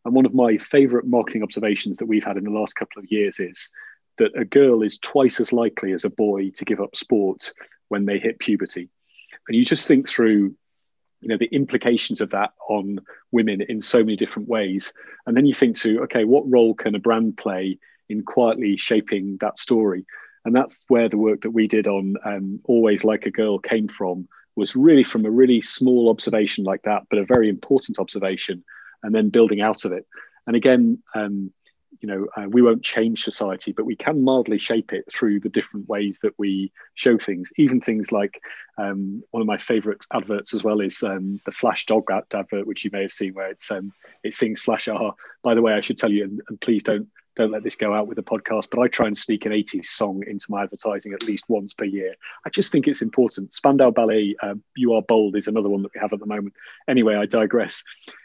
And 0.06 0.14
one 0.14 0.26
of 0.26 0.34
my 0.34 0.58
favorite 0.58 1.06
marketing 1.06 1.44
observations 1.44 1.98
that 1.98 2.06
we've 2.06 2.24
had 2.24 2.38
in 2.38 2.44
the 2.44 2.52
last 2.52 2.76
couple 2.76 3.00
of 3.00 3.12
years 3.12 3.40
is 3.40 3.72
that 4.18 4.38
a 4.38 4.46
girl 4.46 4.82
is 4.82 4.98
twice 5.00 5.40
as 5.40 5.52
likely 5.52 5.92
as 5.92 6.06
a 6.06 6.10
boy 6.10 6.52
to 6.52 6.66
give 6.66 6.80
up 6.80 6.96
sport 6.96 7.52
when 7.90 8.06
they 8.06 8.20
hit 8.20 8.40
puberty. 8.40 8.90
And 9.48 9.58
you 9.58 9.66
just 9.66 9.88
think 9.88 10.08
through 10.08 10.56
you 11.22 11.30
know 11.30 11.38
the 11.38 11.54
implications 11.54 12.22
of 12.22 12.30
that 12.32 12.52
on 12.70 13.00
women 13.32 13.62
in 13.62 13.82
so 13.82 14.00
many 14.00 14.16
different 14.16 14.48
ways 14.50 14.94
and 15.26 15.36
then 15.36 15.46
you 15.46 15.54
think 15.54 15.78
to 15.78 16.02
okay 16.02 16.26
what 16.26 16.50
role 16.52 16.76
can 16.76 16.94
a 16.94 17.00
brand 17.00 17.38
play 17.38 17.80
in 18.10 18.24
quietly 18.24 18.78
shaping 18.78 19.38
that 19.42 19.60
story. 19.60 20.06
And 20.44 20.56
that's 20.56 20.86
where 20.88 21.10
the 21.10 21.18
work 21.18 21.42
that 21.42 21.52
we 21.52 21.68
did 21.68 21.88
on 21.88 22.16
um, 22.24 22.60
Always 22.66 23.04
Like 23.04 23.26
a 23.26 23.32
Girl 23.32 23.58
came 23.58 23.88
from, 23.88 24.28
was 24.56 24.76
really 24.76 25.04
from 25.04 25.26
a 25.26 25.32
really 25.32 25.60
small 25.60 26.10
observation 26.10 26.64
like 26.64 26.84
that, 26.84 27.04
but 27.10 27.20
a 27.20 27.26
very 27.26 27.50
important 27.50 28.00
observation, 28.00 28.64
and 29.06 29.14
then 29.14 29.30
building 29.30 29.62
out 29.62 29.86
of 29.86 29.92
it. 29.92 30.06
And 30.48 30.56
again, 30.56 31.02
um, 31.14 31.54
you 32.02 32.08
know, 32.08 32.28
uh, 32.36 32.48
we 32.50 32.62
won't 32.62 32.84
change 32.84 33.24
society, 33.24 33.72
but 33.72 33.86
we 33.86 33.96
can 33.96 34.24
mildly 34.24 34.58
shape 34.58 34.92
it 34.94 35.06
through 35.12 35.40
the 35.40 35.50
different 35.50 35.88
ways 35.88 36.20
that 36.22 36.34
we 36.38 36.72
show 36.96 37.18
things. 37.18 37.52
Even 37.58 37.80
things 37.80 38.12
like 38.12 38.42
um, 38.78 39.24
one 39.32 39.42
of 39.42 39.48
my 39.48 39.58
favourite 39.58 40.06
adverts 40.12 40.54
as 40.54 40.64
well 40.64 40.82
is 40.82 41.02
um, 41.04 41.40
the 41.46 41.52
Flash 41.52 41.86
dog 41.86 42.04
advert, 42.12 42.68
which 42.68 42.84
you 42.84 42.92
may 42.92 43.04
have 43.04 43.12
seen, 43.12 43.34
where 43.34 43.48
it's 43.48 43.72
um, 43.72 43.94
it 44.24 44.34
sings 44.34 44.62
Flash 44.62 44.88
Aha. 44.88 45.12
By 45.42 45.56
the 45.56 45.62
way, 45.62 45.74
I 45.74 45.82
should 45.82 45.98
tell 45.98 46.12
you, 46.12 46.26
and, 46.26 46.42
and 46.50 46.60
please 46.60 46.84
don't 46.84 47.08
don't 47.36 47.52
let 47.52 47.64
this 47.64 47.76
go 47.76 47.94
out 47.94 48.08
with 48.08 48.16
the 48.16 48.24
podcast, 48.24 48.70
but 48.72 48.80
I 48.80 48.88
try 48.88 49.08
and 49.08 49.18
sneak 49.18 49.46
an 49.46 49.52
80s 49.52 49.86
song 49.86 50.24
into 50.26 50.46
my 50.50 50.64
advertising 50.64 51.14
at 51.14 51.24
least 51.24 51.46
once 51.50 51.74
per 51.74 51.86
year. 51.86 52.16
I 52.46 52.50
just 52.50 52.72
think 52.72 52.88
it's 52.88 53.02
important. 53.02 53.54
Spandau 53.54 53.92
Ballet, 53.92 54.36
uh, 54.42 54.56
You 54.76 54.94
Are 54.94 55.02
Gold 55.02 55.36
is 55.36 55.48
another 55.48 55.70
one 55.70 55.82
that 55.84 55.92
we 55.94 56.00
have 56.00 56.14
at 56.14 56.20
the 56.20 56.26
moment. 56.26 56.56
Anyway, 56.88 57.16
I 57.16 57.26
digress. 57.26 57.84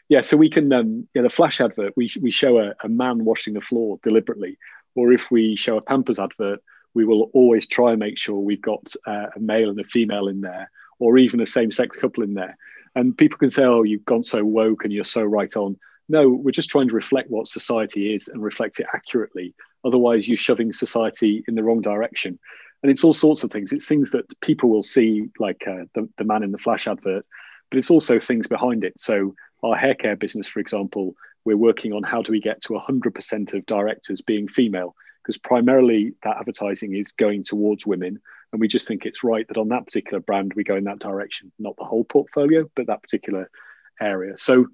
Yeah, 0.09 0.21
so 0.21 0.37
we 0.37 0.51
can, 0.51 0.73
um, 0.73 1.09
yeah, 1.15 1.23
the 1.23 1.29
flash 1.29 1.61
advert, 1.61 1.95
we, 1.97 2.11
we 2.21 2.31
show 2.31 2.59
a, 2.59 2.75
a 2.85 2.89
man 2.89 3.25
washing 3.25 3.55
the 3.55 3.61
floor 3.61 3.99
deliberately. 4.03 4.59
Or 4.95 5.13
if 5.13 5.31
we 5.31 5.57
show 5.57 5.77
a 5.77 5.83
Pampers 5.83 6.19
advert, 6.19 6.63
we 6.95 7.05
will 7.05 7.31
always 7.33 7.67
try 7.67 7.91
and 7.91 8.01
make 8.01 8.19
sure 8.19 8.37
we've 8.37 8.63
got 8.63 8.93
uh, 9.07 9.27
a 9.35 9.41
male 9.41 9.71
and 9.71 9.79
a 9.79 9.85
female 9.85 10.29
in 10.29 10.41
there, 10.41 10.71
or 10.99 11.19
even 11.19 11.41
a 11.41 11.47
same 11.47 11.71
sex 11.71 11.97
couple 11.97 12.25
in 12.25 12.35
there. 12.35 12.57
And 12.95 13.17
people 13.17 13.39
can 13.39 13.51
say, 13.51 13.63
oh, 13.63 13.85
you've 13.85 14.05
gone 14.05 14.23
so 14.23 14.45
woke 14.45 14.85
and 14.85 14.93
you're 14.93 15.05
so 15.05 15.23
right 15.23 15.55
on. 15.57 15.79
No, 16.11 16.29
we're 16.29 16.51
just 16.51 16.71
trying 16.71 16.89
to 16.89 16.95
reflect 16.95 17.31
what 17.31 17.47
society 17.47 18.13
is 18.13 18.27
and 18.27 18.43
reflect 18.43 18.81
it 18.81 18.87
accurately. 18.93 19.55
Otherwise, 19.85 20.27
you're 20.27 20.37
shoving 20.37 20.73
society 20.73 21.45
in 21.47 21.55
the 21.55 21.63
wrong 21.63 21.81
direction. 21.81 22.37
And 22.83 22.91
it's 22.91 23.05
all 23.05 23.13
sorts 23.13 23.45
of 23.45 23.53
things. 23.53 23.73
It's 23.73 23.87
things 23.87 24.11
that 24.11 24.25
people 24.41 24.71
will 24.71 24.83
see, 24.83 25.29
like 25.39 25.69
uh, 25.69 25.85
the, 25.95 26.09
the 26.19 26.25
man 26.25 26.43
in 26.43 26.51
the 26.51 26.59
flash 26.59 26.89
advert, 26.89 27.25
but 27.71 27.79
it's 27.79 27.93
also 27.93 28.19
things 28.19 28.49
behind 28.49 28.83
it. 28.83 28.99
So, 28.99 29.37
our 29.63 29.77
hair 29.77 29.95
care 29.95 30.17
business, 30.17 30.49
for 30.49 30.59
example, 30.59 31.15
we're 31.45 31.57
working 31.57 31.93
on 31.93 32.03
how 32.03 32.23
do 32.23 32.33
we 32.33 32.41
get 32.41 32.61
to 32.63 32.73
100% 32.73 33.55
of 33.55 33.67
directors 33.67 34.21
being 34.21 34.49
female, 34.49 34.97
because 35.23 35.39
primarily 35.39 36.15
that 36.25 36.39
advertising 36.39 36.97
is 36.97 37.13
going 37.13 37.45
towards 37.45 37.87
women. 37.87 38.19
And 38.51 38.61
we 38.61 38.67
just 38.67 38.89
think 38.89 39.07
it's 39.07 39.23
right 39.23 39.47
that 39.47 39.59
on 39.59 39.69
that 39.69 39.85
particular 39.85 40.19
brand, 40.19 40.55
we 40.57 40.65
go 40.65 40.75
in 40.75 40.85
that 40.85 40.99
direction, 40.99 41.53
not 41.61 41.77
the 41.77 41.85
whole 41.85 42.03
portfolio, 42.03 42.69
but 42.75 42.89
that 42.89 43.01
particular 43.01 43.49
area. 44.01 44.37
So, 44.37 44.67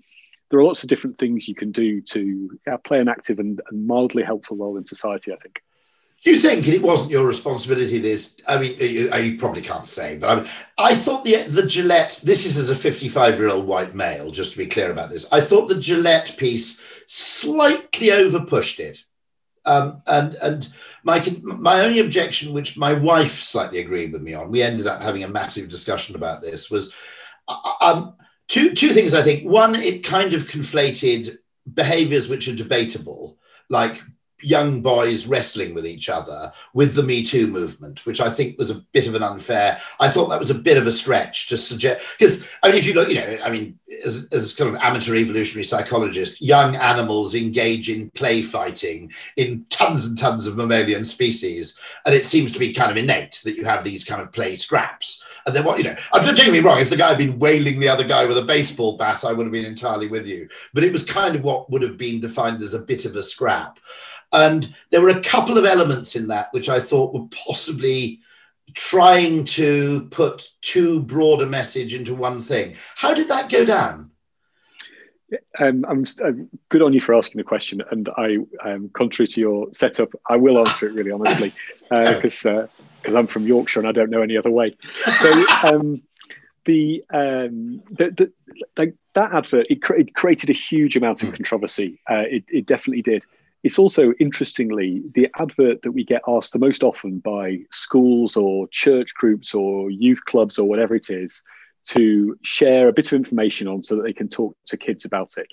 there 0.50 0.60
are 0.60 0.64
lots 0.64 0.82
of 0.82 0.88
different 0.88 1.18
things 1.18 1.48
you 1.48 1.54
can 1.54 1.72
do 1.72 2.00
to 2.00 2.58
yeah, 2.66 2.76
play 2.76 3.00
an 3.00 3.08
active 3.08 3.38
and, 3.38 3.60
and, 3.70 3.86
mildly 3.86 4.22
helpful 4.22 4.56
role 4.56 4.76
in 4.76 4.86
society, 4.86 5.32
I 5.32 5.36
think. 5.36 5.62
Do 6.24 6.30
you 6.30 6.38
think 6.38 6.66
it 6.66 6.82
wasn't 6.82 7.10
your 7.10 7.26
responsibility? 7.26 7.98
This, 7.98 8.36
I 8.48 8.58
mean, 8.58 8.78
you, 8.80 9.12
you 9.14 9.38
probably 9.38 9.60
can't 9.60 9.86
say, 9.86 10.16
but 10.16 10.30
I, 10.30 10.34
mean, 10.36 10.48
I 10.78 10.94
thought 10.94 11.24
the 11.24 11.42
the 11.42 11.66
Gillette. 11.66 12.20
This 12.24 12.46
is 12.46 12.56
as 12.56 12.70
a 12.70 12.74
fifty-five-year-old 12.74 13.66
white 13.66 13.94
male. 13.94 14.30
Just 14.30 14.52
to 14.52 14.58
be 14.58 14.66
clear 14.66 14.90
about 14.90 15.10
this, 15.10 15.26
I 15.30 15.40
thought 15.40 15.68
the 15.68 15.78
Gillette 15.78 16.36
piece 16.36 16.80
slightly 17.06 18.08
overpushed 18.08 18.80
it. 18.80 19.04
Um, 19.66 20.02
and 20.06 20.34
and 20.36 20.68
my 21.04 21.24
my 21.42 21.84
only 21.84 22.00
objection, 22.00 22.54
which 22.54 22.78
my 22.78 22.94
wife 22.94 23.38
slightly 23.38 23.78
agreed 23.80 24.12
with 24.12 24.22
me 24.22 24.32
on, 24.32 24.50
we 24.50 24.62
ended 24.62 24.86
up 24.86 25.02
having 25.02 25.22
a 25.22 25.28
massive 25.28 25.68
discussion 25.68 26.16
about 26.16 26.40
this, 26.40 26.70
was 26.70 26.92
uh, 27.46 27.72
um, 27.80 28.14
two 28.48 28.74
two 28.74 28.90
things 28.90 29.14
I 29.14 29.22
think. 29.22 29.44
One, 29.44 29.74
it 29.74 30.04
kind 30.04 30.34
of 30.34 30.44
conflated 30.44 31.38
behaviors 31.72 32.28
which 32.28 32.48
are 32.48 32.54
debatable, 32.54 33.38
like 33.68 34.02
young 34.42 34.82
boys 34.82 35.26
wrestling 35.26 35.74
with 35.74 35.86
each 35.86 36.08
other 36.08 36.52
with 36.74 36.94
the 36.94 37.02
Me 37.02 37.24
Too 37.24 37.46
movement, 37.46 38.04
which 38.04 38.20
I 38.20 38.28
think 38.28 38.58
was 38.58 38.70
a 38.70 38.82
bit 38.92 39.06
of 39.06 39.14
an 39.14 39.22
unfair. 39.22 39.80
I 39.98 40.10
thought 40.10 40.28
that 40.28 40.40
was 40.40 40.50
a 40.50 40.54
bit 40.54 40.76
of 40.76 40.86
a 40.86 40.92
stretch 40.92 41.48
to 41.48 41.56
suggest 41.56 42.04
because 42.18 42.46
I 42.62 42.68
mean, 42.68 42.76
if 42.76 42.86
you 42.86 42.94
look, 42.94 43.08
you 43.08 43.16
know, 43.16 43.38
I 43.42 43.50
mean, 43.50 43.78
as, 44.04 44.28
as 44.32 44.54
kind 44.54 44.74
of 44.74 44.80
amateur 44.82 45.14
evolutionary 45.14 45.64
psychologist, 45.64 46.42
young 46.42 46.76
animals 46.76 47.34
engage 47.34 47.88
in 47.88 48.10
play 48.10 48.42
fighting 48.42 49.12
in 49.36 49.64
tons 49.70 50.04
and 50.04 50.18
tons 50.18 50.46
of 50.46 50.56
mammalian 50.56 51.04
species, 51.04 51.78
and 52.04 52.14
it 52.14 52.26
seems 52.26 52.52
to 52.52 52.58
be 52.58 52.72
kind 52.72 52.90
of 52.90 52.96
innate 52.96 53.40
that 53.44 53.56
you 53.56 53.64
have 53.64 53.84
these 53.84 54.04
kind 54.04 54.20
of 54.20 54.32
play 54.32 54.54
scraps. 54.54 55.22
And 55.46 55.54
then 55.54 55.64
what 55.64 55.78
you 55.78 55.84
know, 55.84 55.96
I'm 56.12 56.24
don't 56.24 56.36
get 56.36 56.50
me 56.50 56.58
wrong, 56.58 56.80
if 56.80 56.90
the 56.90 56.96
guy 56.96 57.08
had 57.08 57.18
been 57.18 57.38
wailing 57.38 57.78
the 57.78 57.88
other 57.88 58.04
guy 58.04 58.26
with 58.26 58.36
a 58.36 58.42
baseball 58.42 58.96
bat, 58.96 59.24
I 59.24 59.32
would 59.32 59.46
have 59.46 59.52
been 59.52 59.64
entirely 59.64 60.08
with 60.08 60.26
you. 60.26 60.48
But 60.74 60.82
it 60.82 60.92
was 60.92 61.04
kind 61.04 61.36
of 61.36 61.44
what 61.44 61.70
would 61.70 61.82
have 61.82 61.96
been 61.96 62.20
defined 62.20 62.62
as 62.62 62.74
a 62.74 62.80
bit 62.80 63.04
of 63.04 63.14
a 63.14 63.22
scrap. 63.22 63.78
And 64.32 64.74
there 64.90 65.00
were 65.00 65.08
a 65.10 65.20
couple 65.20 65.56
of 65.56 65.64
elements 65.64 66.16
in 66.16 66.26
that 66.28 66.52
which 66.52 66.68
I 66.68 66.80
thought 66.80 67.14
were 67.14 67.28
possibly 67.46 68.20
trying 68.74 69.44
to 69.44 70.08
put 70.10 70.48
too 70.60 71.00
broad 71.02 71.40
a 71.40 71.46
message 71.46 71.94
into 71.94 72.14
one 72.14 72.42
thing. 72.42 72.74
How 72.96 73.14
did 73.14 73.28
that 73.28 73.48
go 73.48 73.64
down? 73.64 74.10
Um, 75.58 75.84
I'm, 75.88 76.04
I'm, 76.24 76.48
good 76.68 76.82
on 76.82 76.92
you 76.92 77.00
for 77.00 77.14
asking 77.14 77.38
the 77.38 77.44
question, 77.44 77.82
and 77.90 78.08
I, 78.16 78.38
um, 78.64 78.90
contrary 78.92 79.26
to 79.28 79.40
your 79.40 79.68
setup, 79.72 80.10
I 80.28 80.36
will 80.36 80.58
answer 80.58 80.86
it 80.86 80.92
really 80.92 81.10
honestly, 81.10 81.52
because 81.88 82.46
uh, 82.46 82.68
because 83.06 83.14
I'm 83.14 83.28
from 83.28 83.46
Yorkshire 83.46 83.78
and 83.78 83.88
I 83.88 83.92
don't 83.92 84.10
know 84.10 84.20
any 84.20 84.36
other 84.36 84.50
way. 84.50 84.76
So 85.20 85.30
um, 85.62 86.02
the, 86.64 87.04
um, 87.14 87.80
the, 87.88 88.10
the 88.10 88.32
like 88.76 88.94
that 89.14 89.32
advert 89.32 89.68
it, 89.70 89.80
cr- 89.80 89.94
it, 89.94 90.14
created 90.16 90.50
a 90.50 90.52
huge 90.52 90.96
amount 90.96 91.22
of 91.22 91.32
controversy. 91.32 92.00
Uh, 92.10 92.24
it, 92.28 92.44
it 92.48 92.66
definitely 92.66 93.02
did. 93.02 93.24
It's 93.62 93.78
also 93.78 94.12
interestingly 94.18 95.04
the 95.14 95.28
advert 95.38 95.82
that 95.82 95.92
we 95.92 96.04
get 96.04 96.22
asked 96.26 96.52
the 96.52 96.58
most 96.58 96.82
often 96.82 97.20
by 97.20 97.58
schools 97.70 98.36
or 98.36 98.66
church 98.72 99.14
groups 99.14 99.54
or 99.54 99.88
youth 99.88 100.24
clubs 100.24 100.58
or 100.58 100.68
whatever 100.68 100.96
it 100.96 101.08
is 101.08 101.44
to 101.90 102.36
share 102.42 102.88
a 102.88 102.92
bit 102.92 103.06
of 103.06 103.12
information 103.12 103.68
on 103.68 103.84
so 103.84 103.94
that 103.94 104.02
they 104.02 104.12
can 104.12 104.28
talk 104.28 104.56
to 104.66 104.76
kids 104.76 105.04
about 105.04 105.34
it. 105.36 105.46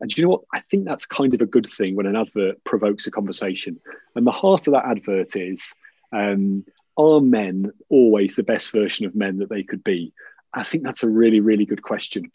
And 0.00 0.16
you 0.16 0.22
know 0.22 0.30
what? 0.30 0.42
I 0.54 0.60
think 0.60 0.84
that's 0.84 1.06
kind 1.06 1.34
of 1.34 1.40
a 1.40 1.46
good 1.46 1.66
thing 1.66 1.96
when 1.96 2.06
an 2.06 2.14
advert 2.14 2.62
provokes 2.62 3.08
a 3.08 3.10
conversation. 3.10 3.80
And 4.14 4.24
the 4.24 4.30
heart 4.30 4.68
of 4.68 4.74
that 4.74 4.86
advert 4.86 5.34
is 5.34 5.74
um, 6.12 6.64
are 7.00 7.20
men 7.20 7.72
always 7.88 8.34
the 8.34 8.42
best 8.42 8.72
version 8.72 9.06
of 9.06 9.14
men 9.14 9.38
that 9.38 9.48
they 9.48 9.62
could 9.62 9.82
be? 9.82 10.12
I 10.52 10.64
think 10.64 10.84
that's 10.84 11.02
a 11.02 11.08
really, 11.08 11.40
really 11.40 11.64
good 11.64 11.82
question. 11.82 12.30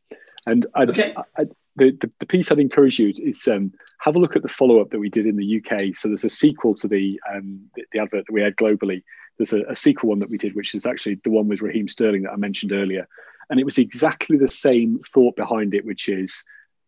And 0.45 0.65
I'd, 0.75 0.89
okay. 0.91 1.15
I'd, 1.37 1.51
the, 1.75 1.91
the, 1.91 2.11
the, 2.19 2.25
piece 2.25 2.51
I'd 2.51 2.59
encourage 2.59 2.99
you 2.99 3.11
is 3.17 3.47
um, 3.47 3.73
have 3.99 4.15
a 4.15 4.19
look 4.19 4.35
at 4.35 4.41
the 4.41 4.47
follow 4.47 4.79
up 4.79 4.91
that 4.91 4.99
we 4.99 5.09
did 5.09 5.25
in 5.25 5.35
the 5.35 5.61
UK. 5.61 5.95
So 5.95 6.07
there's 6.07 6.23
a 6.23 6.29
sequel 6.29 6.73
to 6.75 6.87
the 6.87 7.19
um, 7.33 7.69
the, 7.75 7.83
the, 7.91 7.99
advert 7.99 8.25
that 8.25 8.33
we 8.33 8.41
had 8.41 8.55
globally. 8.55 9.03
There's 9.37 9.53
a, 9.53 9.63
a, 9.69 9.75
sequel 9.75 10.09
one 10.09 10.19
that 10.19 10.29
we 10.29 10.37
did, 10.37 10.55
which 10.55 10.73
is 10.73 10.85
actually 10.85 11.19
the 11.23 11.31
one 11.31 11.47
with 11.47 11.61
Raheem 11.61 11.87
Sterling 11.87 12.23
that 12.23 12.31
I 12.31 12.37
mentioned 12.37 12.71
earlier, 12.71 13.07
and 13.49 13.59
it 13.59 13.65
was 13.65 13.77
exactly 13.77 14.37
the 14.37 14.47
same 14.47 14.99
thought 14.99 15.35
behind 15.35 15.73
it, 15.73 15.85
which 15.85 16.07
is 16.07 16.45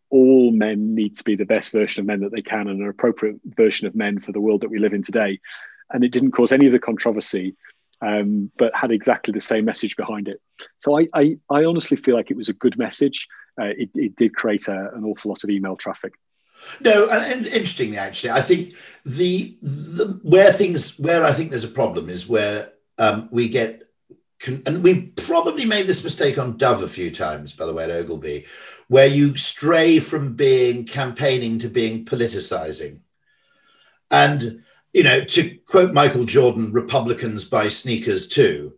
all 0.09 0.51
men 0.51 0.95
need 0.95 1.15
to 1.15 1.23
be 1.23 1.35
the 1.35 1.45
best 1.45 1.71
version 1.73 1.99
of 1.99 2.07
men 2.07 2.21
that 2.21 2.33
they 2.33 2.41
can 2.41 2.69
and 2.69 2.81
an 2.81 2.87
appropriate 2.87 3.37
version 3.43 3.87
of 3.87 3.95
men 3.95 4.19
for 4.19 4.31
the 4.31 4.39
world 4.39 4.61
that 4.61 4.69
we 4.69 4.79
live 4.79 4.93
in 4.93 5.03
today. 5.03 5.39
And 5.91 6.03
it 6.03 6.11
didn't 6.11 6.31
cause 6.31 6.51
any 6.51 6.65
of 6.65 6.71
the 6.71 6.79
controversy. 6.79 7.55
Um, 7.99 8.51
but 8.57 8.75
had 8.75 8.91
exactly 8.91 9.31
the 9.31 9.41
same 9.41 9.65
message 9.65 9.95
behind 9.95 10.27
it. 10.27 10.39
So 10.81 10.99
I, 10.99 11.07
I, 11.15 11.37
I 11.49 11.65
honestly 11.65 11.97
feel 11.97 12.15
like 12.15 12.29
it 12.29 12.37
was 12.37 12.47
a 12.47 12.53
good 12.53 12.77
message 12.77 13.27
uh, 13.59 13.65
it, 13.65 13.89
it, 13.95 14.15
did 14.15 14.35
create 14.35 14.67
a, 14.67 14.91
an 14.93 15.03
awful 15.03 15.29
lot 15.29 15.43
of 15.43 15.49
email 15.49 15.75
traffic. 15.75 16.13
No, 16.81 17.09
and, 17.09 17.23
and 17.33 17.47
interestingly, 17.47 17.97
actually, 17.97 18.31
I 18.31 18.41
think 18.41 18.75
the, 19.05 19.57
the 19.61 20.19
where 20.23 20.51
things 20.51 20.97
where 20.99 21.23
I 21.23 21.31
think 21.31 21.51
there's 21.51 21.63
a 21.63 21.69
problem 21.69 22.09
is 22.09 22.27
where 22.27 22.73
um, 22.97 23.29
we 23.31 23.47
get 23.47 23.83
and 24.45 24.83
we've 24.83 25.13
probably 25.15 25.65
made 25.65 25.87
this 25.87 26.03
mistake 26.03 26.37
on 26.37 26.57
Dove 26.57 26.83
a 26.83 26.87
few 26.87 27.09
times, 27.09 27.53
by 27.53 27.65
the 27.65 27.73
way, 27.73 27.85
at 27.85 27.89
Ogilvy, 27.89 28.45
where 28.87 29.07
you 29.07 29.35
stray 29.35 29.99
from 29.99 30.33
being 30.33 30.85
campaigning 30.85 31.57
to 31.59 31.69
being 31.69 32.05
politicizing. 32.05 33.01
And, 34.11 34.63
you 34.97 35.03
know, 35.03 35.23
to 35.23 35.55
quote 35.67 35.93
Michael 35.93 36.25
Jordan, 36.25 36.71
Republicans 36.71 37.45
buy 37.45 37.67
sneakers 37.67 38.27
too. 38.27 38.73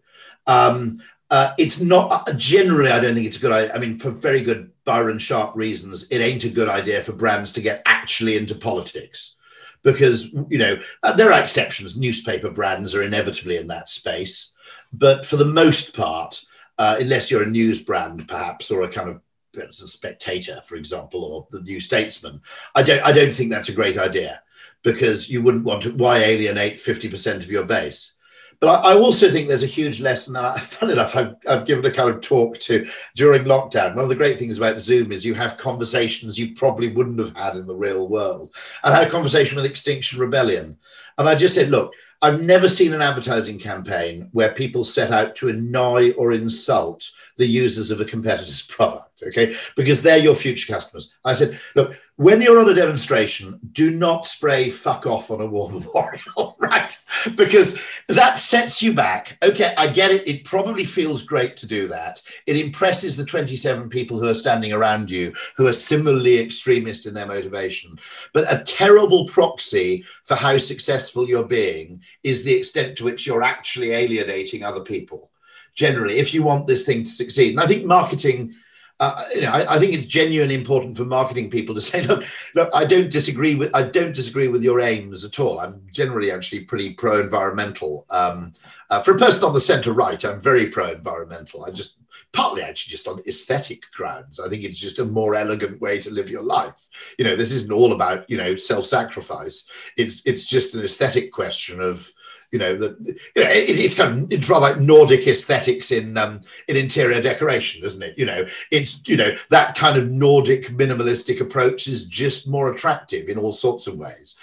Um, 0.47 0.99
uh, 1.32 1.53
it's 1.57 1.80
not 1.80 2.11
uh, 2.11 2.34
generally. 2.34 2.91
I 2.91 2.99
don't 2.99 3.15
think 3.15 3.26
it's 3.26 3.38
a 3.38 3.39
good 3.39 3.53
idea. 3.53 3.74
I 3.74 3.80
mean, 3.80 3.97
for 3.97 4.11
very 4.11 4.41
good 4.41 4.70
Byron 4.84 5.17
Sharp 5.17 5.55
reasons, 5.55 6.09
it 6.11 6.20
ain't 6.20 6.43
a 6.43 6.49
good 6.49 6.67
idea 6.67 7.01
for 7.01 7.13
brands 7.13 7.53
to 7.53 7.61
get 7.61 7.82
actually 7.86 8.36
into 8.36 8.53
politics, 8.53 9.38
because 9.82 10.34
you 10.49 10.57
know 10.57 10.78
uh, 11.03 11.13
there 11.13 11.32
are 11.32 11.41
exceptions. 11.41 11.95
Newspaper 11.95 12.49
brands 12.49 12.93
are 12.95 13.03
inevitably 13.03 13.55
in 13.55 13.67
that 13.67 13.88
space, 13.88 14.51
but 14.91 15.26
for 15.26 15.38
the 15.38 15.45
most 15.45 15.95
part, 15.95 16.43
uh, 16.80 16.97
unless 16.99 17.32
you're 17.32 17.43
a 17.43 17.49
news 17.49 17.82
brand, 17.82 18.28
perhaps, 18.28 18.72
or 18.72 18.82
a 18.82 18.91
kind 18.91 19.07
of 19.07 19.22
a 19.56 19.72
spectator, 19.72 20.62
for 20.66 20.76
example, 20.76 21.24
or 21.24 21.47
the 21.50 21.64
New 21.64 21.80
Statesman, 21.80 22.41
I 22.76 22.84
don't. 22.84 23.04
I 23.04 23.12
don't 23.12 23.34
think 23.34 23.52
that's 23.52 23.70
a 23.70 23.74
great 23.74 23.97
idea 23.97 24.41
because 24.84 25.30
you 25.30 25.41
wouldn't 25.41 25.66
want 25.66 25.84
to. 25.84 25.91
Why 25.91 26.20
alienate 26.20 26.80
fifty 26.80 27.10
percent 27.10 27.43
of 27.43 27.52
your 27.52 27.66
base? 27.66 28.14
But 28.60 28.86
I, 28.86 28.91
I, 28.91 28.95
also 28.95 29.32
think 29.32 29.47
there's 29.47 29.64
a 29.64 29.68
huge 29.68 30.02
lesson. 30.02 30.36
And 30.36 30.45
I, 30.45 30.60
fun 30.60 30.89
enough, 30.89 31.16
I've, 31.16 31.36
I've, 31.47 31.66
given 31.66 31.86
a 31.86 31.91
kind 31.91 32.10
of 32.10 32.22
talk 32.22 32.60
to 32.62 32.88
during 33.16 33.43
lockdown. 33.43 33.95
One 33.95 34.04
of 34.04 34.10
the 34.10 34.16
great 34.16 34.38
things 34.38 34.58
about 34.58 34.80
Zoom 34.80 35.12
is 35.12 35.26
you 35.26 35.34
have 35.34 35.58
conversations 35.58 36.38
you 36.38 36.56
probably 36.56 36.89
wouldn't 36.89 37.20
have 37.20 37.36
had 37.36 37.56
in 37.56 37.68
the 37.68 37.76
real 37.76 38.08
world. 38.08 38.54
I 38.84 38.93
had 38.93 39.08
a 39.08 39.12
conversation 39.12 39.56
with 39.56 39.66
Extinction 39.66 40.20
Rebellion, 40.20 40.78
and 41.18 41.30
I 41.30 41.36
just 41.36 41.56
said, 41.56 41.70
look, 41.70 41.93
I've 42.22 42.41
never 42.41 42.68
seen 42.68 42.93
an 42.93 43.02
advertising 43.02 43.60
campaign 43.60 44.28
where 44.34 44.52
people 44.52 44.84
set 44.84 45.12
out 45.12 45.36
to 45.38 45.47
annoy 45.47 46.12
or 46.18 46.34
insult 46.34 47.10
the 47.38 47.47
users 47.47 47.91
of 47.91 48.02
a 48.02 48.06
competitor's 48.06 48.62
product, 48.68 49.09
okay? 49.28 49.55
Because 49.76 50.01
they're 50.01 50.17
your 50.17 50.36
future 50.36 50.72
customers. 50.72 51.11
I 51.26 51.34
said, 51.34 51.59
look, 51.76 51.95
when 52.20 52.41
you're 52.41 52.59
on 52.59 52.70
a 52.70 52.74
demonstration, 52.74 53.59
do 53.72 53.91
not 53.91 54.28
spray 54.28 54.70
fuck 54.70 55.07
off 55.07 55.32
on 55.32 55.39
a 55.39 55.45
war 55.45 55.70
memorial, 55.70 56.57
right? 56.59 56.97
Because 57.36 57.80
that 58.09 58.39
sets 58.39 58.82
you 58.82 58.93
back. 58.93 59.38
Okay, 59.41 59.74
I 59.78 59.88
get 59.88 60.11
it. 60.11 60.28
It 60.28 60.43
probably 60.43 60.84
feels 60.84 61.24
great 61.24 61.55
to 61.57 61.65
do 61.65 61.88
that. 61.88 62.22
It 62.45 62.57
impresses 62.57 63.15
the 63.15 63.24
27 63.24 63.88
people 63.88 64.20
who 64.20 64.28
are 64.28 64.34
standing 64.34 64.74
around 64.74 65.09
you 65.09 65.34
who 65.55 65.67
are 65.67 65.74
similarly 65.74 66.39
extremist 66.39 67.05
in 67.05 67.13
their 67.13 67.26
motivation. 67.26 67.97
But 68.34 68.51
a 68.53 68.63
terrible 68.65 69.26
proxy 69.26 70.03
for 70.26 70.36
how 70.36 70.57
successful 70.57 71.26
you're 71.26 71.47
being 71.47 72.03
is 72.24 72.43
the 72.43 72.53
extent 72.53 72.97
to 72.97 73.05
which 73.05 73.26
you're 73.26 73.43
actually 73.43 73.91
alienating 73.91 74.65
other 74.65 74.82
people. 74.82 75.32
Generally, 75.74 76.17
if 76.17 76.34
you 76.34 76.43
want 76.43 76.67
this 76.67 76.86
thing 76.86 77.03
to 77.03 77.09
succeed, 77.09 77.51
and 77.51 77.61
I 77.61 77.65
think 77.65 77.86
marketing 77.86 78.55
uh, 79.00 79.24
you 79.34 79.41
know, 79.41 79.52
I, 79.52 79.76
I, 79.76 79.80
think 79.80 79.93
it's 79.93 80.06
genuinely 80.06 80.56
important 80.56 80.97
for 80.97 81.06
marketing 81.06 81.50
people 81.50 81.74
to 81.76 81.82
say, 81.89 82.04
look, 82.04 82.24
look, 82.54 82.70
I 82.74 82.84
don't 82.84 83.10
disagree 83.10 83.56
with, 83.56 83.74
I 83.74 83.84
don't 83.84 84.14
disagree 84.14 84.50
with 84.50 84.62
your 84.62 84.82
aims 84.82 85.24
at 85.24 85.39
all. 85.39 85.60
I'm 85.60 85.82
generally 85.91 86.32
actually 86.32 86.62
pretty 86.62 86.93
pro-environmental. 86.93 88.06
Um, 88.10 88.54
uh, 88.89 89.02
for 89.02 89.16
a 89.16 89.20
person 89.20 89.43
on 89.45 89.54
the 89.54 89.62
centre 89.62 89.93
right, 89.93 90.22
I'm 90.26 90.41
very 90.41 90.68
pro-environmental. 90.68 91.64
I 91.64 91.72
just 91.72 91.95
partly 92.34 92.62
actually 92.62 92.91
just 92.91 93.08
on 93.08 93.22
aesthetic 93.28 93.84
grounds. 93.91 94.39
I 94.39 94.50
think 94.50 94.64
it's 94.64 94.80
just 94.80 95.00
a 95.00 95.06
more 95.06 95.36
elegant 95.36 95.82
way 95.82 96.00
to 96.00 96.12
live 96.12 96.30
your 96.30 96.43
life. 96.43 96.89
You 97.18 97.26
know, 97.26 97.36
this 97.36 97.52
isn't 97.52 97.72
all 97.72 97.93
about 97.93 98.30
you 98.30 98.38
know 98.38 98.56
self-sacrifice. 98.56 99.66
It's 99.97 100.22
it's 100.26 100.45
just 100.45 100.76
an 100.76 100.84
aesthetic 100.84 101.32
question 101.32 101.82
of 101.82 102.12
you 102.52 102.60
know 102.60 102.76
that 102.78 103.00
you 103.00 103.43
know, 103.43 103.50
it, 103.50 103.80
it's 103.80 103.95
kind 103.95 104.24
of 104.24 104.32
it's 104.32 104.50
rather 104.50 104.68
like 104.68 104.80
Nordic 104.80 105.28
aesthetics 105.28 105.91
in 105.91 106.18
um, 106.18 106.41
in 106.68 106.76
interior 106.76 107.22
decoration, 107.22 107.84
isn't 107.84 108.02
it? 108.02 108.18
You 108.18 108.26
know, 108.26 108.45
it's 108.72 109.02
you 109.08 109.18
know 109.18 109.36
that 109.50 109.76
kind 109.76 109.97
of 109.97 110.10
Nordic 110.10 110.70
minimalistic 110.70 111.41
approach 111.41 111.88
is 111.88 112.06
just 112.06 112.47
more 112.47 112.74
attractive 112.74 113.30
in 113.30 113.38
all 113.38 113.54
sorts 113.54 113.88
of 113.88 113.97
ways. 113.97 114.36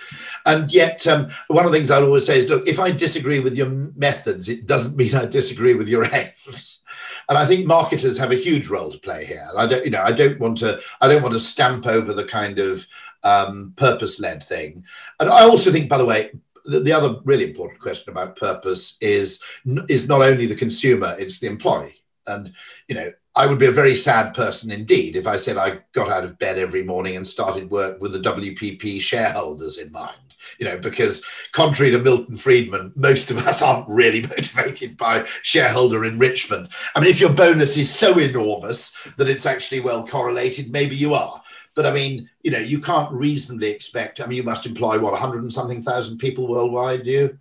And 0.44 0.70
yet, 0.70 1.06
um, 1.06 1.30
one 1.48 1.64
of 1.64 1.72
the 1.72 1.78
things 1.78 1.90
I 1.90 2.00
always 2.00 2.26
say 2.26 2.38
is, 2.38 2.48
look, 2.48 2.68
if 2.68 2.78
I 2.78 2.90
disagree 2.90 3.40
with 3.40 3.54
your 3.54 3.68
methods, 3.68 4.48
it 4.48 4.66
doesn't 4.66 4.96
mean 4.96 5.14
I 5.14 5.26
disagree 5.26 5.74
with 5.74 5.88
your 5.88 6.04
aims. 6.14 6.82
And 7.28 7.36
I 7.36 7.44
think 7.44 7.66
marketers 7.66 8.18
have 8.18 8.30
a 8.30 8.36
huge 8.36 8.68
role 8.68 8.92
to 8.92 8.98
play 8.98 9.24
here. 9.24 9.48
I 9.56 9.66
don't, 9.66 9.84
you 9.84 9.90
know, 9.90 10.02
I 10.02 10.12
don't 10.12 10.38
want 10.38 10.58
to, 10.58 10.80
I 11.00 11.08
don't 11.08 11.22
want 11.22 11.34
to 11.34 11.40
stamp 11.40 11.86
over 11.86 12.12
the 12.12 12.24
kind 12.24 12.60
of 12.60 12.86
um, 13.24 13.72
purpose-led 13.76 14.44
thing. 14.44 14.84
And 15.18 15.28
I 15.28 15.42
also 15.42 15.72
think, 15.72 15.88
by 15.88 15.98
the 15.98 16.04
way, 16.04 16.30
the, 16.66 16.80
the 16.80 16.92
other 16.92 17.20
really 17.24 17.48
important 17.48 17.80
question 17.80 18.10
about 18.10 18.36
purpose 18.36 18.96
is 19.00 19.42
is 19.88 20.08
not 20.08 20.22
only 20.22 20.46
the 20.46 20.54
consumer, 20.54 21.14
it's 21.18 21.38
the 21.38 21.46
employee. 21.46 22.02
And 22.26 22.52
you 22.88 22.94
know, 22.94 23.12
I 23.34 23.46
would 23.46 23.58
be 23.58 23.66
a 23.66 23.72
very 23.72 23.96
sad 23.96 24.34
person 24.34 24.70
indeed 24.70 25.14
if 25.14 25.26
I 25.26 25.36
said 25.36 25.56
I 25.56 25.80
got 25.92 26.10
out 26.10 26.24
of 26.24 26.38
bed 26.38 26.58
every 26.58 26.82
morning 26.82 27.16
and 27.16 27.26
started 27.26 27.70
work 27.70 28.00
with 28.00 28.12
the 28.12 28.18
WPP 28.18 29.00
shareholders 29.00 29.78
in 29.78 29.92
mind. 29.92 30.16
You 30.58 30.66
know, 30.66 30.78
because 30.78 31.24
contrary 31.52 31.90
to 31.90 31.98
Milton 31.98 32.36
Friedman, 32.36 32.92
most 32.94 33.30
of 33.30 33.38
us 33.46 33.62
aren't 33.62 33.88
really 33.88 34.22
motivated 34.36 34.96
by 34.96 35.26
shareholder 35.42 36.04
enrichment. 36.04 36.68
I 36.94 37.00
mean, 37.00 37.10
if 37.10 37.20
your 37.20 37.32
bonus 37.32 37.76
is 37.76 37.94
so 37.94 38.18
enormous 38.18 38.92
that 39.16 39.28
it's 39.28 39.46
actually 39.46 39.80
well 39.80 40.06
correlated, 40.06 40.70
maybe 40.70 40.96
you 40.96 41.14
are. 41.14 41.42
But 41.76 41.86
I 41.86 41.92
mean, 41.92 42.28
you 42.42 42.50
know, 42.50 42.58
you 42.58 42.80
can't 42.80 43.12
reasonably 43.12 43.70
expect. 43.70 44.20
I 44.20 44.26
mean, 44.26 44.38
you 44.38 44.42
must 44.42 44.66
employ 44.66 44.98
what 44.98 45.12
100 45.12 45.42
and 45.42 45.52
something 45.52 45.82
thousand 45.82 46.18
people 46.18 46.48
worldwide, 46.48 47.04
do 47.04 47.10
you? 47.10 47.38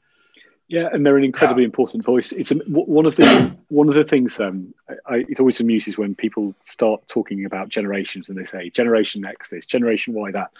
Yeah, 0.67 0.89
and 0.91 1.05
they're 1.05 1.17
an 1.17 1.23
incredibly 1.23 1.63
yeah. 1.63 1.67
important 1.67 2.03
voice. 2.03 2.31
It's 2.33 2.51
a, 2.51 2.55
one 2.55 3.05
of 3.05 3.15
the 3.15 3.55
one 3.69 3.87
of 3.87 3.93
the 3.95 4.03
things. 4.03 4.39
Um, 4.39 4.73
I, 5.07 5.25
it 5.29 5.39
always 5.39 5.61
amuses 5.61 5.97
when 5.97 6.15
people 6.15 6.53
start 6.65 7.07
talking 7.07 7.45
about 7.45 7.69
generations 7.69 8.29
and 8.29 8.37
they 8.37 8.45
say 8.45 8.69
Generation 8.69 9.23
X 9.25 9.49
this, 9.49 9.65
Generation 9.65 10.13
Y 10.13 10.31
that, 10.31 10.51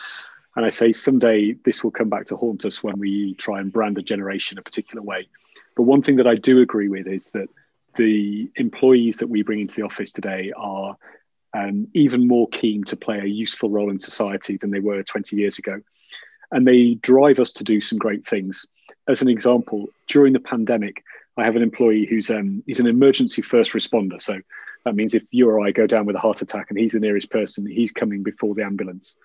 and 0.55 0.65
I 0.65 0.69
say 0.69 0.93
someday 0.93 1.53
this 1.65 1.83
will 1.83 1.91
come 1.91 2.09
back 2.09 2.27
to 2.27 2.37
haunt 2.37 2.65
us 2.65 2.81
when 2.81 2.97
we 2.97 3.33
try 3.33 3.59
and 3.59 3.73
brand 3.73 3.97
a 3.97 4.01
generation 4.01 4.57
a 4.57 4.61
particular 4.61 5.03
way. 5.03 5.27
But 5.75 5.83
one 5.83 6.01
thing 6.01 6.15
that 6.15 6.27
I 6.27 6.35
do 6.35 6.61
agree 6.61 6.87
with 6.87 7.07
is 7.07 7.31
that 7.31 7.49
the 7.95 8.49
employees 8.55 9.17
that 9.17 9.27
we 9.27 9.41
bring 9.41 9.59
into 9.59 9.75
the 9.75 9.83
office 9.83 10.13
today 10.13 10.53
are 10.55 10.95
um, 11.55 11.87
even 11.93 12.27
more 12.27 12.49
keen 12.49 12.83
to 12.83 12.97
play 12.97 13.19
a 13.19 13.25
useful 13.25 13.69
role 13.69 13.89
in 13.89 13.97
society 13.97 14.57
than 14.57 14.71
they 14.71 14.81
were 14.81 15.01
20 15.03 15.35
years 15.37 15.57
ago. 15.57 15.79
And 16.51 16.67
they 16.67 16.95
drive 16.95 17.39
us 17.39 17.53
to 17.53 17.63
do 17.63 17.79
some 17.79 17.97
great 17.97 18.25
things. 18.25 18.65
As 19.07 19.21
an 19.21 19.29
example, 19.29 19.87
during 20.07 20.33
the 20.33 20.39
pandemic, 20.39 21.03
I 21.37 21.45
have 21.45 21.55
an 21.55 21.63
employee 21.63 22.05
who's 22.05 22.29
um, 22.29 22.61
he's 22.67 22.79
an 22.79 22.87
emergency 22.87 23.41
first 23.41 23.73
responder. 23.73 24.21
So 24.21 24.39
that 24.83 24.95
means 24.95 25.15
if 25.15 25.23
you 25.31 25.49
or 25.49 25.65
I 25.65 25.71
go 25.71 25.87
down 25.87 26.05
with 26.05 26.15
a 26.15 26.19
heart 26.19 26.41
attack 26.41 26.67
and 26.69 26.77
he's 26.77 26.91
the 26.91 26.99
nearest 26.99 27.31
person, 27.31 27.65
he's 27.65 27.91
coming 27.91 28.21
before 28.21 28.53
the 28.53 28.65
ambulance. 28.65 29.15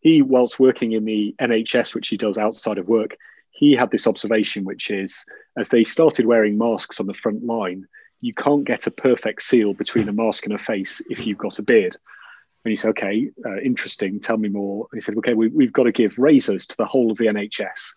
He, 0.00 0.22
whilst 0.22 0.60
working 0.60 0.92
in 0.92 1.04
the 1.04 1.34
NHS, 1.40 1.94
which 1.94 2.08
he 2.08 2.16
does 2.16 2.38
outside 2.38 2.78
of 2.78 2.88
work, 2.88 3.16
he 3.50 3.72
had 3.72 3.90
this 3.90 4.06
observation, 4.06 4.64
which 4.64 4.90
is 4.90 5.24
as 5.56 5.68
they 5.70 5.84
started 5.84 6.26
wearing 6.26 6.56
masks 6.56 7.00
on 7.00 7.06
the 7.06 7.14
front 7.14 7.44
line, 7.44 7.86
you 8.20 8.34
can't 8.34 8.64
get 8.64 8.86
a 8.86 8.90
perfect 8.90 9.42
seal 9.42 9.74
between 9.74 10.08
a 10.08 10.12
mask 10.12 10.44
and 10.44 10.54
a 10.54 10.58
face 10.58 11.00
if 11.08 11.26
you've 11.26 11.38
got 11.38 11.58
a 11.58 11.62
beard. 11.62 11.96
And 12.64 12.70
he 12.70 12.76
said, 12.76 12.90
okay, 12.90 13.30
uh, 13.46 13.58
interesting. 13.60 14.20
Tell 14.20 14.36
me 14.36 14.50
more. 14.50 14.86
And 14.92 15.00
he 15.00 15.04
said, 15.04 15.16
okay, 15.18 15.34
we, 15.34 15.64
have 15.64 15.72
got 15.72 15.84
to 15.84 15.92
give 15.92 16.18
razors 16.18 16.66
to 16.66 16.76
the 16.76 16.84
whole 16.84 17.10
of 17.10 17.16
the 17.16 17.26
NHS. 17.26 17.92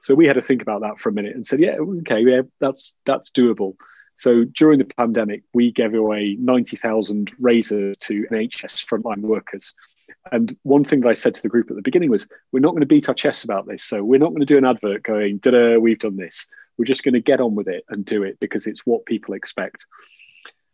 So 0.00 0.14
we 0.14 0.26
had 0.26 0.34
to 0.34 0.42
think 0.42 0.62
about 0.62 0.82
that 0.82 1.00
for 1.00 1.08
a 1.08 1.12
minute 1.12 1.34
and 1.34 1.46
said, 1.46 1.60
yeah, 1.60 1.76
okay, 1.78 2.20
yeah, 2.20 2.42
that's 2.60 2.94
that's 3.06 3.30
doable. 3.30 3.74
So 4.16 4.44
during 4.44 4.78
the 4.78 4.84
pandemic, 4.84 5.42
we 5.54 5.72
gave 5.72 5.94
away 5.94 6.36
90,000 6.38 7.32
razors 7.40 7.98
to 7.98 8.26
NHS 8.30 8.86
frontline 8.86 9.20
workers. 9.20 9.74
And 10.30 10.56
one 10.62 10.84
thing 10.84 11.00
that 11.00 11.08
I 11.08 11.14
said 11.14 11.34
to 11.34 11.42
the 11.42 11.48
group 11.48 11.70
at 11.70 11.76
the 11.76 11.82
beginning 11.82 12.10
was, 12.10 12.28
we're 12.52 12.60
not 12.60 12.70
going 12.70 12.80
to 12.80 12.86
beat 12.86 13.08
our 13.08 13.14
chests 13.14 13.44
about 13.44 13.66
this. 13.66 13.82
So 13.82 14.04
we're 14.04 14.20
not 14.20 14.30
going 14.30 14.40
to 14.40 14.46
do 14.46 14.58
an 14.58 14.64
advert 14.64 15.02
going, 15.02 15.38
da 15.38 15.78
we've 15.78 15.98
done 15.98 16.16
this. 16.16 16.48
We're 16.78 16.84
just 16.84 17.04
going 17.04 17.14
to 17.14 17.20
get 17.20 17.40
on 17.40 17.54
with 17.54 17.68
it 17.68 17.84
and 17.88 18.04
do 18.04 18.22
it 18.22 18.38
because 18.40 18.66
it's 18.66 18.84
what 18.84 19.06
people 19.06 19.34
expect. 19.34 19.86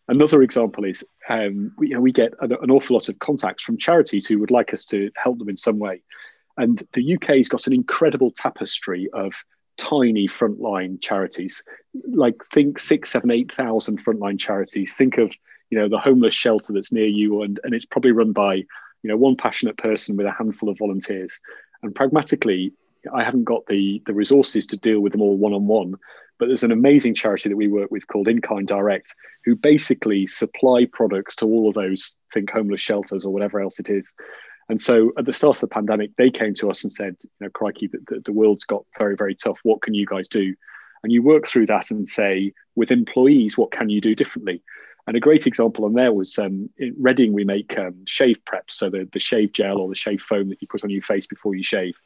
Another 0.08 0.42
example 0.42 0.84
is 0.84 1.04
um, 1.28 1.72
we, 1.78 1.88
you 1.88 1.94
know, 1.94 2.00
we 2.00 2.12
get 2.12 2.32
an, 2.40 2.52
an, 2.60 2.70
awful 2.70 2.94
lot 2.94 3.08
of 3.08 3.18
contacts 3.20 3.62
from 3.62 3.78
charities 3.78 4.26
who 4.26 4.38
would 4.40 4.50
like 4.50 4.74
us 4.74 4.84
to 4.86 5.10
help 5.16 5.38
them 5.38 5.48
in 5.48 5.56
some 5.56 5.78
way. 5.78 6.02
And 6.56 6.82
the 6.92 7.14
UK's 7.14 7.48
got 7.48 7.66
an 7.66 7.72
incredible 7.72 8.32
tapestry 8.32 9.08
of 9.12 9.34
tiny 9.80 10.26
frontline 10.26 11.00
charities. 11.00 11.62
Like 12.08 12.44
think 12.44 12.78
six, 12.78 13.10
seven, 13.10 13.30
eight 13.30 13.52
thousand 13.52 14.04
frontline 14.04 14.38
charities. 14.38 14.92
Think 14.94 15.18
of 15.18 15.32
you 15.70 15.78
know 15.78 15.88
the 15.88 15.98
homeless 15.98 16.34
shelter 16.34 16.72
that's 16.72 16.92
near 16.92 17.06
you, 17.06 17.42
and, 17.42 17.58
and 17.64 17.74
it's 17.74 17.86
probably 17.86 18.12
run 18.12 18.32
by 18.32 18.54
you 18.54 18.66
know 19.04 19.16
one 19.16 19.36
passionate 19.36 19.78
person 19.78 20.16
with 20.16 20.26
a 20.26 20.32
handful 20.32 20.68
of 20.68 20.78
volunteers. 20.78 21.40
And 21.82 21.94
pragmatically, 21.94 22.72
I 23.12 23.24
haven't 23.24 23.44
got 23.44 23.66
the 23.66 24.02
the 24.06 24.14
resources 24.14 24.66
to 24.66 24.76
deal 24.76 25.00
with 25.00 25.12
them 25.12 25.22
all 25.22 25.36
one 25.36 25.52
on 25.52 25.66
one. 25.66 25.94
But 26.38 26.46
there's 26.46 26.62
an 26.62 26.72
amazing 26.72 27.14
charity 27.14 27.50
that 27.50 27.56
we 27.56 27.68
work 27.68 27.90
with 27.90 28.06
called 28.06 28.26
In 28.26 28.40
Kind 28.40 28.66
Direct, 28.66 29.14
who 29.44 29.54
basically 29.54 30.26
supply 30.26 30.86
products 30.90 31.36
to 31.36 31.44
all 31.44 31.68
of 31.68 31.74
those 31.74 32.16
think 32.32 32.50
homeless 32.50 32.80
shelters 32.80 33.26
or 33.26 33.32
whatever 33.32 33.60
else 33.60 33.78
it 33.78 33.90
is. 33.90 34.14
And 34.70 34.80
so 34.80 35.12
at 35.18 35.26
the 35.26 35.34
start 35.34 35.56
of 35.56 35.60
the 35.60 35.66
pandemic, 35.66 36.16
they 36.16 36.30
came 36.30 36.54
to 36.54 36.70
us 36.70 36.82
and 36.82 36.90
said, 36.90 37.16
you 37.22 37.28
know, 37.40 37.50
crikey, 37.50 37.88
the, 37.88 37.98
the, 38.08 38.20
the 38.20 38.32
world's 38.32 38.64
got 38.64 38.84
very, 38.96 39.16
very 39.16 39.34
tough. 39.34 39.58
What 39.64 39.82
can 39.82 39.92
you 39.92 40.06
guys 40.06 40.28
do? 40.28 40.54
And 41.02 41.12
you 41.12 41.22
work 41.22 41.46
through 41.46 41.66
that 41.66 41.90
and 41.90 42.08
say, 42.08 42.54
with 42.74 42.90
employees, 42.90 43.58
what 43.58 43.72
can 43.72 43.90
you 43.90 44.00
do 44.00 44.14
differently? 44.14 44.62
And 45.06 45.16
a 45.16 45.20
great 45.20 45.46
example 45.46 45.84
on 45.84 45.94
there 45.94 46.12
was 46.12 46.38
um, 46.38 46.70
in 46.78 46.94
Reading, 46.98 47.32
we 47.32 47.44
make 47.44 47.76
um, 47.78 47.96
shave 48.06 48.38
preps, 48.44 48.70
so 48.70 48.88
the, 48.88 49.08
the 49.12 49.18
shave 49.18 49.52
gel 49.52 49.78
or 49.78 49.88
the 49.88 49.94
shave 49.94 50.22
foam 50.22 50.48
that 50.50 50.62
you 50.62 50.68
put 50.68 50.84
on 50.84 50.90
your 50.90 51.02
face 51.02 51.26
before 51.26 51.54
you 51.54 51.64
shave. 51.64 51.96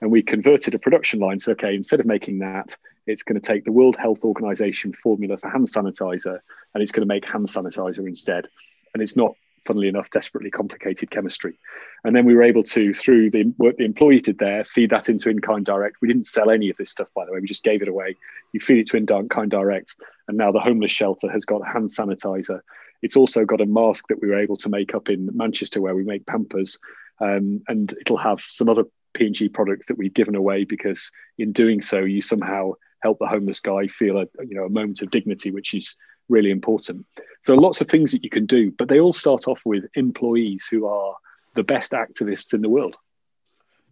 And 0.00 0.10
we 0.10 0.22
converted 0.22 0.74
a 0.74 0.78
production 0.78 1.20
line. 1.20 1.40
So, 1.40 1.52
okay, 1.52 1.74
instead 1.74 2.00
of 2.00 2.06
making 2.06 2.38
that, 2.38 2.76
it's 3.06 3.22
going 3.22 3.40
to 3.40 3.46
take 3.46 3.64
the 3.64 3.72
World 3.72 3.96
Health 3.96 4.24
Organization 4.24 4.92
formula 4.92 5.36
for 5.36 5.50
hand 5.50 5.68
sanitizer 5.68 6.38
and 6.74 6.82
it's 6.82 6.92
going 6.92 7.06
to 7.06 7.14
make 7.14 7.28
hand 7.28 7.48
sanitizer 7.48 8.06
instead. 8.06 8.48
And 8.94 9.02
it's 9.02 9.16
not, 9.16 9.34
funnily 9.66 9.88
enough, 9.88 10.10
desperately 10.10 10.50
complicated 10.50 11.10
chemistry. 11.10 11.58
And 12.04 12.16
then 12.16 12.24
we 12.24 12.34
were 12.34 12.42
able 12.42 12.62
to, 12.62 12.94
through 12.94 13.30
the 13.30 13.52
work 13.58 13.76
the 13.76 13.84
employees 13.84 14.22
did 14.22 14.38
there, 14.38 14.64
feed 14.64 14.90
that 14.90 15.08
into 15.08 15.28
In 15.28 15.40
Kind 15.40 15.66
Direct. 15.66 15.96
We 16.00 16.08
didn't 16.08 16.26
sell 16.26 16.50
any 16.50 16.70
of 16.70 16.76
this 16.76 16.90
stuff, 16.90 17.08
by 17.14 17.26
the 17.26 17.32
way, 17.32 17.40
we 17.40 17.46
just 17.46 17.64
gave 17.64 17.82
it 17.82 17.88
away. 17.88 18.16
You 18.52 18.60
feed 18.60 18.78
it 18.78 18.86
to 18.88 18.96
In 18.96 19.06
Kind 19.28 19.50
Direct. 19.50 19.96
And 20.28 20.38
now 20.38 20.50
the 20.50 20.60
homeless 20.60 20.92
shelter 20.92 21.30
has 21.30 21.44
got 21.44 21.66
hand 21.66 21.90
sanitizer. 21.90 22.60
It's 23.02 23.16
also 23.16 23.44
got 23.44 23.60
a 23.60 23.66
mask 23.66 24.06
that 24.08 24.20
we 24.20 24.28
were 24.28 24.38
able 24.38 24.56
to 24.58 24.68
make 24.68 24.94
up 24.94 25.08
in 25.08 25.28
Manchester 25.34 25.80
where 25.80 25.94
we 25.94 26.04
make 26.04 26.26
Pampers. 26.26 26.78
Um, 27.20 27.62
and 27.68 27.92
it'll 28.00 28.16
have 28.16 28.40
some 28.40 28.68
other 28.68 28.84
P&G 29.14 29.48
products 29.48 29.86
that 29.86 29.98
we've 29.98 30.14
given 30.14 30.34
away 30.34 30.64
because 30.64 31.10
in 31.38 31.52
doing 31.52 31.82
so, 31.82 32.00
you 32.00 32.20
somehow 32.20 32.72
help 33.02 33.18
the 33.18 33.26
homeless 33.26 33.60
guy 33.60 33.86
feel 33.86 34.18
a 34.18 34.26
you 34.44 34.56
know 34.56 34.64
a 34.64 34.70
moment 34.70 35.02
of 35.02 35.10
dignity, 35.10 35.50
which 35.50 35.74
is 35.74 35.96
really 36.28 36.50
important. 36.50 37.06
So 37.42 37.54
lots 37.54 37.80
of 37.80 37.88
things 37.88 38.12
that 38.12 38.22
you 38.22 38.30
can 38.30 38.46
do, 38.46 38.70
but 38.70 38.88
they 38.88 39.00
all 39.00 39.12
start 39.12 39.48
off 39.48 39.62
with 39.64 39.84
employees 39.94 40.68
who 40.70 40.86
are 40.86 41.14
the 41.54 41.64
best 41.64 41.92
activists 41.92 42.54
in 42.54 42.62
the 42.62 42.68
world. 42.68 42.96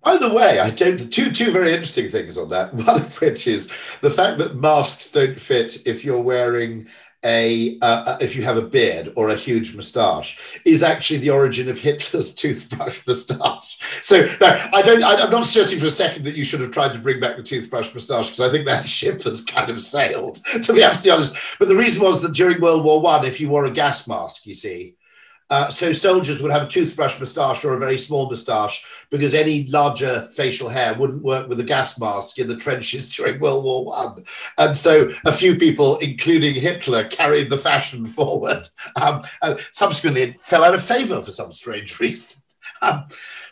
By 0.04 0.16
the 0.16 0.32
way, 0.32 0.60
I 0.60 0.70
don't 0.70 1.12
two 1.12 1.32
two 1.32 1.50
very 1.50 1.72
interesting 1.72 2.10
things 2.10 2.36
on 2.36 2.50
that. 2.50 2.72
One 2.86 3.00
of 3.00 3.20
which 3.20 3.46
is 3.46 3.66
the 4.00 4.10
fact 4.10 4.38
that 4.38 4.56
masks 4.56 5.10
don't 5.10 5.38
fit 5.38 5.86
if 5.86 6.04
you're 6.04 6.22
wearing 6.22 6.86
a 7.28 7.78
uh, 7.82 8.16
if 8.20 8.34
you 8.34 8.42
have 8.42 8.56
a 8.56 8.62
beard 8.62 9.12
or 9.14 9.28
a 9.28 9.36
huge 9.36 9.76
moustache 9.76 10.38
is 10.64 10.82
actually 10.82 11.18
the 11.18 11.28
origin 11.30 11.68
of 11.68 11.78
Hitler's 11.78 12.34
toothbrush 12.42 13.06
moustache. 13.06 13.78
So 14.02 14.26
no, 14.40 14.68
I 14.72 14.82
don't. 14.82 15.04
I, 15.04 15.24
am 15.24 15.30
not 15.30 15.44
suggesting 15.44 15.78
for 15.78 15.86
a 15.86 15.90
second 15.90 16.24
that 16.24 16.36
you 16.36 16.44
should 16.44 16.62
have 16.62 16.70
tried 16.70 16.94
to 16.94 16.98
bring 16.98 17.20
back 17.20 17.36
the 17.36 17.42
toothbrush 17.42 17.92
moustache 17.92 18.30
because 18.30 18.40
I 18.40 18.50
think 18.50 18.64
that 18.64 18.86
ship 18.98 19.22
has 19.22 19.42
kind 19.42 19.70
of 19.70 19.82
sailed. 19.82 20.36
To 20.62 20.72
be 20.72 20.82
absolutely 20.82 21.24
honest, 21.24 21.56
but 21.58 21.68
the 21.68 21.76
reason 21.76 22.02
was 22.02 22.22
that 22.22 22.32
during 22.32 22.60
World 22.60 22.84
War 22.84 23.00
One, 23.00 23.26
if 23.26 23.40
you 23.40 23.50
wore 23.50 23.66
a 23.66 23.70
gas 23.70 24.08
mask, 24.08 24.46
you 24.46 24.54
see, 24.54 24.96
uh, 25.50 25.70
so 25.70 25.92
soldiers 25.92 26.42
would 26.42 26.52
have 26.52 26.64
a 26.64 26.68
toothbrush 26.68 27.18
moustache 27.18 27.64
or 27.64 27.72
a 27.72 27.78
very 27.78 27.96
small 27.96 28.28
moustache 28.28 28.84
because 29.10 29.32
any 29.32 29.64
larger 29.66 30.22
facial 30.34 30.68
hair 30.68 30.94
wouldn't 30.94 31.22
work 31.22 31.48
with 31.48 31.58
a 31.58 31.64
gas 31.64 31.98
mask 31.98 32.38
in 32.38 32.46
the 32.46 32.56
trenches 32.56 33.08
during 33.16 33.40
World 33.40 33.64
War 33.64 33.86
One. 33.86 34.24
And 34.58 34.76
so 34.76 35.10
a 35.24 35.32
few 35.32 35.56
people, 35.56 35.96
including 35.98 36.54
Hitler, 36.54 37.04
carried 37.04 37.48
the 37.48 37.56
fashion 37.56 38.06
forward. 38.18 38.68
Um, 38.96 39.22
and 39.40 39.58
subsequently, 39.72 40.22
it 40.22 40.40
fell 40.42 40.64
out 40.64 40.74
of 40.74 40.84
favour 40.84 41.22
for 41.22 41.30
some 41.30 41.52
strange 41.52 41.98
reason. 42.00 42.36
Um, 42.82 43.06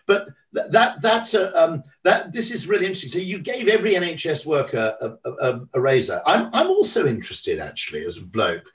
but 0.06 0.28
th- 0.54 0.70
that 0.70 1.00
that's 1.00 1.32
a, 1.34 1.52
um, 1.60 1.82
that 2.04 2.32
this 2.32 2.50
is 2.50 2.68
really 2.68 2.84
interesting. 2.84 3.10
So 3.10 3.18
you 3.18 3.38
gave 3.38 3.68
every 3.68 3.94
NHS 3.94 4.44
worker 4.44 4.94
a, 5.00 5.30
a, 5.30 5.60
a 5.74 5.80
razor. 5.80 6.20
I'm 6.26 6.50
I'm 6.52 6.68
also 6.68 7.06
interested 7.06 7.58
actually 7.58 8.04
as 8.04 8.18
a 8.18 8.24
bloke. 8.24 8.70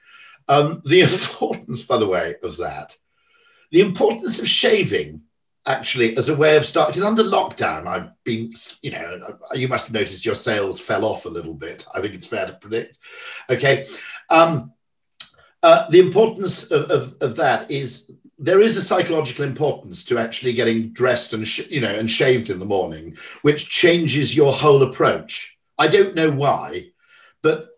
Um, 0.49 0.81
the 0.83 1.01
importance, 1.01 1.85
by 1.85 1.97
the 1.97 2.07
way, 2.07 2.35
of 2.43 2.57
that 2.57 2.97
the 3.71 3.81
importance 3.81 4.39
of 4.39 4.47
shaving 4.47 5.21
actually 5.67 6.17
as 6.17 6.29
a 6.29 6.35
way 6.35 6.57
of 6.57 6.65
starting 6.65 6.93
because 6.93 7.07
under 7.07 7.23
lockdown 7.23 7.85
i've 7.85 8.09
been 8.23 8.51
you 8.81 8.89
know 8.89 9.37
you 9.53 9.67
must 9.67 9.85
have 9.85 9.93
noticed 9.93 10.25
your 10.25 10.35
sales 10.35 10.79
fell 10.79 11.05
off 11.05 11.25
a 11.25 11.29
little 11.29 11.53
bit. 11.53 11.85
I 11.93 12.01
think 12.01 12.13
it's 12.13 12.25
fair 12.27 12.45
to 12.45 12.53
predict. 12.53 12.99
Okay. 13.49 13.85
Um, 14.29 14.73
uh, 15.63 15.87
the 15.89 15.99
importance 15.99 16.71
of, 16.71 16.89
of, 16.89 17.15
of, 17.21 17.35
that 17.35 17.69
is 17.69 18.11
there 18.39 18.61
is 18.61 18.77
a 18.77 18.81
psychological 18.81 19.45
importance 19.45 20.03
to 20.05 20.17
actually 20.17 20.53
getting 20.53 20.89
dressed 20.89 21.33
and 21.33 21.47
sh- 21.47 21.69
you 21.69 21.81
know 21.81 21.93
and 21.93 22.09
shaved 22.09 22.49
in 22.49 22.57
the 22.57 22.65
morning 22.65 23.15
which 23.43 23.69
changes 23.69 24.35
your 24.35 24.53
whole 24.53 24.81
approach. 24.81 25.57
I 25.77 25.87
don't 25.87 26.15
know 26.15 26.31
why 26.31 26.91
but 27.43 27.69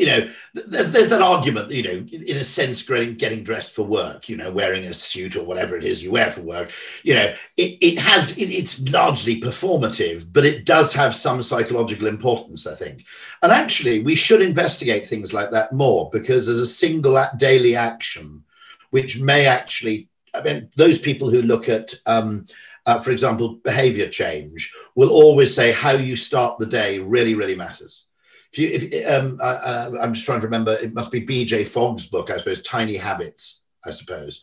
you 0.00 0.06
know, 0.06 0.20
th- 0.54 0.86
there's 0.86 1.10
that 1.10 1.20
argument, 1.20 1.70
you 1.70 1.82
know, 1.82 2.06
in 2.10 2.36
a 2.36 2.44
sense, 2.44 2.82
getting, 2.82 3.14
getting 3.14 3.44
dressed 3.44 3.74
for 3.74 3.82
work, 3.82 4.30
you 4.30 4.36
know, 4.36 4.50
wearing 4.50 4.84
a 4.84 4.94
suit 4.94 5.36
or 5.36 5.44
whatever 5.44 5.76
it 5.76 5.84
is 5.84 6.02
you 6.02 6.10
wear 6.10 6.30
for 6.30 6.40
work, 6.40 6.72
you 7.02 7.14
know, 7.14 7.34
it, 7.58 7.78
it 7.82 7.98
has, 7.98 8.38
it, 8.38 8.48
it's 8.50 8.80
largely 8.90 9.40
performative, 9.40 10.26
but 10.32 10.46
it 10.46 10.64
does 10.64 10.94
have 10.94 11.14
some 11.14 11.42
psychological 11.42 12.06
importance, 12.06 12.66
I 12.66 12.74
think. 12.74 13.04
And 13.42 13.52
actually, 13.52 14.00
we 14.00 14.16
should 14.16 14.40
investigate 14.40 15.06
things 15.06 15.34
like 15.34 15.50
that 15.50 15.74
more 15.74 16.08
because 16.10 16.48
as 16.48 16.58
a 16.58 16.66
single 16.66 17.22
daily 17.36 17.76
action, 17.76 18.42
which 18.88 19.20
may 19.20 19.44
actually, 19.46 20.08
I 20.34 20.40
mean, 20.40 20.70
those 20.76 20.98
people 20.98 21.28
who 21.28 21.42
look 21.42 21.68
at, 21.68 21.92
um, 22.06 22.46
uh, 22.86 22.98
for 23.00 23.10
example, 23.10 23.56
behavior 23.56 24.08
change 24.08 24.72
will 24.96 25.10
always 25.10 25.54
say 25.54 25.72
how 25.72 25.90
you 25.90 26.16
start 26.16 26.58
the 26.58 26.64
day 26.64 26.98
really, 26.98 27.34
really 27.34 27.54
matters 27.54 28.06
if 28.52 28.58
you, 28.58 28.68
if 28.72 29.08
um, 29.12 29.38
I, 29.42 29.86
am 30.02 30.12
just 30.12 30.26
trying 30.26 30.40
to 30.40 30.46
remember, 30.46 30.72
it 30.72 30.94
must 30.94 31.10
be 31.10 31.20
B.J. 31.20 31.64
Fogg's 31.64 32.06
book, 32.06 32.30
I 32.30 32.38
suppose, 32.38 32.62
Tiny 32.62 32.96
Habits, 32.96 33.62
I 33.84 33.92
suppose. 33.92 34.42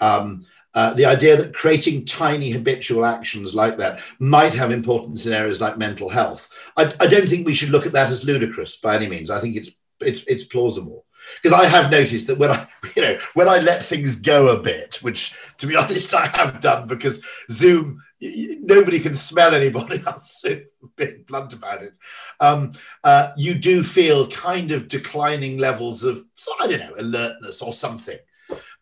Um, 0.00 0.44
uh, 0.74 0.92
the 0.92 1.06
idea 1.06 1.38
that 1.38 1.54
creating 1.54 2.04
tiny 2.04 2.50
habitual 2.50 3.06
actions 3.06 3.54
like 3.54 3.78
that 3.78 3.98
might 4.18 4.52
have 4.52 4.70
importance 4.70 5.24
in 5.24 5.32
areas 5.32 5.58
like 5.58 5.78
mental 5.78 6.10
health. 6.10 6.50
I, 6.76 6.92
I 7.00 7.06
don't 7.06 7.26
think 7.26 7.46
we 7.46 7.54
should 7.54 7.70
look 7.70 7.86
at 7.86 7.92
that 7.92 8.10
as 8.10 8.26
ludicrous 8.26 8.76
by 8.76 8.94
any 8.94 9.08
means. 9.08 9.30
I 9.30 9.40
think 9.40 9.56
it's 9.56 9.70
it's 10.00 10.22
it's 10.24 10.44
plausible 10.44 11.06
because 11.42 11.58
I 11.58 11.64
have 11.64 11.90
noticed 11.90 12.26
that 12.26 12.36
when 12.36 12.50
I 12.50 12.68
you 12.96 13.00
know 13.00 13.18
when 13.32 13.48
I 13.48 13.58
let 13.58 13.86
things 13.86 14.16
go 14.16 14.48
a 14.48 14.60
bit, 14.60 15.02
which 15.02 15.34
to 15.58 15.66
be 15.66 15.76
honest 15.76 16.12
I 16.12 16.26
have 16.26 16.60
done 16.60 16.86
because 16.86 17.22
Zoom 17.50 18.02
nobody 18.20 19.00
can 19.00 19.14
smell 19.14 19.54
anybody 19.54 20.02
else. 20.06 20.44
being 20.96 21.24
blunt 21.26 21.52
about 21.52 21.82
it, 21.82 21.94
um, 22.40 22.72
uh, 23.04 23.30
you 23.36 23.54
do 23.54 23.82
feel 23.82 24.28
kind 24.28 24.70
of 24.70 24.88
declining 24.88 25.58
levels 25.58 26.04
of, 26.04 26.24
I 26.60 26.66
don't 26.66 26.80
know, 26.80 26.94
alertness 26.98 27.62
or 27.62 27.72
something. 27.72 28.18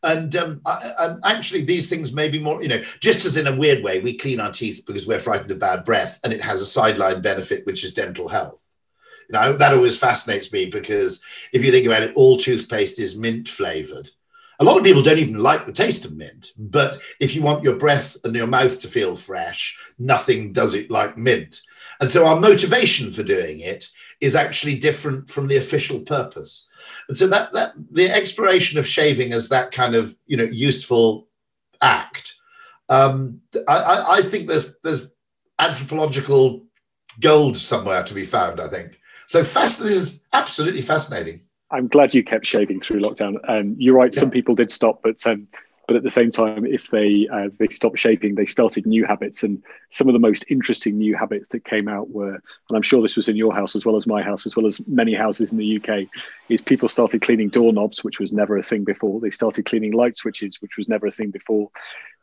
And, 0.03 0.37
um, 0.37 0.61
I, 0.67 0.93
and 0.99 1.21
actually, 1.25 1.65
these 1.65 1.89
things 1.89 2.13
may 2.13 2.29
be 2.29 2.39
more, 2.39 2.63
you 2.63 2.69
know, 2.69 2.85
just 3.01 3.25
as 3.25 3.39
in 3.39 3.47
a 3.47 3.57
weird 3.57 3.83
way, 3.83 4.01
we 4.01 4.19
clean 4.19 4.39
our 4.39 4.53
teeth 4.53 4.85
because 4.87 5.07
we're 5.07 5.19
frightened 5.19 5.51
of 5.51 5.59
bad 5.59 5.85
breath, 5.85 6.21
and 6.23 6.33
it 6.33 6.43
has 6.43 6.61
a 6.61 6.67
sideline 6.67 7.23
benefit, 7.23 7.65
which 7.65 7.83
is 7.83 7.95
dental 7.95 8.29
health. 8.29 8.61
You 9.31 9.33
know, 9.33 9.55
that 9.55 9.73
always 9.73 9.97
fascinates 9.97 10.53
me 10.53 10.67
because 10.67 11.23
if 11.53 11.65
you 11.65 11.73
think 11.73 11.87
about 11.87 12.03
it, 12.03 12.13
all 12.15 12.37
toothpaste 12.37 12.99
is 12.99 13.17
mint 13.17 13.49
flavored. 13.49 14.11
A 14.61 14.65
lot 14.65 14.79
of 14.79 14.85
people 14.85 15.03
don't 15.03 15.19
even 15.19 15.39
like 15.39 15.67
the 15.67 15.73
taste 15.73 16.05
of 16.05 16.17
mint, 16.17 16.53
but 16.57 17.01
if 17.19 17.35
you 17.35 17.43
want 17.43 17.65
your 17.65 17.77
breath 17.77 18.17
and 18.25 18.35
your 18.37 18.47
mouth 18.47 18.81
to 18.81 18.89
feel 18.89 19.17
fresh, 19.17 19.77
nothing 19.99 20.53
does 20.53 20.75
it 20.75 20.91
like 20.91 21.17
mint. 21.17 21.61
And 22.01 22.11
so 22.11 22.26
our 22.26 22.38
motivation 22.38 23.12
for 23.12 23.22
doing 23.22 23.61
it 23.61 23.88
is 24.20 24.34
actually 24.34 24.76
different 24.78 25.28
from 25.28 25.49
the 25.49 25.57
official 25.57 26.01
purpose. 26.01 26.66
And 27.09 27.16
so 27.16 27.26
that 27.28 27.53
that 27.53 27.72
the 27.90 28.11
exploration 28.11 28.78
of 28.78 28.86
shaving 28.86 29.32
as 29.32 29.49
that 29.49 29.72
kind 29.72 29.95
of 29.95 30.16
you 30.26 30.36
know 30.36 30.45
useful 30.45 31.28
act, 31.80 32.34
um, 32.88 33.40
I, 33.68 34.05
I 34.18 34.22
think 34.22 34.49
there's 34.49 34.76
there's 34.82 35.09
anthropological 35.59 36.64
gold 37.20 37.57
somewhere 37.57 38.03
to 38.05 38.14
be 38.14 38.24
found. 38.24 38.61
I 38.61 38.68
think 38.68 39.01
so. 39.26 39.45
Fast. 39.45 39.80
This 39.80 39.95
is 39.95 40.20
absolutely 40.32 40.82
fascinating. 40.82 41.42
I'm 41.70 41.88
glad 41.88 42.14
you 42.14 42.22
kept 42.22 42.47
shaving 42.47 42.80
through 42.80 43.01
lockdown. 43.01 43.36
Um, 43.49 43.74
you're 43.78 43.97
right. 43.97 44.14
Yeah. 44.14 44.20
Some 44.20 44.30
people 44.30 44.55
did 44.55 44.70
stop, 44.70 45.03
but 45.03 45.26
um, 45.26 45.49
but 45.87 45.97
at 45.97 46.03
the 46.03 46.11
same 46.11 46.30
time, 46.30 46.64
if 46.64 46.91
they 46.91 47.28
uh, 47.30 47.49
they 47.59 47.68
stopped 47.68 47.99
shaping, 47.99 48.35
they 48.35 48.47
started 48.47 48.87
new 48.87 49.05
habits. 49.05 49.43
And 49.43 49.62
some 49.91 50.09
of 50.09 50.14
the 50.14 50.18
most 50.18 50.45
interesting 50.49 50.97
new 50.97 51.14
habits 51.14 51.49
that 51.51 51.64
came 51.64 51.89
out 51.89 52.11
were, 52.11 52.35
and 52.35 52.76
I'm 52.76 52.82
sure 52.82 53.03
this 53.03 53.16
was 53.16 53.28
in 53.28 53.37
your 53.37 53.55
house 53.55 53.76
as 53.76 53.85
well 53.85 53.97
as 53.97 54.07
my 54.07 54.22
house, 54.22 54.47
as 54.47 54.57
well 54.57 54.66
as 54.66 54.80
many 54.87 55.14
houses 55.14 55.53
in 55.53 55.59
the 55.59 55.76
UK, 55.76 56.07
is 56.49 56.61
people 56.61 56.89
started 56.89 57.22
cleaning 57.22 57.49
doorknobs, 57.49 58.03
which 58.03 58.18
was 58.18 58.32
never 58.32 58.57
a 58.57 58.62
thing 58.62 58.85
before. 58.85 59.20
They 59.20 59.30
started 59.30 59.66
cleaning 59.66 59.93
light 59.93 60.16
switches, 60.16 60.61
which 60.62 60.76
was 60.76 60.89
never 60.89 61.07
a 61.07 61.11
thing 61.11 61.30
before. 61.30 61.70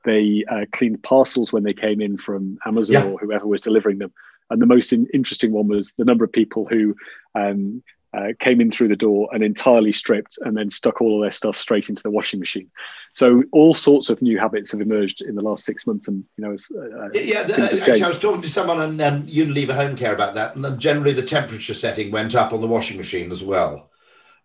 They 0.04 0.44
uh, 0.50 0.66
cleaned 0.72 1.04
parcels 1.04 1.54
when 1.54 1.64
they 1.64 1.74
came 1.74 2.02
in 2.02 2.18
from 2.18 2.58
Amazon 2.66 2.94
yeah. 2.94 3.12
or 3.12 3.20
whoever 3.20 3.46
was 3.46 3.62
delivering 3.62 4.00
them. 4.00 4.12
And 4.50 4.62
the 4.62 4.66
most 4.66 4.92
in- 4.92 5.08
interesting 5.14 5.52
one 5.52 5.68
was 5.68 5.94
the 5.98 6.06
number 6.06 6.26
of 6.26 6.32
people 6.32 6.66
who 6.66 6.96
um, 7.36 7.84
uh, 8.14 8.34
came 8.40 8.60
in 8.60 8.70
through 8.70 8.90
the 8.90 8.96
door 8.96 9.30
and 9.32 9.44
entirely 9.44 9.92
stripped 9.92 10.38
and 10.42 10.56
then 10.58 10.70
stuck 10.70 11.02
all 11.02 11.16
of 11.16 11.22
their 11.22 11.32
stuff 11.32 11.58
straight 11.58 11.90
into 11.90 12.04
the 12.04 12.10
washing 12.10 12.40
machine. 12.40 12.70
So 13.14 13.44
all 13.52 13.74
sorts 13.74 14.10
of 14.10 14.22
new 14.22 14.38
habits 14.38 14.72
have 14.72 14.82
emerged 14.82 15.22
in 15.22 15.36
the 15.36 15.42
last 15.42 15.64
six 15.64 15.88
months, 15.88 16.08
and 16.08 16.24
you 16.38 16.44
know, 16.44 16.52
uh, 16.54 17.10
yeah. 17.14 17.44
The, 17.44 17.80
actually, 17.80 18.04
I 18.04 18.08
was 18.08 18.20
talking 18.20 18.42
to 18.42 18.50
someone 18.50 18.80
on 18.80 19.00
um, 19.02 19.28
Unilever 19.28 19.76
Home 19.76 19.96
Care 19.96 20.14
about 20.14 20.36
that, 20.36 20.56
and 20.56 20.64
then 20.64 20.80
generally 20.80 21.14
the 21.14 21.22
temperature 21.22 21.74
setting 21.74 22.12
went 22.12 22.36
up 22.36 22.54
on 22.54 22.62
the 22.62 22.68
washing 22.68 22.98
machine 22.98 23.32
as 23.32 23.44
well. 23.44 23.90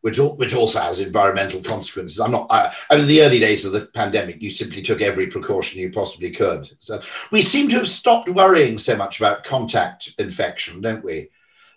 Which, 0.02 0.18
which 0.18 0.54
also 0.54 0.78
has 0.78 1.00
environmental 1.00 1.60
consequences. 1.62 2.20
I'm 2.20 2.30
not. 2.30 2.46
I, 2.48 2.72
I 2.90 2.94
mean, 2.94 3.02
in 3.02 3.08
the 3.08 3.22
early 3.22 3.40
days 3.40 3.64
of 3.64 3.72
the 3.72 3.88
pandemic, 3.92 4.40
you 4.40 4.50
simply 4.50 4.80
took 4.80 5.00
every 5.00 5.26
precaution 5.26 5.80
you 5.80 5.90
possibly 5.90 6.30
could. 6.30 6.70
So 6.78 7.00
we 7.32 7.42
seem 7.42 7.68
to 7.70 7.76
have 7.76 7.88
stopped 7.88 8.28
worrying 8.28 8.78
so 8.78 8.96
much 8.96 9.18
about 9.18 9.42
contact 9.42 10.12
infection, 10.18 10.80
don't 10.80 11.04
we? 11.04 11.30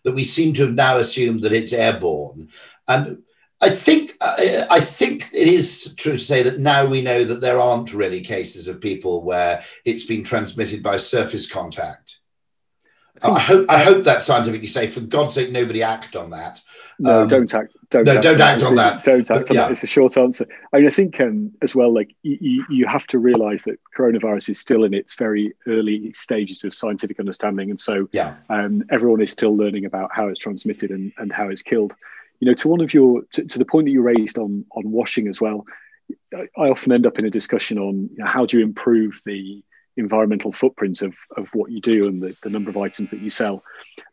That 0.03 0.15
we 0.15 0.23
seem 0.23 0.53
to 0.55 0.65
have 0.65 0.75
now 0.75 0.97
assumed 0.97 1.41
that 1.43 1.53
it's 1.53 1.73
airborne. 1.73 2.49
And 2.87 3.23
I 3.61 3.69
think 3.69 4.15
I 4.21 4.79
think 4.79 5.29
it 5.33 5.47
is 5.47 5.93
true 5.95 6.17
to 6.17 6.23
say 6.23 6.43
that 6.43 6.59
now 6.59 6.85
we 6.85 7.01
know 7.01 7.25
that 7.25 7.41
there 7.41 7.59
aren't 7.59 7.93
really 7.93 8.21
cases 8.21 8.67
of 8.67 8.79
people 8.79 9.23
where 9.23 9.63
it's 9.85 10.05
been 10.05 10.23
transmitted 10.23 10.81
by 10.81 10.97
surface 10.97 11.49
contact. 11.49 12.18
I, 13.23 13.29
I 13.29 13.39
hope 13.39 13.69
I 13.69 13.83
hope 13.83 14.03
that's 14.03 14.25
scientifically 14.25 14.67
safe. 14.67 14.93
For 14.93 15.01
God's 15.01 15.33
sake, 15.33 15.51
nobody 15.51 15.83
act 15.83 16.15
on 16.15 16.29
that. 16.31 16.61
No, 16.99 17.21
um, 17.21 17.27
don't 17.27 17.53
act. 17.53 17.77
Don't 17.89 18.05
no, 18.05 18.13
act 18.13 18.23
don't 18.23 18.41
act 18.41 18.63
on 18.63 18.75
that. 18.75 19.03
Don't 19.03 19.19
act 19.19 19.27
but, 19.27 19.49
on 19.49 19.55
yeah. 19.55 19.61
that. 19.63 19.71
It's 19.71 19.83
a 19.83 19.87
short 19.87 20.17
answer. 20.17 20.45
I 20.73 20.77
mean, 20.77 20.87
I 20.87 20.89
think 20.89 21.19
um, 21.21 21.51
as 21.61 21.73
well, 21.73 21.93
like 21.93 22.15
you, 22.23 22.65
you 22.69 22.85
have 22.87 23.07
to 23.07 23.19
realise 23.19 23.63
that 23.63 23.79
coronavirus 23.97 24.49
is 24.49 24.59
still 24.59 24.83
in 24.83 24.93
its 24.93 25.15
very 25.15 25.53
early 25.67 26.11
stages 26.13 26.63
of 26.63 26.75
scientific 26.75 27.19
understanding, 27.19 27.69
and 27.69 27.79
so 27.79 28.09
yeah, 28.11 28.35
um, 28.49 28.83
everyone 28.91 29.21
is 29.21 29.31
still 29.31 29.55
learning 29.55 29.85
about 29.85 30.11
how 30.13 30.27
it's 30.27 30.39
transmitted 30.39 30.91
and, 30.91 31.13
and 31.17 31.31
how 31.31 31.49
it's 31.49 31.61
killed. 31.61 31.93
You 32.39 32.47
know, 32.47 32.53
to 32.55 32.67
one 32.67 32.81
of 32.81 32.93
your 32.93 33.23
to, 33.31 33.45
to 33.45 33.57
the 33.57 33.65
point 33.65 33.85
that 33.85 33.91
you 33.91 34.01
raised 34.01 34.37
on 34.37 34.65
on 34.71 34.91
washing 34.91 35.27
as 35.27 35.39
well. 35.39 35.65
I, 36.33 36.47
I 36.57 36.69
often 36.69 36.91
end 36.91 37.05
up 37.05 37.19
in 37.19 37.25
a 37.25 37.29
discussion 37.29 37.77
on 37.77 38.09
you 38.11 38.17
know, 38.17 38.25
how 38.25 38.45
do 38.45 38.57
you 38.57 38.63
improve 38.63 39.21
the 39.25 39.63
environmental 39.99 40.51
footprint 40.51 41.01
of, 41.01 41.15
of 41.37 41.49
what 41.53 41.71
you 41.71 41.81
do 41.81 42.07
and 42.07 42.21
the, 42.21 42.35
the 42.43 42.49
number 42.49 42.69
of 42.69 42.77
items 42.77 43.11
that 43.11 43.19
you 43.19 43.29
sell. 43.29 43.63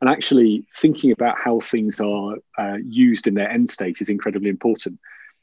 And 0.01 0.11
actually 0.11 0.66
thinking 0.76 1.12
about 1.12 1.37
how 1.43 1.61
things 1.61 2.01
are 2.01 2.37
uh, 2.59 2.76
used 2.84 3.26
in 3.26 3.34
their 3.34 3.51
end 3.51 3.70
state 3.70 4.01
is 4.01 4.09
incredibly 4.09 4.51
important. 4.51 4.99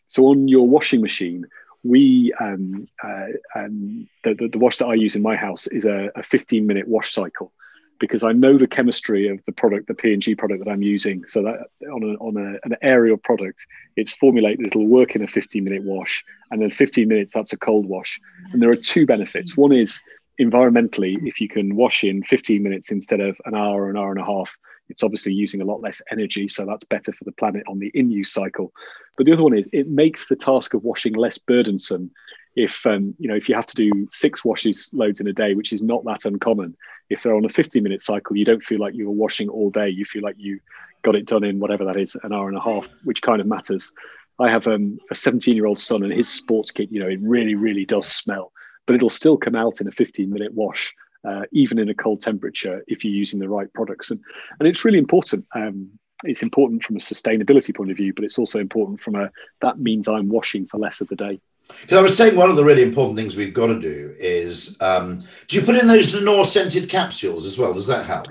So 0.10 0.28
on 0.28 0.48
your 0.48 0.68
washing 0.68 1.02
machine, 1.02 1.46
we 1.84 2.34
um, 2.40 2.88
uh, 3.04 3.28
um, 3.56 4.08
the, 4.24 4.34
the, 4.36 4.48
the, 4.48 4.60
wash 4.60 4.78
that 4.78 4.86
I 4.86 4.94
use 4.94 5.16
in 5.16 5.22
my 5.22 5.36
house 5.36 5.68
is 5.68 5.86
a, 5.86 6.12
a 6.16 6.24
15 6.24 6.66
minute 6.66 6.88
wash 6.88 7.12
cycle 7.14 7.52
because 8.00 8.24
I 8.24 8.32
know 8.32 8.58
the 8.58 8.68
chemistry 8.68 9.28
of 9.30 9.44
the 9.46 9.52
product, 9.52 9.88
the 9.88 9.94
P&G 9.94 10.36
product 10.36 10.64
that 10.64 10.70
I'm 10.70 10.82
using. 10.82 11.26
So 11.26 11.44
that 11.44 11.68
on, 11.88 12.04
a, 12.04 12.14
on 12.16 12.38
a, 12.38 12.60
an 12.64 12.76
Ariel 12.82 13.18
product, 13.18 13.66
it's 13.96 14.14
formulated, 14.14 14.68
it'll 14.68 14.88
work 14.88 15.16
in 15.16 15.24
a 15.24 15.28
15 15.28 15.64
minute 15.64 15.84
wash. 15.84 16.24
And 16.52 16.62
then 16.62 16.70
15 16.70 17.08
minutes, 17.08 17.32
that's 17.32 17.54
a 17.54 17.58
cold 17.58 17.86
wash. 17.86 18.20
And 18.52 18.62
there 18.62 18.72
are 18.72 18.76
two 18.76 19.06
benefits. 19.06 19.56
One 19.56 19.72
is 19.72 20.02
environmentally, 20.44 21.18
if 21.26 21.40
you 21.40 21.48
can 21.48 21.76
wash 21.76 22.04
in 22.04 22.24
15 22.24 22.62
minutes 22.62 22.92
instead 22.92 23.20
of 23.20 23.40
an 23.46 23.56
hour, 23.56 23.84
or 23.84 23.90
an 23.90 23.98
hour 23.98 24.12
and 24.12 24.20
a 24.20 24.26
half, 24.26 24.56
it's 24.90 25.04
obviously 25.04 25.34
using 25.34 25.62
a 25.62 25.66
lot 25.66 25.82
less 25.82 26.02
energy. 26.12 26.48
So 26.48 26.66
that's 26.66 26.84
better 26.84 27.12
for 27.12 27.24
the 27.24 27.32
planet 27.32 27.64
on 27.68 27.80
the 27.80 27.92
in 27.94 28.12
use 28.12 28.32
cycle. 28.32 28.74
But 29.18 29.26
the 29.26 29.34
other 29.34 29.44
one 29.44 29.58
is 29.58 29.68
it 29.72 29.90
makes 29.90 30.28
the 30.28 30.36
task 30.36 30.74
of 30.74 30.84
washing 30.84 31.14
less 31.14 31.38
burdensome. 31.38 32.12
If 32.56 32.86
um, 32.86 33.16
you 33.18 33.28
know 33.28 33.36
if 33.36 33.50
you 33.50 33.56
have 33.56 33.66
to 33.68 33.76
do 33.76 34.08
six 34.12 34.46
washes 34.46 34.90
loads 34.94 35.20
in 35.20 35.28
a 35.28 35.34
day, 35.34 35.56
which 35.56 35.74
is 35.74 35.82
not 35.82 36.04
that 36.06 36.26
uncommon, 36.26 36.76
if 37.10 37.24
they're 37.24 37.36
on 37.36 37.46
a 37.46 37.50
50 37.50 37.82
minute 37.82 38.02
cycle, 38.02 38.38
you 38.38 38.46
don't 38.46 38.64
feel 38.64 38.80
like 38.80 38.94
you 38.94 39.08
were 39.08 39.16
washing 39.16 39.50
all 39.50 39.70
day. 39.70 39.90
You 39.90 40.06
feel 40.06 40.22
like 40.22 40.36
you 40.38 40.60
got 41.02 41.16
it 41.16 41.26
done 41.26 41.44
in 41.44 41.60
whatever 41.60 41.86
that 41.86 41.98
is, 41.98 42.16
an 42.24 42.34
hour 42.34 42.48
and 42.48 42.58
a 42.58 42.62
half, 42.62 42.90
which 43.04 43.22
kind 43.22 43.42
of 43.42 43.48
matters. 43.48 43.92
I 44.40 44.50
have 44.50 44.68
um, 44.68 45.00
a 45.12 45.16
17 45.16 45.56
year 45.56 45.66
old 45.66 45.80
son, 45.80 46.04
and 46.04 46.12
his 46.12 46.30
sports 46.30 46.72
kit, 46.72 46.92
you 46.92 47.00
know, 47.00 47.08
it 47.08 47.20
really, 47.22 47.56
really 47.56 47.86
does 47.86 48.08
smell, 48.08 48.52
but 48.86 48.96
it'll 48.96 49.10
still 49.10 49.38
come 49.38 49.56
out 49.56 49.82
in 49.82 49.88
a 49.88 49.92
15 49.92 50.30
minute 50.30 50.54
wash 50.54 50.94
uh, 51.26 51.44
even 51.52 51.80
in 51.80 51.90
a 51.90 51.94
cold 51.94 52.22
temperature, 52.22 52.84
if 52.88 53.04
you're 53.04 53.14
using 53.14 53.40
the 53.40 53.50
right 53.50 53.72
products. 53.74 54.12
And, 54.12 54.20
and 54.60 54.68
it's 54.68 54.84
really 54.84 54.98
important. 54.98 55.46
Um, 55.56 55.92
it's 56.26 56.44
important 56.44 56.84
from 56.84 56.96
a 56.96 57.00
sustainability 57.00 57.76
point 57.76 57.92
of 57.92 57.98
view, 57.98 58.14
but 58.14 58.24
it's 58.24 58.38
also 58.38 58.60
important 58.60 59.00
from 59.00 59.16
a 59.16 59.30
that 59.62 59.80
means 59.80 60.08
I'm 60.08 60.30
washing 60.30 60.66
for 60.66 60.78
less 60.78 61.02
of 61.02 61.08
the 61.10 61.16
day. 61.16 61.40
Because 61.82 61.98
I 61.98 62.02
was 62.02 62.16
saying 62.16 62.36
one 62.36 62.50
of 62.50 62.56
the 62.56 62.64
really 62.64 62.84
important 62.84 63.18
things 63.18 63.36
we've 63.36 63.54
got 63.54 63.68
to 63.68 63.80
do 63.80 64.14
is 64.20 64.78
um, 64.82 65.22
do 65.48 65.56
you 65.56 65.62
put 65.62 65.76
in 65.76 65.88
those 65.88 66.14
Lenor 66.14 66.46
scented 66.46 66.90
capsules 66.90 67.46
as 67.46 67.58
well? 67.58 67.74
Does 67.74 67.88
that 67.88 68.06
help? 68.06 68.28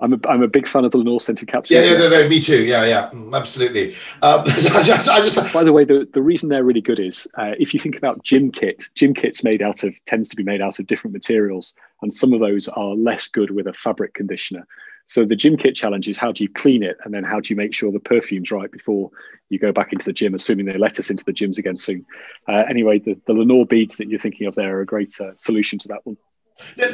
I'm 0.00 0.12
a, 0.12 0.18
I'm 0.28 0.42
a 0.42 0.48
big 0.48 0.66
fan 0.66 0.84
of 0.84 0.92
the 0.92 0.98
Lenor 0.98 1.20
scented 1.20 1.48
capsules. 1.48 1.78
Yeah, 1.78 1.92
yeah, 1.92 1.98
no, 1.98 2.08
no, 2.08 2.28
me 2.28 2.40
too. 2.40 2.64
Yeah, 2.64 2.84
yeah, 2.84 3.10
mm, 3.10 3.34
absolutely. 3.34 3.94
Um, 4.22 4.40
I 4.46 4.82
just, 4.82 5.08
I 5.08 5.20
just, 5.20 5.52
By 5.52 5.64
the 5.64 5.72
way, 5.72 5.84
the, 5.84 6.08
the 6.12 6.22
reason 6.22 6.48
they're 6.48 6.64
really 6.64 6.80
good 6.80 7.00
is 7.00 7.26
uh, 7.38 7.52
if 7.58 7.72
you 7.72 7.80
think 7.80 7.96
about 7.96 8.22
gym 8.22 8.50
kit, 8.50 8.84
gym 8.94 9.14
kit's 9.14 9.42
made 9.42 9.62
out 9.62 9.84
of 9.84 9.94
tends 10.04 10.28
to 10.30 10.36
be 10.36 10.42
made 10.42 10.60
out 10.60 10.78
of 10.78 10.86
different 10.86 11.14
materials, 11.14 11.74
and 12.02 12.12
some 12.12 12.32
of 12.32 12.40
those 12.40 12.68
are 12.68 12.94
less 12.94 13.28
good 13.28 13.50
with 13.50 13.66
a 13.66 13.72
fabric 13.72 14.14
conditioner. 14.14 14.66
So 15.06 15.24
the 15.24 15.36
gym 15.36 15.56
kit 15.56 15.76
challenge 15.76 16.08
is 16.08 16.18
how 16.18 16.32
do 16.32 16.42
you 16.42 16.50
clean 16.50 16.82
it, 16.82 16.98
and 17.04 17.14
then 17.14 17.24
how 17.24 17.40
do 17.40 17.52
you 17.52 17.56
make 17.56 17.72
sure 17.72 17.92
the 17.92 18.00
perfume's 18.00 18.50
right 18.50 18.70
before 18.70 19.10
you 19.48 19.58
go 19.58 19.72
back 19.72 19.92
into 19.92 20.04
the 20.04 20.12
gym, 20.12 20.34
assuming 20.34 20.66
they 20.66 20.76
let 20.76 20.98
us 20.98 21.10
into 21.10 21.24
the 21.24 21.32
gyms 21.32 21.58
again 21.58 21.76
soon. 21.76 22.04
Uh, 22.48 22.64
anyway, 22.68 22.98
the, 22.98 23.18
the 23.26 23.32
Lenor 23.32 23.68
beads 23.68 23.96
that 23.96 24.08
you're 24.08 24.18
thinking 24.18 24.46
of 24.46 24.56
there 24.56 24.76
are 24.76 24.80
a 24.80 24.86
great 24.86 25.18
uh, 25.20 25.30
solution 25.36 25.78
to 25.78 25.88
that 25.88 26.04
one. 26.04 26.16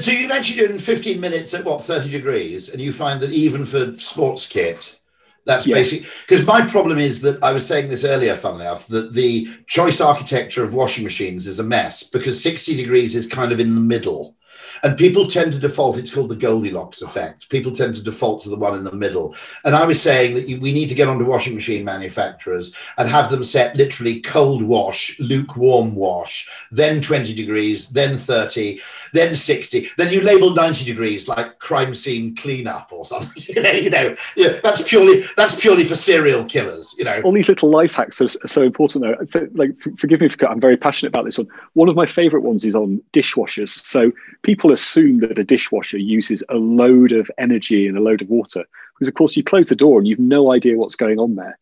So 0.01 0.11
you 0.11 0.31
actually 0.31 0.59
do 0.59 0.65
it 0.65 0.71
in 0.73 0.79
15 0.79 1.21
minutes 1.21 1.55
at 1.55 1.65
what 1.65 1.85
30 1.85 2.11
degrees, 2.11 2.69
and 2.69 2.81
you 2.81 2.93
find 2.93 3.21
that 3.21 3.31
even 3.31 3.65
for 3.65 3.95
sports 3.95 4.47
kit, 4.47 4.99
that's 5.45 5.67
yes. 5.67 5.91
basic. 5.91 6.09
Because 6.27 6.47
my 6.47 6.67
problem 6.67 6.99
is 6.99 7.21
that 7.23 7.43
I 7.43 7.53
was 7.53 7.67
saying 7.67 7.89
this 7.89 8.05
earlier, 8.05 8.37
funnily 8.37 8.65
enough, 8.65 8.87
that 8.89 9.13
the 9.13 9.49
choice 9.67 10.01
architecture 10.01 10.65
of 10.65 10.75
washing 10.75 11.05
machines 11.05 11.47
is 11.47 11.59
a 11.59 11.65
mess 11.65 12.03
because 12.03 12.43
60 12.43 12.77
degrees 12.77 13.15
is 13.15 13.27
kind 13.27 13.53
of 13.53 13.61
in 13.61 13.75
the 13.75 13.81
middle. 13.81 14.37
And 14.83 14.97
people 14.97 15.27
tend 15.27 15.53
to 15.53 15.59
default, 15.59 15.99
it's 15.99 16.15
called 16.15 16.29
the 16.29 16.37
Goldilocks 16.37 17.03
effect. 17.03 17.49
People 17.49 17.73
tend 17.73 17.95
to 17.95 18.03
default 18.03 18.43
to 18.43 18.49
the 18.49 18.57
one 18.57 18.75
in 18.75 18.85
the 18.85 18.93
middle. 18.93 19.35
And 19.65 19.75
I 19.75 19.85
was 19.85 20.01
saying 20.01 20.35
that 20.35 20.47
we 20.61 20.73
need 20.73 20.89
to 20.89 20.95
get 20.95 21.09
onto 21.09 21.25
washing 21.25 21.55
machine 21.55 21.85
manufacturers 21.85 22.75
and 22.99 23.09
have 23.09 23.31
them 23.31 23.45
set 23.45 23.77
literally 23.77 24.21
cold 24.21 24.63
wash, 24.63 25.19
lukewarm 25.19 25.95
wash, 25.95 26.49
then 26.71 27.01
20 27.01 27.35
degrees, 27.35 27.89
then 27.91 28.17
30, 28.17 28.81
then 29.13 29.35
60. 29.35 29.91
Then 29.97 30.13
you 30.13 30.21
label 30.21 30.55
90 30.55 30.85
degrees 30.85 31.29
like 31.29 31.59
crime 31.59 31.95
scene 31.95 32.35
cleanup 32.35 32.93
or 32.93 33.05
something. 33.05 33.43
you 33.57 33.63
know, 33.63 33.71
you 33.71 33.91
know 33.91 34.17
yeah, 34.37 34.61
that's 34.63 34.83
purely 34.83 35.25
that's 35.37 35.55
purely 35.55 35.85
for 35.85 35.97
serial 35.97 36.45
killers, 36.45 36.95
you 36.99 37.05
know. 37.05 37.21
All 37.23 37.33
these 37.33 37.49
little 37.49 37.71
life 37.71 37.95
hacks 37.95 38.21
are, 38.21 38.29
are 38.43 38.49
so 38.49 38.63
important 38.63 39.05
though. 39.05 39.49
like 39.55 39.79
forgive 39.97 40.21
me 40.21 40.29
for 40.29 40.49
I'm 40.49 40.61
very 40.61 40.77
passionate 40.77 41.09
about 41.09 41.25
this 41.25 41.39
one. 41.39 41.49
One 41.75 41.89
of 41.89 41.97
my 41.97 42.07
favorite 42.07 42.43
ones 42.43 42.65
is 42.65 42.75
on 42.75 43.03
dishwashers. 43.13 43.85
So 43.85 44.13
people 44.43 44.62
assume 44.71 45.19
that 45.21 45.39
a 45.39 45.45
dishwasher 45.45 45.99
uses 45.99 46.43
a 46.49 46.57
load 46.57 47.13
of 47.13 47.31
energy 47.39 47.87
and 47.87 47.97
a 47.97 48.01
load 48.01 48.23
of 48.23 48.29
water 48.29 48.65
because 48.95 49.09
of 49.09 49.15
course 49.15 49.37
you 49.37 49.43
close 49.43 49.69
the 49.69 49.77
door 49.77 49.99
and 49.99 50.07
you've 50.07 50.19
no 50.19 50.53
idea 50.53 50.77
what's 50.77 50.97
going 50.97 51.19
on 51.19 51.35
there 51.35 51.59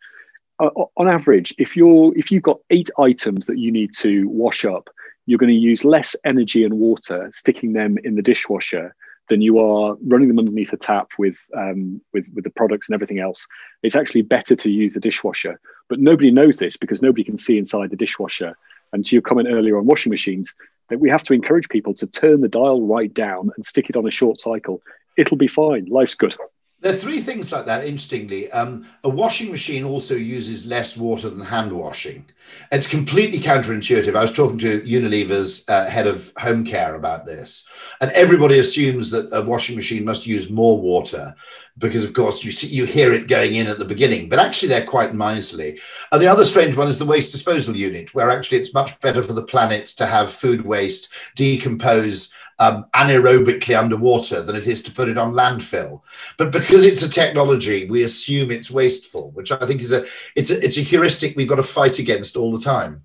uh, 0.59 0.71
on 0.97 1.09
average 1.09 1.55
if 1.59 1.77
you're 1.77 2.13
if 2.17 2.31
you've 2.31 2.43
got 2.43 2.59
eight 2.71 2.91
items 2.99 3.47
that 3.47 3.59
you 3.59 3.71
need 3.71 3.91
to 3.97 4.29
wash 4.29 4.65
up 4.65 4.91
you're 5.27 5.39
going 5.39 5.49
to 5.49 5.55
use 5.55 5.85
less 5.85 6.17
energy 6.25 6.65
and 6.65 6.75
water 6.75 7.31
sticking 7.33 7.73
them 7.73 7.97
in 8.05 8.17
the 8.17 8.23
dishwasher 8.23 8.95
than 9.31 9.41
you 9.41 9.59
are 9.59 9.97
running 10.07 10.29
them 10.29 10.39
underneath 10.39 10.73
a 10.75 10.77
tap 10.77 11.09
with 11.19 11.49
um, 11.57 12.03
with 12.13 12.29
with 12.35 12.45
the 12.45 12.51
products 12.51 12.89
and 12.89 12.95
everything 12.95 13.21
else. 13.21 13.47
It's 13.83 13.97
actually 13.97 14.23
better 14.23 14.55
to 14.57 14.69
use 14.69 14.93
the 14.93 15.01
dishwasher, 15.01 15.59
but 15.89 16.01
nobody 16.01 16.31
knows 16.31 16.59
this 16.59 16.77
because 16.77 17.01
nobody 17.01 17.25
can 17.25 17.39
see 17.39 17.57
inside 17.57 17.91
the 17.91 17.97
dishwasher. 17.97 18.59
And 18.93 19.05
to 19.05 19.15
your 19.15 19.23
comment 19.23 19.49
earlier 19.51 19.79
on 19.79 19.87
washing 19.87 20.11
machines, 20.11 20.55
that 20.89 21.01
we 21.01 21.09
have 21.09 21.23
to 21.25 21.33
encourage 21.33 21.69
people 21.69 21.95
to 21.95 22.07
turn 22.07 22.41
the 22.41 22.49
dial 22.49 22.83
right 22.83 23.13
down 23.13 23.51
and 23.57 23.65
stick 23.65 23.89
it 23.89 23.97
on 23.97 24.07
a 24.07 24.11
short 24.11 24.39
cycle. 24.39 24.83
It'll 25.17 25.37
be 25.37 25.47
fine. 25.47 25.87
Life's 25.87 26.15
good. 26.15 26.37
There 26.81 26.95
are 26.95 26.97
three 26.97 27.21
things 27.21 27.53
like 27.53 27.67
that, 27.67 27.85
interestingly. 27.85 28.51
Um, 28.53 28.87
a 29.05 29.09
washing 29.11 29.51
machine 29.51 29.85
also 29.85 30.15
uses 30.15 30.67
less 30.67 30.97
water 30.97 31.29
than 31.29 31.41
hand 31.41 31.73
washing. 31.73 32.25
It's 32.73 32.89
completely 32.89 33.39
counterintuitive. 33.39 34.17
I 34.17 34.23
was 34.23 34.33
talking 34.33 34.59
to 34.61 34.81
Unilever's 34.81 35.69
uh, 35.69 35.91
head 35.91 36.07
of 36.07 36.33
home 36.39 36.65
care 36.65 36.95
about 36.95 37.27
this, 37.27 37.69
and 38.01 38.11
everybody 38.13 38.61
assumes 38.61 39.11
that 39.11 39.29
a 39.33 39.43
washing 39.43 39.77
machine 39.77 40.07
must 40.07 40.27
use 40.27 40.51
more 40.51 40.81
water 40.81 41.35
because, 41.77 42.03
of 42.03 42.15
course, 42.15 42.43
you 42.43 42.51
see, 42.51 42.69
you 42.69 42.87
hear 42.87 43.13
it 43.13 43.29
going 43.29 43.57
in 43.57 43.67
at 43.67 43.79
the 43.79 43.85
beginning, 43.85 44.31
but 44.31 44.39
actually 44.39 44.69
they're 44.69 44.85
quite 44.85 45.15
miserly. 45.15 45.79
And 46.13 46.21
the 46.21 46.29
other 46.29 46.47
strange 46.47 46.77
one 46.77 46.89
is 46.89 46.99
the 46.99 47.05
waste 47.05 47.31
disposal 47.31 47.77
unit, 47.77 48.15
where 48.15 48.31
actually 48.31 48.59
it's 48.59 48.75
much 48.75 48.99
better 49.01 49.23
for 49.23 49.35
the 49.35 49.43
planet 49.43 49.87
to 49.99 50.07
have 50.07 50.31
food 50.31 50.63
waste 50.63 51.13
decompose 51.37 52.33
um, 52.61 52.85
anaerobically 52.95 53.77
underwater 53.77 54.43
than 54.43 54.55
it 54.55 54.69
is 54.69 54.83
to 54.83 54.93
put 54.93 55.09
it 55.09 55.17
on 55.19 55.33
landfill. 55.33 56.03
But 56.37 56.53
because 56.53 56.85
it's 56.85 57.03
a 57.03 57.09
technology, 57.09 57.87
we 57.87 58.05
assume 58.05 58.51
it's 58.51 58.71
wasteful, 58.71 59.31
which 59.33 59.51
I 59.51 59.67
think 59.67 59.81
is 59.81 59.93
a 59.93 60.05
it's 60.37 60.51
a, 60.51 60.65
it's 60.65 60.77
a 60.77 60.83
heuristic 60.83 61.37
we've 61.37 61.49
got 61.49 61.57
to 61.57 61.63
fight 61.63 61.99
against 61.99 62.37
all 62.37 62.53
the 62.53 62.61
time. 62.61 63.03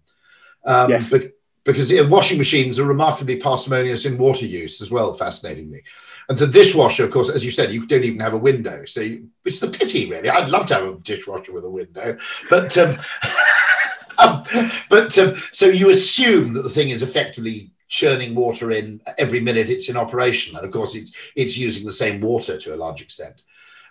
Um, 0.65 0.91
yes. 0.91 1.09
But, 1.09 1.31
because 1.63 1.91
washing 2.09 2.37
machines 2.37 2.77
are 2.77 2.85
remarkably 2.85 3.37
parsimonious 3.37 4.05
in 4.05 4.19
water 4.19 4.45
use 4.45 4.81
as 4.83 4.91
well, 4.91 5.13
fascinatingly. 5.13 5.81
And 6.29 6.37
the 6.37 6.45
dishwasher, 6.45 7.03
of 7.03 7.09
course, 7.09 7.29
as 7.29 7.43
you 7.43 7.49
said, 7.49 7.73
you 7.73 7.87
don't 7.87 8.03
even 8.03 8.19
have 8.19 8.33
a 8.33 8.37
window. 8.37 8.85
So 8.85 9.01
you, 9.01 9.29
it's 9.45 9.59
the 9.59 9.69
pity, 9.69 10.07
really. 10.07 10.29
I'd 10.29 10.51
love 10.51 10.67
to 10.67 10.75
have 10.75 10.83
a 10.83 10.95
dishwasher 10.99 11.53
with 11.53 11.65
a 11.65 11.69
window, 11.69 12.19
but 12.51 12.77
um, 12.77 12.97
um, 14.19 14.43
but 14.91 15.17
um, 15.17 15.33
so 15.51 15.65
you 15.65 15.89
assume 15.89 16.53
that 16.53 16.61
the 16.61 16.69
thing 16.69 16.89
is 16.89 17.01
effectively 17.01 17.71
churning 17.87 18.35
water 18.35 18.71
in 18.71 19.01
every 19.17 19.39
minute 19.39 19.69
it's 19.69 19.89
in 19.89 19.97
operation, 19.97 20.55
and 20.55 20.65
of 20.65 20.71
course 20.71 20.95
it's 20.95 21.13
it's 21.35 21.57
using 21.57 21.85
the 21.85 21.91
same 21.91 22.21
water 22.21 22.57
to 22.57 22.73
a 22.73 22.77
large 22.77 23.01
extent. 23.01 23.41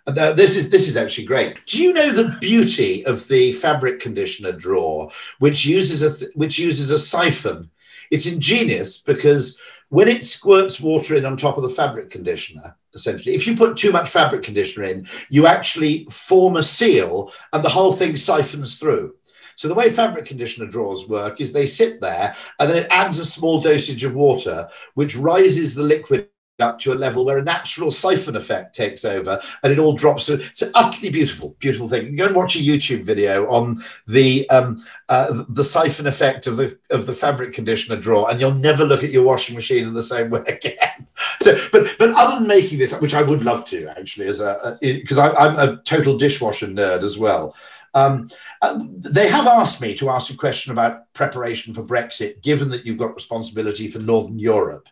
And 0.06 0.18
uh, 0.18 0.32
this 0.32 0.56
is 0.56 0.70
this 0.70 0.88
is 0.88 0.96
actually 0.96 1.26
great. 1.26 1.64
Do 1.66 1.82
you 1.82 1.92
know 1.92 2.12
the 2.12 2.36
beauty 2.40 3.06
of 3.06 3.26
the 3.28 3.52
fabric 3.52 4.00
conditioner 4.00 4.52
drawer, 4.52 5.10
which 5.38 5.64
uses 5.64 6.02
a 6.02 6.16
th- 6.16 6.32
which 6.34 6.58
uses 6.58 6.90
a 6.90 6.98
siphon? 6.98 7.70
It's 8.10 8.26
ingenious 8.26 8.98
because 8.98 9.58
when 9.88 10.08
it 10.08 10.24
squirts 10.24 10.80
water 10.80 11.14
in 11.14 11.24
on 11.24 11.36
top 11.36 11.56
of 11.56 11.62
the 11.62 11.70
fabric 11.70 12.10
conditioner, 12.10 12.76
essentially, 12.94 13.34
if 13.34 13.46
you 13.46 13.56
put 13.56 13.76
too 13.76 13.92
much 13.92 14.10
fabric 14.10 14.42
conditioner 14.42 14.86
in, 14.86 15.06
you 15.30 15.46
actually 15.46 16.06
form 16.10 16.56
a 16.56 16.62
seal, 16.62 17.32
and 17.52 17.64
the 17.64 17.68
whole 17.70 17.92
thing 17.92 18.16
siphons 18.16 18.76
through. 18.76 19.14
So 19.56 19.68
the 19.68 19.74
way 19.74 19.88
fabric 19.90 20.26
conditioner 20.26 20.66
drawers 20.66 21.08
work 21.08 21.40
is 21.40 21.52
they 21.52 21.66
sit 21.66 22.00
there 22.00 22.34
and 22.58 22.70
then 22.70 22.78
it 22.78 22.88
adds 22.90 23.18
a 23.18 23.24
small 23.24 23.60
dosage 23.60 24.04
of 24.04 24.14
water, 24.14 24.68
which 24.94 25.16
rises 25.16 25.74
the 25.74 25.82
liquid 25.82 26.28
up 26.60 26.78
to 26.78 26.92
a 26.92 26.94
level 26.94 27.24
where 27.24 27.38
a 27.38 27.42
natural 27.42 27.90
siphon 27.90 28.36
effect 28.36 28.74
takes 28.74 29.04
over 29.04 29.40
and 29.62 29.72
it 29.72 29.78
all 29.78 29.92
drops. 29.92 30.28
It's 30.28 30.62
an 30.62 30.70
utterly 30.74 31.10
beautiful, 31.10 31.56
beautiful 31.58 31.88
thing. 31.88 32.14
Go 32.14 32.26
and 32.26 32.36
watch 32.36 32.54
a 32.56 32.60
YouTube 32.60 33.02
video 33.02 33.50
on 33.50 33.82
the 34.06 34.48
um, 34.50 34.82
uh, 35.08 35.44
the 35.48 35.64
siphon 35.64 36.06
effect 36.06 36.46
of 36.46 36.56
the 36.56 36.78
of 36.90 37.06
the 37.06 37.14
fabric 37.14 37.52
conditioner 37.52 38.00
drawer, 38.00 38.30
and 38.30 38.40
you'll 38.40 38.54
never 38.54 38.84
look 38.84 39.02
at 39.02 39.10
your 39.10 39.24
washing 39.24 39.54
machine 39.54 39.84
in 39.84 39.94
the 39.94 40.02
same 40.02 40.30
way 40.30 40.40
again. 40.46 41.06
So, 41.42 41.58
but 41.72 41.88
but 41.98 42.10
other 42.10 42.38
than 42.38 42.48
making 42.48 42.78
this, 42.78 42.98
which 43.00 43.14
I 43.14 43.22
would 43.22 43.44
love 43.44 43.66
to 43.66 43.88
actually, 43.88 44.28
as 44.28 44.40
a 44.40 44.78
because 44.80 45.18
I'm 45.18 45.58
a 45.58 45.76
total 45.78 46.16
dishwasher 46.16 46.68
nerd 46.68 47.02
as 47.02 47.18
well. 47.18 47.56
Um, 47.94 48.28
uh, 48.60 48.78
they 48.88 49.28
have 49.28 49.46
asked 49.46 49.80
me 49.80 49.94
to 49.96 50.10
ask 50.10 50.32
a 50.32 50.36
question 50.36 50.72
about 50.72 51.12
preparation 51.12 51.72
for 51.72 51.82
Brexit, 51.82 52.42
given 52.42 52.70
that 52.70 52.84
you've 52.84 52.98
got 52.98 53.14
responsibility 53.14 53.88
for 53.88 54.00
Northern 54.00 54.38
Europe. 54.38 54.88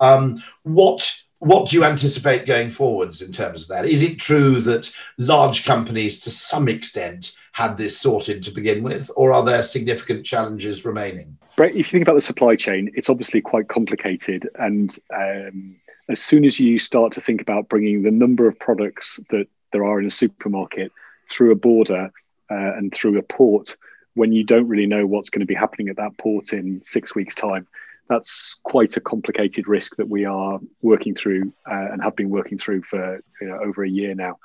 Um, 0.00 0.42
what 0.62 1.20
what 1.40 1.68
do 1.68 1.76
you 1.76 1.84
anticipate 1.84 2.46
going 2.46 2.70
forwards 2.70 3.20
in 3.20 3.30
terms 3.30 3.62
of 3.62 3.68
that? 3.68 3.84
Is 3.84 4.02
it 4.02 4.18
true 4.18 4.60
that 4.62 4.90
large 5.18 5.66
companies, 5.66 6.20
to 6.20 6.30
some 6.30 6.68
extent, 6.68 7.32
had 7.52 7.76
this 7.76 7.98
sorted 7.98 8.42
to 8.44 8.50
begin 8.50 8.82
with, 8.82 9.10
or 9.14 9.30
are 9.32 9.44
there 9.44 9.62
significant 9.62 10.24
challenges 10.24 10.86
remaining? 10.86 11.36
If 11.58 11.76
you 11.76 11.84
think 11.84 12.02
about 12.02 12.14
the 12.14 12.22
supply 12.22 12.56
chain, 12.56 12.90
it's 12.94 13.10
obviously 13.10 13.42
quite 13.42 13.68
complicated. 13.68 14.48
And 14.58 14.98
um, 15.14 15.76
as 16.08 16.18
soon 16.18 16.44
as 16.44 16.58
you 16.58 16.78
start 16.78 17.12
to 17.12 17.20
think 17.20 17.42
about 17.42 17.68
bringing 17.68 18.02
the 18.02 18.10
number 18.10 18.48
of 18.48 18.58
products 18.58 19.20
that 19.30 19.46
there 19.72 19.84
are 19.84 20.00
in 20.00 20.06
a 20.06 20.10
supermarket 20.10 20.90
through 21.28 21.52
a 21.52 21.56
border 21.56 22.10
uh, 22.54 22.76
and 22.76 22.94
through 22.94 23.18
a 23.18 23.22
port, 23.22 23.76
when 24.14 24.32
you 24.32 24.44
don't 24.44 24.68
really 24.68 24.86
know 24.86 25.06
what's 25.06 25.30
going 25.30 25.40
to 25.40 25.46
be 25.46 25.54
happening 25.54 25.88
at 25.88 25.96
that 25.96 26.16
port 26.18 26.52
in 26.52 26.80
six 26.84 27.14
weeks' 27.14 27.34
time, 27.34 27.66
that's 28.08 28.60
quite 28.62 28.96
a 28.96 29.00
complicated 29.00 29.66
risk 29.66 29.96
that 29.96 30.08
we 30.08 30.24
are 30.24 30.60
working 30.82 31.14
through 31.14 31.52
uh, 31.70 31.88
and 31.90 32.02
have 32.02 32.16
been 32.16 32.30
working 32.30 32.58
through 32.58 32.82
for 32.82 33.20
you 33.40 33.48
know, 33.48 33.58
over 33.58 33.82
a 33.82 33.88
year 33.88 34.14
now. 34.14 34.38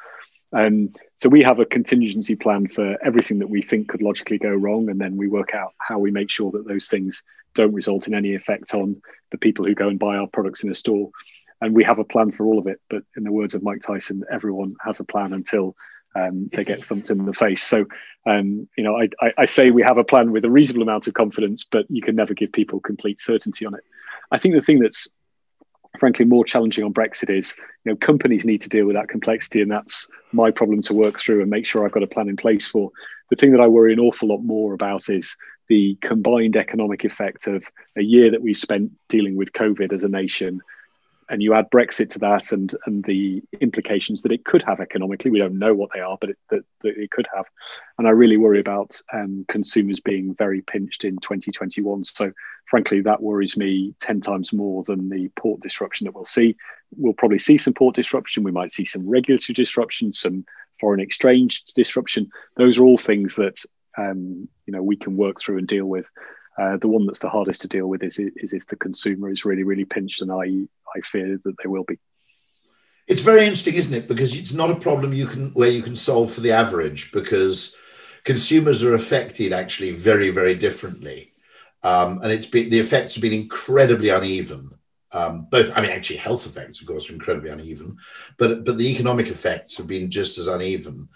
Um, 0.52 0.94
so 1.18 1.30
we 1.30 1.44
have 1.44 1.60
a 1.60 1.66
contingency 1.66 2.36
plan 2.36 2.68
for 2.68 2.98
everything 3.06 3.40
that 3.40 3.50
we 3.50 3.62
think 3.62 3.90
could 3.90 4.02
logically 4.02 4.40
go 4.40 4.50
wrong, 4.50 4.90
and 4.90 5.00
then 5.00 5.18
we 5.18 5.28
work 5.28 5.54
out 5.54 5.74
how 5.78 6.00
we 6.00 6.10
make 6.10 6.32
sure 6.32 6.52
that 6.52 6.68
those 6.68 6.88
things 6.88 7.24
don't 7.54 7.74
result 7.74 8.08
in 8.08 8.14
any 8.16 8.34
effect 8.34 8.74
on 8.74 9.02
the 9.32 9.38
people 9.38 9.66
who 9.66 9.76
go 9.76 9.88
and 9.88 10.00
buy 10.00 10.16
our 10.16 10.28
products 10.28 10.64
in 10.64 10.72
a 10.72 10.76
store. 10.76 11.12
And 11.62 11.76
we 11.76 11.84
have 11.84 12.00
a 12.00 12.06
plan 12.06 12.32
for 12.32 12.46
all 12.46 12.58
of 12.58 12.68
it. 12.68 12.80
But 12.90 13.04
in 13.18 13.24
the 13.24 13.32
words 13.32 13.54
of 13.54 13.64
Mike 13.64 13.82
Tyson, 13.82 14.24
everyone 14.32 14.76
has 14.84 15.00
a 15.00 15.04
plan 15.04 15.34
until 15.34 15.76
um, 16.16 16.50
they 16.54 16.64
get 16.64 16.84
thumped 16.84 17.10
in 17.10 17.26
the 17.26 17.34
face. 17.34 17.64
So, 17.64 17.86
um, 18.26 18.68
you 18.78 18.84
know, 18.84 18.98
I, 18.98 19.10
I, 19.22 19.34
I, 19.40 19.46
say 19.46 19.72
we 19.72 19.82
have 19.84 19.98
a 19.98 20.04
plan 20.04 20.32
with 20.32 20.46
a 20.46 20.50
reasonable 20.50 20.84
amount 20.84 21.08
of 21.08 21.14
confidence, 21.14 21.66
but 21.70 21.86
you 21.90 22.02
can 22.02 22.16
never 22.16 22.34
give 22.34 22.52
people 22.52 22.80
complete 22.80 23.22
certainty 23.22 23.66
on 23.66 23.74
it. 23.74 23.84
I 24.32 24.38
think 24.38 24.56
the 24.56 24.62
thing 24.62 24.80
that's 24.80 25.08
frankly 25.98 26.26
more 26.26 26.44
challenging 26.44 26.84
on 26.84 26.94
Brexit 26.94 27.36
is, 27.36 27.56
you 27.84 27.92
know, 27.92 27.96
companies 27.96 28.46
need 28.46 28.62
to 28.62 28.70
deal 28.70 28.86
with 28.86 28.96
that 28.96 29.10
complexity, 29.10 29.62
and 29.62 29.72
that's 29.72 30.08
my 30.32 30.52
problem 30.52 30.82
to 30.84 30.94
work 30.94 31.20
through 31.20 31.42
and 31.42 31.50
make 31.50 31.66
sure 31.66 31.86
I've 31.86 31.92
got 31.92 32.04
a 32.04 32.08
plan 32.08 32.30
in 32.30 32.36
place 32.36 32.68
for. 32.68 32.92
The 33.30 33.36
thing 33.36 33.52
that 33.52 33.62
I 33.62 33.68
worry 33.68 33.94
an 33.94 34.00
awful 34.00 34.30
lot 34.30 34.42
more 34.42 34.74
about 34.74 35.10
is 35.10 35.38
the 35.68 35.98
combined 36.02 36.58
economic 36.58 37.06
effect 37.06 37.48
of 37.48 37.64
a 37.96 38.02
year 38.02 38.32
that 38.32 38.42
we 38.42 38.54
spent 38.54 38.92
dealing 39.08 39.36
with 39.36 39.54
COVID 39.54 39.94
as 39.94 40.04
a 40.04 40.08
nation 40.08 40.62
and 41.30 41.44
you 41.44 41.54
add 41.54 41.70
Brexit 41.70 42.10
to 42.12 42.20
that 42.20 42.52
and 42.52 42.74
and 42.86 43.04
the 43.04 43.42
implications 43.62 44.22
that 44.24 44.32
it 44.32 44.46
could 44.46 44.64
have 44.64 44.80
economically. 44.80 45.32
We 45.32 45.40
don't 45.40 45.60
know 45.60 45.74
what 45.74 45.92
they 45.94 46.00
are, 46.00 46.18
but 46.20 46.32
it, 46.32 46.38
that, 46.50 46.64
that 46.82 46.98
it 46.98 47.12
could 47.12 47.28
have. 47.36 47.46
And 47.98 48.08
I 48.08 48.12
really 48.12 48.38
worry 48.38 48.60
about 48.60 49.00
um, 49.14 49.46
consumers 49.48 50.00
being 50.00 50.34
very 50.36 50.62
pinched 50.62 51.06
in 51.06 51.18
2021. 51.18 52.04
So, 52.06 52.32
frankly, 52.66 53.02
that 53.02 53.22
worries 53.22 53.58
me 53.58 53.94
10 54.02 54.22
times 54.22 54.54
more 54.54 54.84
than 54.84 55.10
the 55.10 55.30
port 55.36 55.62
disruption 55.62 56.06
that 56.06 56.16
we'll 56.16 56.26
see. 56.26 56.56
We'll 56.98 57.14
probably 57.14 57.40
see 57.40 57.58
some 57.58 57.74
port 57.74 57.96
disruption. 57.96 58.44
We 58.44 58.52
might 58.52 58.72
see 58.72 58.86
some 58.86 59.08
regulatory 59.08 59.54
disruption, 59.54 60.12
some 60.12 60.46
foreign 60.80 61.00
exchange 61.00 61.64
disruption. 61.76 62.32
Those 62.56 62.78
are 62.78 62.84
all 62.84 62.98
things 62.98 63.36
that 63.36 63.64
um, 63.98 64.48
you 64.66 64.74
know 64.74 64.82
we 64.82 64.96
can 64.96 65.18
work 65.18 65.40
through 65.40 65.60
and 65.60 65.68
deal 65.68 65.86
with. 65.86 66.10
Uh, 66.60 66.76
the 66.78 66.90
one 66.90 67.06
that's 67.06 67.20
the 67.20 67.30
hardest 67.30 67.62
to 67.62 67.68
deal 67.68 67.88
with 67.88 68.04
is, 68.04 68.20
is 68.20 68.52
if 68.54 68.66
the 68.68 68.76
consumer 68.76 69.32
is 69.32 69.46
really, 69.46 69.64
really 69.64 69.86
pinched, 69.86 70.22
and 70.22 70.32
I, 70.32 70.46
I 70.96 71.00
fear 71.02 71.40
that 71.46 71.56
they 71.64 71.70
will 71.70 71.86
be. 71.86 71.98
It's 73.08 73.22
very 73.22 73.44
interesting, 73.44 73.76
isn't 73.76 73.94
it? 73.94 74.08
Because 74.08 74.36
it's 74.36 74.52
not 74.54 74.70
a 74.70 74.76
problem 74.76 75.14
you 75.14 75.26
can 75.26 75.52
where 75.52 75.70
you 75.70 75.82
can 75.82 75.96
solve 75.96 76.32
for 76.32 76.42
the 76.42 76.52
average, 76.52 77.12
because 77.12 77.76
consumers 78.24 78.84
are 78.84 78.96
affected 78.96 79.54
actually 79.54 79.92
very, 79.92 80.30
very 80.32 80.54
differently, 80.54 81.34
um, 81.84 82.20
and 82.22 82.32
it's 82.32 82.48
been 82.48 82.70
the 82.70 82.80
effects 82.80 83.16
have 83.16 83.22
been 83.22 83.42
incredibly 83.44 84.10
uneven. 84.10 84.70
Um, 85.12 85.48
both, 85.50 85.76
I 85.76 85.82
mean, 85.82 85.92
actually, 85.92 86.18
health 86.18 86.46
effects, 86.46 86.82
of 86.82 86.88
course, 86.88 87.10
are 87.10 87.14
incredibly 87.14 87.52
uneven, 87.52 87.98
but 88.38 88.66
but 88.66 88.78
the 88.78 88.92
economic 88.92 89.28
effects 89.28 89.78
have 89.78 89.88
been 89.88 90.12
just 90.12 90.38
as 90.38 90.48
uneven. 90.48 91.08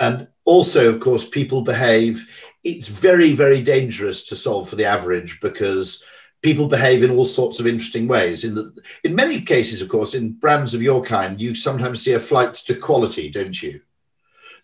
And 0.00 0.28
also, 0.44 0.88
of 0.88 1.00
course, 1.00 1.28
people 1.28 1.62
behave. 1.62 2.26
It's 2.64 2.88
very, 2.88 3.34
very 3.34 3.62
dangerous 3.62 4.22
to 4.28 4.36
solve 4.36 4.68
for 4.68 4.76
the 4.76 4.86
average 4.86 5.38
because 5.40 6.02
people 6.42 6.66
behave 6.66 7.02
in 7.02 7.10
all 7.10 7.26
sorts 7.26 7.60
of 7.60 7.66
interesting 7.66 8.08
ways. 8.08 8.44
In 8.44 8.54
the, 8.54 8.74
in 9.04 9.14
many 9.14 9.40
cases, 9.40 9.80
of 9.80 9.88
course, 9.88 10.14
in 10.14 10.32
brands 10.32 10.74
of 10.74 10.82
your 10.82 11.02
kind, 11.02 11.40
you 11.40 11.54
sometimes 11.54 12.02
see 12.02 12.12
a 12.12 12.20
flight 12.20 12.54
to 12.54 12.74
quality, 12.74 13.30
don't 13.30 13.62
you? 13.62 13.80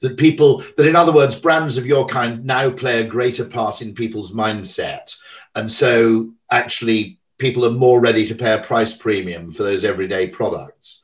That 0.01 0.19
people, 0.19 0.63
that 0.77 0.87
in 0.87 0.97
other 0.97 1.13
words, 1.13 1.39
brands 1.39 1.77
of 1.77 1.87
your 1.87 2.07
kind 2.07 2.45
now 2.45 2.71
play 2.71 3.01
a 3.01 3.07
greater 3.07 3.45
part 3.45 3.83
in 3.83 3.95
people's 3.95 4.33
mindset, 4.33 5.15
and 5.55 5.71
so 5.71 6.33
actually 6.51 7.19
people 7.39 7.67
are 7.67 7.71
more 7.71 8.01
ready 8.01 8.27
to 8.29 8.35
pay 8.35 8.55
a 8.55 8.63
price 8.63 8.97
premium 8.97 9.53
for 9.53 9.63
those 9.63 9.85
everyday 9.85 10.29
products. 10.29 11.03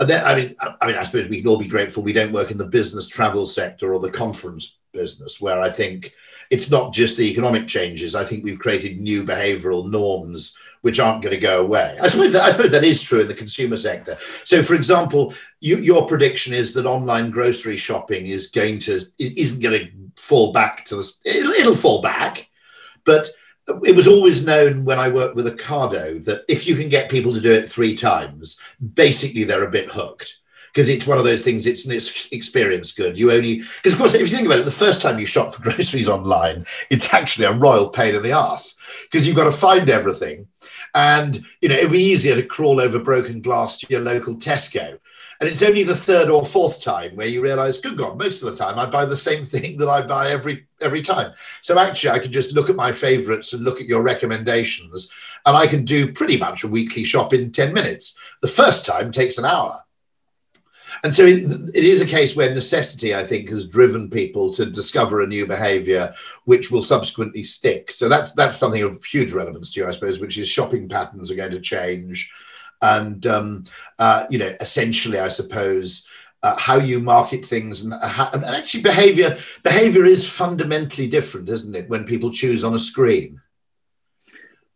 And 0.00 0.08
then, 0.08 0.24
I 0.24 0.34
mean, 0.36 0.54
I 0.60 0.86
mean, 0.86 0.96
I 0.96 1.04
suppose 1.04 1.28
we 1.28 1.40
can 1.40 1.48
all 1.48 1.58
be 1.58 1.66
grateful 1.66 2.02
we 2.02 2.12
don't 2.12 2.32
work 2.32 2.50
in 2.50 2.58
the 2.58 2.66
business 2.66 3.08
travel 3.08 3.46
sector 3.46 3.92
or 3.92 4.00
the 4.00 4.10
conference 4.10 4.77
business, 4.92 5.40
where 5.40 5.60
I 5.60 5.70
think 5.70 6.12
it's 6.50 6.70
not 6.70 6.92
just 6.92 7.16
the 7.16 7.30
economic 7.30 7.68
changes. 7.68 8.14
I 8.14 8.24
think 8.24 8.44
we've 8.44 8.58
created 8.58 8.98
new 8.98 9.24
behavioural 9.24 9.90
norms 9.90 10.56
which 10.82 11.00
aren't 11.00 11.22
going 11.22 11.34
to 11.34 11.40
go 11.40 11.60
away. 11.60 11.96
I 12.00 12.08
suppose, 12.08 12.32
that, 12.32 12.42
I 12.42 12.52
suppose 12.52 12.70
that 12.70 12.84
is 12.84 13.02
true 13.02 13.20
in 13.20 13.28
the 13.28 13.34
consumer 13.34 13.76
sector. 13.76 14.16
So, 14.44 14.62
for 14.62 14.74
example, 14.74 15.34
you, 15.60 15.76
your 15.78 16.06
prediction 16.06 16.52
is 16.52 16.72
that 16.74 16.86
online 16.86 17.30
grocery 17.30 17.76
shopping 17.76 18.26
is 18.28 18.48
going 18.48 18.78
to 18.80 19.00
isn't 19.18 19.60
going 19.60 19.78
to 19.80 20.22
fall 20.22 20.52
back 20.52 20.86
to 20.86 20.96
the. 20.96 21.12
It'll, 21.24 21.52
it'll 21.52 21.74
fall 21.74 22.00
back, 22.00 22.48
but 23.04 23.28
it 23.84 23.94
was 23.94 24.08
always 24.08 24.44
known 24.44 24.84
when 24.84 24.98
I 24.98 25.08
worked 25.08 25.36
with 25.36 25.46
Ocado 25.46 26.24
that 26.24 26.44
if 26.48 26.66
you 26.66 26.74
can 26.74 26.88
get 26.88 27.10
people 27.10 27.34
to 27.34 27.40
do 27.40 27.52
it 27.52 27.68
three 27.68 27.96
times, 27.96 28.58
basically 28.94 29.44
they're 29.44 29.64
a 29.64 29.70
bit 29.70 29.90
hooked 29.90 30.38
because 30.78 30.88
it's 30.88 31.08
one 31.08 31.18
of 31.18 31.24
those 31.24 31.42
things. 31.42 31.66
It's 31.66 31.86
an 31.86 31.92
experience 32.30 32.92
good. 32.92 33.18
You 33.18 33.32
only 33.32 33.56
because 33.56 33.94
of 33.94 33.98
course, 33.98 34.14
if 34.14 34.20
you 34.20 34.36
think 34.36 34.46
about 34.46 34.60
it, 34.60 34.64
the 34.64 34.70
first 34.70 35.02
time 35.02 35.18
you 35.18 35.26
shop 35.26 35.52
for 35.52 35.62
groceries 35.74 36.08
online, 36.08 36.66
it's 36.88 37.12
actually 37.12 37.46
a 37.46 37.52
royal 37.52 37.88
pain 37.88 38.14
in 38.14 38.22
the 38.22 38.30
ass 38.30 38.76
because 39.02 39.26
you've 39.26 39.34
got 39.34 39.44
to 39.44 39.52
find 39.52 39.90
everything, 39.90 40.46
and 40.94 41.44
you 41.60 41.68
know 41.68 41.74
it'd 41.74 41.90
be 41.90 41.98
easier 41.98 42.36
to 42.36 42.44
crawl 42.44 42.80
over 42.80 43.00
broken 43.00 43.42
glass 43.42 43.76
to 43.78 43.88
your 43.90 44.02
local 44.02 44.36
Tesco 44.36 45.00
and 45.40 45.48
it's 45.48 45.62
only 45.62 45.84
the 45.84 45.96
third 45.96 46.28
or 46.28 46.44
fourth 46.44 46.82
time 46.82 47.14
where 47.14 47.28
you 47.28 47.40
realize, 47.40 47.78
good 47.78 47.96
God, 47.96 48.18
most 48.18 48.42
of 48.42 48.50
the 48.50 48.56
time 48.56 48.76
I 48.76 48.86
buy 48.86 49.04
the 49.04 49.16
same 49.16 49.44
thing 49.44 49.78
that 49.78 49.88
I 49.88 50.02
buy 50.02 50.30
every 50.30 50.66
every 50.80 51.02
time. 51.02 51.32
So 51.60 51.76
actually 51.76 52.10
I 52.10 52.20
can 52.20 52.30
just 52.30 52.52
look 52.52 52.70
at 52.70 52.76
my 52.76 52.92
favorites 52.92 53.52
and 53.52 53.64
look 53.64 53.80
at 53.80 53.88
your 53.88 54.02
recommendations, 54.02 55.10
and 55.44 55.56
I 55.56 55.66
can 55.66 55.84
do 55.84 56.12
pretty 56.12 56.36
much 56.36 56.62
a 56.62 56.68
weekly 56.68 57.02
shop 57.02 57.32
in 57.32 57.50
10 57.50 57.72
minutes. 57.72 58.16
The 58.42 58.48
first 58.48 58.86
time 58.86 59.10
takes 59.10 59.38
an 59.38 59.44
hour. 59.44 59.82
And 61.04 61.14
so 61.14 61.24
it, 61.24 61.44
it 61.74 61.84
is 61.84 62.00
a 62.00 62.06
case 62.06 62.34
where 62.34 62.54
necessity, 62.54 63.14
I 63.14 63.24
think, 63.24 63.50
has 63.50 63.66
driven 63.66 64.10
people 64.10 64.54
to 64.54 64.66
discover 64.66 65.20
a 65.20 65.26
new 65.26 65.46
behavior 65.46 66.12
which 66.44 66.70
will 66.70 66.82
subsequently 66.82 67.44
stick. 67.44 67.90
So 67.90 68.08
that's 68.08 68.32
that's 68.32 68.56
something 68.56 68.82
of 68.82 69.04
huge 69.04 69.32
relevance 69.32 69.72
to 69.72 69.80
you, 69.80 69.88
I 69.88 69.92
suppose, 69.92 70.20
which 70.20 70.38
is 70.38 70.48
shopping 70.48 70.88
patterns 70.88 71.30
are 71.30 71.36
going 71.36 71.52
to 71.52 71.60
change 71.60 72.30
and 72.82 73.26
um, 73.26 73.64
uh, 73.98 74.24
you 74.30 74.38
know 74.38 74.54
essentially 74.60 75.18
i 75.18 75.28
suppose 75.28 76.06
uh, 76.42 76.56
how 76.56 76.76
you 76.76 77.00
market 77.00 77.44
things 77.44 77.82
and, 77.82 77.92
how, 77.94 78.30
and 78.32 78.44
actually 78.44 78.82
behavior 78.82 79.36
behavior 79.62 80.04
is 80.04 80.28
fundamentally 80.28 81.08
different 81.08 81.48
isn't 81.48 81.74
it 81.74 81.88
when 81.88 82.04
people 82.04 82.30
choose 82.30 82.62
on 82.62 82.74
a 82.74 82.78
screen 82.78 83.40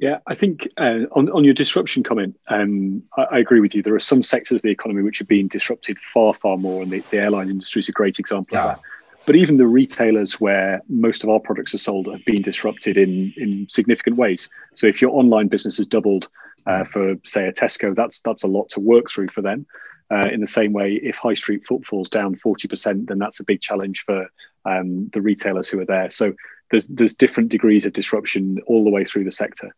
yeah, 0.03 0.19
I 0.27 0.35
think 0.35 0.67
uh, 0.79 1.07
on, 1.13 1.31
on 1.31 1.45
your 1.45 1.55
disruption 1.55 2.03
comment, 2.03 2.37
um, 2.49 3.05
I, 3.17 3.23
I, 3.23 3.39
agree 3.39 3.61
with 3.61 3.73
you. 3.73 3.85
There 3.85 3.95
are 3.95 4.01
some 4.01 4.21
sectors 4.21 4.57
of 4.57 4.63
the 4.63 4.69
economy 4.71 5.01
which 5.01 5.21
are 5.21 5.27
being 5.27 5.47
disrupted 5.47 5.97
far, 5.97 6.35
far 6.35 6.57
more, 6.57 6.83
and 6.83 6.91
the, 6.91 7.05
the 7.11 7.19
airline 7.19 7.49
industry 7.49 7.79
is 7.79 7.89
a 7.89 7.93
great 7.93 8.19
example 8.19 8.57
yeah. 8.57 8.63
of 8.65 8.69
that. 8.71 8.81
But 9.27 9.37
even 9.37 9.59
the 9.59 9.67
retailers 9.69 10.41
where 10.41 10.83
most 10.89 11.23
of 11.23 11.31
our 11.31 11.39
products 11.39 11.73
are 11.73 11.79
sold 11.79 12.09
have 12.09 12.25
been 12.25 12.43
disrupted 12.43 12.99
in, 12.99 13.33
in 13.37 13.69
significant 13.69 14.17
ways. 14.17 14.49
So 14.75 14.89
if 14.89 15.01
your 15.01 15.13
online 15.13 15.47
business 15.47 15.77
has 15.77 15.87
doubled 15.87 16.29
uh, 16.67 16.83
for 16.83 17.15
say 17.25 17.47
a 17.47 17.53
Tesco, 17.53 17.95
that's 17.95 18.23
that's 18.23 18.43
a 18.43 18.49
lot 18.49 18.71
to 18.71 18.81
work 18.81 19.09
through 19.09 19.29
for 19.29 19.41
them. 19.41 19.67
Uh, 20.11 20.27
in 20.33 20.41
the 20.41 20.49
same 20.49 20.73
way, 20.73 20.95
if 21.01 21.17
high 21.17 21.35
street 21.35 21.65
footfall's 21.65 22.11
down 22.11 22.35
forty 22.35 22.67
percent, 22.67 23.07
then 23.07 23.21
that's 23.21 23.39
a 23.39 23.45
big 23.45 23.61
challenge 23.61 24.01
for 24.05 24.27
um, 24.65 25.09
the 25.13 25.21
retailers 25.21 25.69
who 25.69 25.79
are 25.79 25.87
there. 25.87 26.11
So 26.11 26.35
there's 26.73 26.89
there's 26.89 27.15
different 27.15 27.51
degrees 27.51 27.87
of 27.87 27.93
disruption 27.93 28.59
all 28.67 28.83
the 28.83 28.91
way 28.91 29.05
through 29.05 29.23
the 29.23 29.31
sector. 29.31 29.73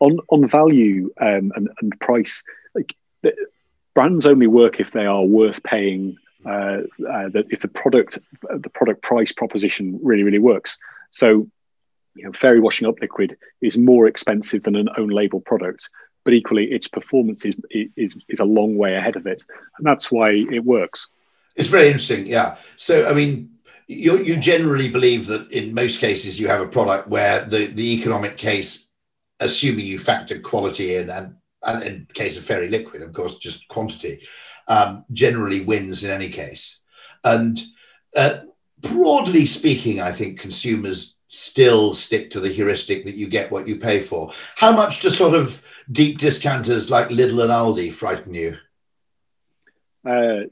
On 0.00 0.18
on 0.28 0.48
value 0.48 1.12
um, 1.20 1.52
and, 1.54 1.68
and 1.80 2.00
price, 2.00 2.42
like, 2.74 2.92
the, 3.22 3.32
brands 3.94 4.26
only 4.26 4.48
work 4.48 4.80
if 4.80 4.90
they 4.90 5.06
are 5.06 5.22
worth 5.22 5.62
paying. 5.62 6.16
Uh, 6.44 6.82
uh, 7.08 7.28
that 7.28 7.44
if 7.50 7.60
the 7.60 7.68
product 7.68 8.18
the 8.50 8.68
product 8.68 9.00
price 9.00 9.30
proposition 9.30 10.00
really 10.02 10.24
really 10.24 10.40
works. 10.40 10.76
So 11.12 11.46
you 12.14 12.24
know, 12.24 12.32
fairy 12.32 12.58
washing 12.58 12.88
up 12.88 13.00
liquid 13.00 13.36
is 13.60 13.78
more 13.78 14.08
expensive 14.08 14.64
than 14.64 14.74
an 14.76 14.88
own 14.98 15.08
label 15.08 15.40
product, 15.40 15.88
but 16.24 16.34
equally 16.34 16.64
its 16.64 16.88
performance 16.88 17.44
is, 17.44 17.54
is, 17.96 18.16
is 18.28 18.40
a 18.40 18.44
long 18.44 18.76
way 18.76 18.96
ahead 18.96 19.16
of 19.16 19.26
it. 19.26 19.42
And 19.78 19.86
that's 19.86 20.10
why 20.10 20.30
it 20.30 20.64
works. 20.64 21.08
It's 21.56 21.68
very 21.68 21.86
interesting. 21.86 22.26
Yeah. 22.26 22.56
So, 22.76 23.08
I 23.08 23.14
mean, 23.14 23.50
you, 23.88 24.18
you 24.18 24.36
generally 24.36 24.88
believe 24.88 25.26
that 25.26 25.50
in 25.50 25.74
most 25.74 26.00
cases 26.00 26.38
you 26.38 26.48
have 26.48 26.60
a 26.60 26.68
product 26.68 27.08
where 27.08 27.44
the, 27.44 27.66
the 27.66 27.94
economic 27.94 28.36
case, 28.36 28.88
assuming 29.40 29.86
you 29.86 29.98
factor 29.98 30.38
quality 30.38 30.96
in, 30.96 31.10
and, 31.10 31.36
and 31.62 31.82
in 31.82 32.06
case 32.12 32.38
of 32.38 32.44
fairy 32.44 32.68
liquid, 32.68 33.02
of 33.02 33.12
course, 33.12 33.36
just 33.36 33.66
quantity, 33.68 34.20
um, 34.68 35.04
generally 35.12 35.60
wins 35.60 36.04
in 36.04 36.10
any 36.10 36.28
case. 36.28 36.80
And 37.24 37.60
uh, 38.16 38.40
broadly 38.80 39.46
speaking, 39.46 40.00
I 40.00 40.12
think 40.12 40.40
consumers 40.40 41.16
still 41.28 41.94
stick 41.94 42.30
to 42.30 42.40
the 42.40 42.48
heuristic 42.48 43.04
that 43.04 43.14
you 43.14 43.26
get 43.26 43.50
what 43.50 43.66
you 43.66 43.76
pay 43.76 44.00
for. 44.00 44.30
How 44.56 44.70
much 44.72 45.00
do 45.00 45.08
sort 45.08 45.34
of 45.34 45.62
deep 45.90 46.18
discounters 46.18 46.90
like 46.90 47.08
Lidl 47.08 47.42
and 47.42 47.50
Aldi 47.50 47.92
frighten 47.92 48.34
you? 48.34 48.56
Uh, 50.06 50.48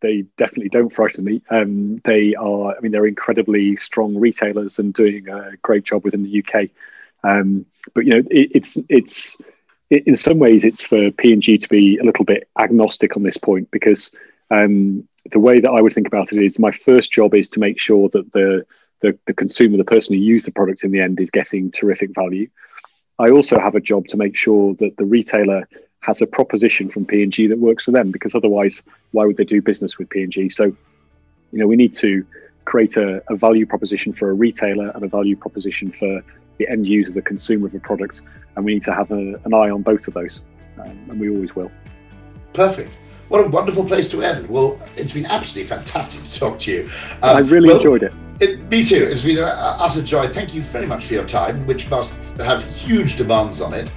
they 0.00 0.22
definitely 0.36 0.68
don't 0.68 0.92
frighten 0.92 1.24
me. 1.24 1.42
Um, 1.50 1.96
they 2.04 2.34
are, 2.34 2.76
I 2.76 2.80
mean, 2.80 2.92
they're 2.92 3.06
incredibly 3.06 3.76
strong 3.76 4.16
retailers 4.16 4.78
and 4.78 4.92
doing 4.92 5.28
a 5.28 5.56
great 5.62 5.84
job 5.84 6.04
within 6.04 6.22
the 6.22 6.44
UK. 6.44 6.70
Um, 7.22 7.66
but 7.94 8.04
you 8.04 8.12
know, 8.12 8.22
it, 8.30 8.50
it's 8.54 8.78
it's 8.88 9.36
it, 9.90 10.06
in 10.06 10.16
some 10.16 10.38
ways 10.38 10.64
it's 10.64 10.82
for 10.82 11.10
P 11.10 11.32
and 11.32 11.42
G 11.42 11.58
to 11.58 11.68
be 11.68 11.98
a 11.98 12.04
little 12.04 12.24
bit 12.24 12.48
agnostic 12.58 13.16
on 13.16 13.22
this 13.22 13.36
point 13.36 13.70
because 13.70 14.10
um, 14.50 15.06
the 15.30 15.38
way 15.38 15.60
that 15.60 15.70
I 15.70 15.80
would 15.80 15.92
think 15.92 16.06
about 16.06 16.32
it 16.32 16.42
is 16.42 16.58
my 16.58 16.70
first 16.70 17.12
job 17.12 17.34
is 17.34 17.48
to 17.50 17.60
make 17.60 17.78
sure 17.78 18.08
that 18.10 18.32
the, 18.32 18.64
the 19.00 19.18
the 19.26 19.34
consumer, 19.34 19.76
the 19.76 19.84
person 19.84 20.14
who 20.14 20.20
used 20.20 20.46
the 20.46 20.52
product 20.52 20.84
in 20.84 20.90
the 20.90 21.00
end, 21.00 21.20
is 21.20 21.30
getting 21.30 21.70
terrific 21.70 22.14
value. 22.14 22.48
I 23.18 23.30
also 23.30 23.58
have 23.58 23.74
a 23.74 23.80
job 23.80 24.06
to 24.08 24.16
make 24.16 24.34
sure 24.34 24.74
that 24.76 24.96
the 24.96 25.04
retailer 25.04 25.68
has 26.10 26.20
a 26.20 26.26
proposition 26.26 26.88
from 26.88 27.06
P&G 27.06 27.46
that 27.46 27.58
works 27.58 27.84
for 27.84 27.92
them 27.92 28.10
because 28.10 28.34
otherwise 28.34 28.82
why 29.12 29.24
would 29.24 29.36
they 29.36 29.44
do 29.44 29.62
business 29.62 29.96
with 29.96 30.10
P&G 30.10 30.50
so 30.50 30.64
you 30.64 31.58
know 31.58 31.68
we 31.68 31.76
need 31.76 31.94
to 31.94 32.26
create 32.64 32.96
a, 32.96 33.22
a, 33.32 33.36
value 33.36 33.64
proposition 33.64 34.12
for 34.12 34.30
a 34.30 34.34
retailer 34.34 34.88
and 34.94 35.04
a 35.04 35.08
value 35.08 35.36
proposition 35.36 35.90
for 35.92 36.20
the 36.58 36.68
end 36.68 36.86
user 36.86 37.12
the 37.12 37.22
consumer 37.22 37.68
of 37.68 37.74
a 37.76 37.78
product 37.78 38.22
and 38.56 38.64
we 38.64 38.74
need 38.74 38.82
to 38.82 38.92
have 38.92 39.08
a, 39.12 39.40
an 39.44 39.54
eye 39.54 39.70
on 39.70 39.82
both 39.82 40.08
of 40.08 40.14
those 40.14 40.42
um, 40.80 40.90
and 41.10 41.20
we 41.20 41.30
always 41.30 41.54
will. 41.54 41.70
Perfect. 42.54 42.90
What 43.28 43.46
a 43.46 43.48
wonderful 43.48 43.84
place 43.84 44.08
to 44.08 44.22
end. 44.22 44.48
Well 44.48 44.80
it's 44.96 45.12
been 45.12 45.26
absolutely 45.26 45.68
fantastic 45.68 46.24
to 46.24 46.34
talk 46.40 46.58
to 46.60 46.72
you. 46.72 46.90
Um, 47.22 47.36
i 47.36 47.38
really 47.38 47.68
well, 47.68 47.76
enjoyed 47.76 48.02
it. 48.02 48.12
it 48.40 48.68
me 48.68 48.84
too. 48.84 49.04
It's 49.04 49.24
been 49.24 49.38
an 49.38 49.44
utter 49.46 50.02
joy. 50.02 50.26
Thank 50.26 50.54
you 50.54 50.62
very 50.62 50.86
much 50.86 51.04
for 51.06 51.14
your 51.14 51.26
time 51.26 51.64
which 51.68 51.88
must 51.88 52.12
have 52.38 52.64
huge 52.64 53.16
demands 53.16 53.60
on 53.60 53.74
it 53.74 53.88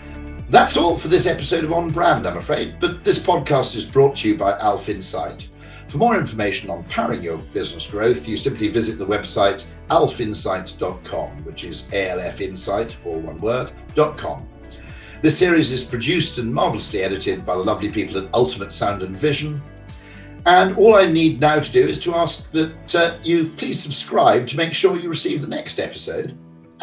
that's 0.54 0.78
all 0.78 0.95
for 0.95 1.08
this 1.08 1.26
episode 1.26 1.64
of 1.64 1.74
On 1.74 1.89
Brand, 1.89 2.28
I'm 2.28 2.38
afraid, 2.38 2.80
but 2.80 3.04
this 3.04 3.18
podcast 3.18 3.76
is 3.76 3.88
brought 3.88 4.18
to 4.18 4.28
you 4.28 4.38
by 4.38 4.56
Alf 4.60 4.88
Insight. 4.88 5.49
For 5.88 5.97
more 5.97 6.16
information 6.16 6.70
on 6.70 6.84
powering 6.84 7.24
your 7.24 7.39
business 7.39 7.88
growth, 7.88 8.28
you 8.28 8.38
simply 8.38 8.68
visit 8.68 8.99
the 8.99 9.06
website 9.06 9.66
alfinsight.com, 9.89 11.43
which 11.43 11.64
is 11.64 11.88
ALF 11.91 12.39
Insight, 12.39 12.95
all 13.04 13.20
one 13.22 13.41
word, 13.41 13.72
.com. 13.95 14.47
This 15.24 15.36
series 15.36 15.72
is 15.72 15.84
produced 15.84 16.38
and 16.38 16.54
marvelously 16.54 17.01
edited 17.01 17.47
by 17.47 17.56
the 17.56 17.64
lovely 17.64 17.89
people 17.89 18.20
at 18.20 18.30
Ultimate 18.36 18.72
Sound 18.72 19.01
and 19.01 19.18
Vision. 19.18 19.60
And 20.45 20.78
all 20.78 20.93
I 20.93 21.08
need 21.08 21.39
now 21.39 21.62
to 21.62 21.72
do 21.72 21.88
is 21.88 21.99
to 22.01 22.14
ask 22.14 22.51
that 22.51 22.95
uh, 22.95 23.18
you 23.24 23.49
please 23.58 23.82
subscribe 23.82 24.45
to 24.49 24.58
make 24.58 24.76
sure 24.76 24.99
you 24.99 25.10
receive 25.10 25.41
the 25.41 25.47
next 25.47 25.80
episode. 25.80 26.38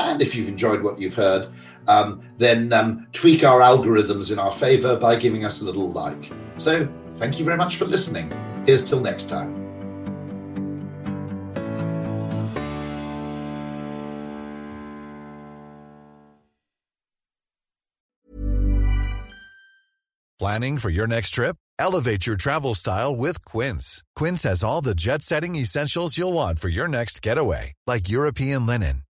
And 0.09 0.23
if 0.23 0.35
you've 0.35 0.49
enjoyed 0.49 0.83
what 0.83 0.99
you've 0.99 1.15
heard, 1.15 1.49
um, 1.89 2.21
then 2.39 2.73
um, 2.73 3.07
tweak 3.13 3.45
our 3.45 3.61
algorithms 3.61 4.31
in 4.31 4.39
our 4.39 4.53
favor 4.53 4.97
by 4.97 5.17
giving 5.17 5.45
us 5.45 5.61
a 5.61 5.65
little 5.65 5.91
like. 5.91 6.31
So 6.57 6.89
thank 7.15 7.39
you 7.39 7.45
very 7.45 7.57
much 7.57 7.77
for 7.77 7.85
listening. 7.85 8.33
Here's 8.67 8.83
till 8.83 9.01
next 9.01 9.29
time. 9.29 9.59
Planning 20.39 20.79
for 20.79 20.89
your 20.89 21.07
next 21.07 21.31
trip? 21.33 21.57
Elevate 21.79 22.27
your 22.27 22.37
travel 22.37 22.75
style 22.75 23.15
with 23.15 23.45
Quince. 23.45 24.03
Quince 24.17 24.45
has 24.45 24.65
all 24.65 24.81
the 24.81 24.95
jet 24.95 25.21
setting 25.21 25.55
essentials 25.55 26.17
you'll 26.17 26.33
want 26.33 26.59
for 26.59 26.69
your 26.69 26.89
next 26.89 27.21
getaway, 27.21 27.75
like 27.87 28.09
European 28.09 28.65
linen 28.67 29.03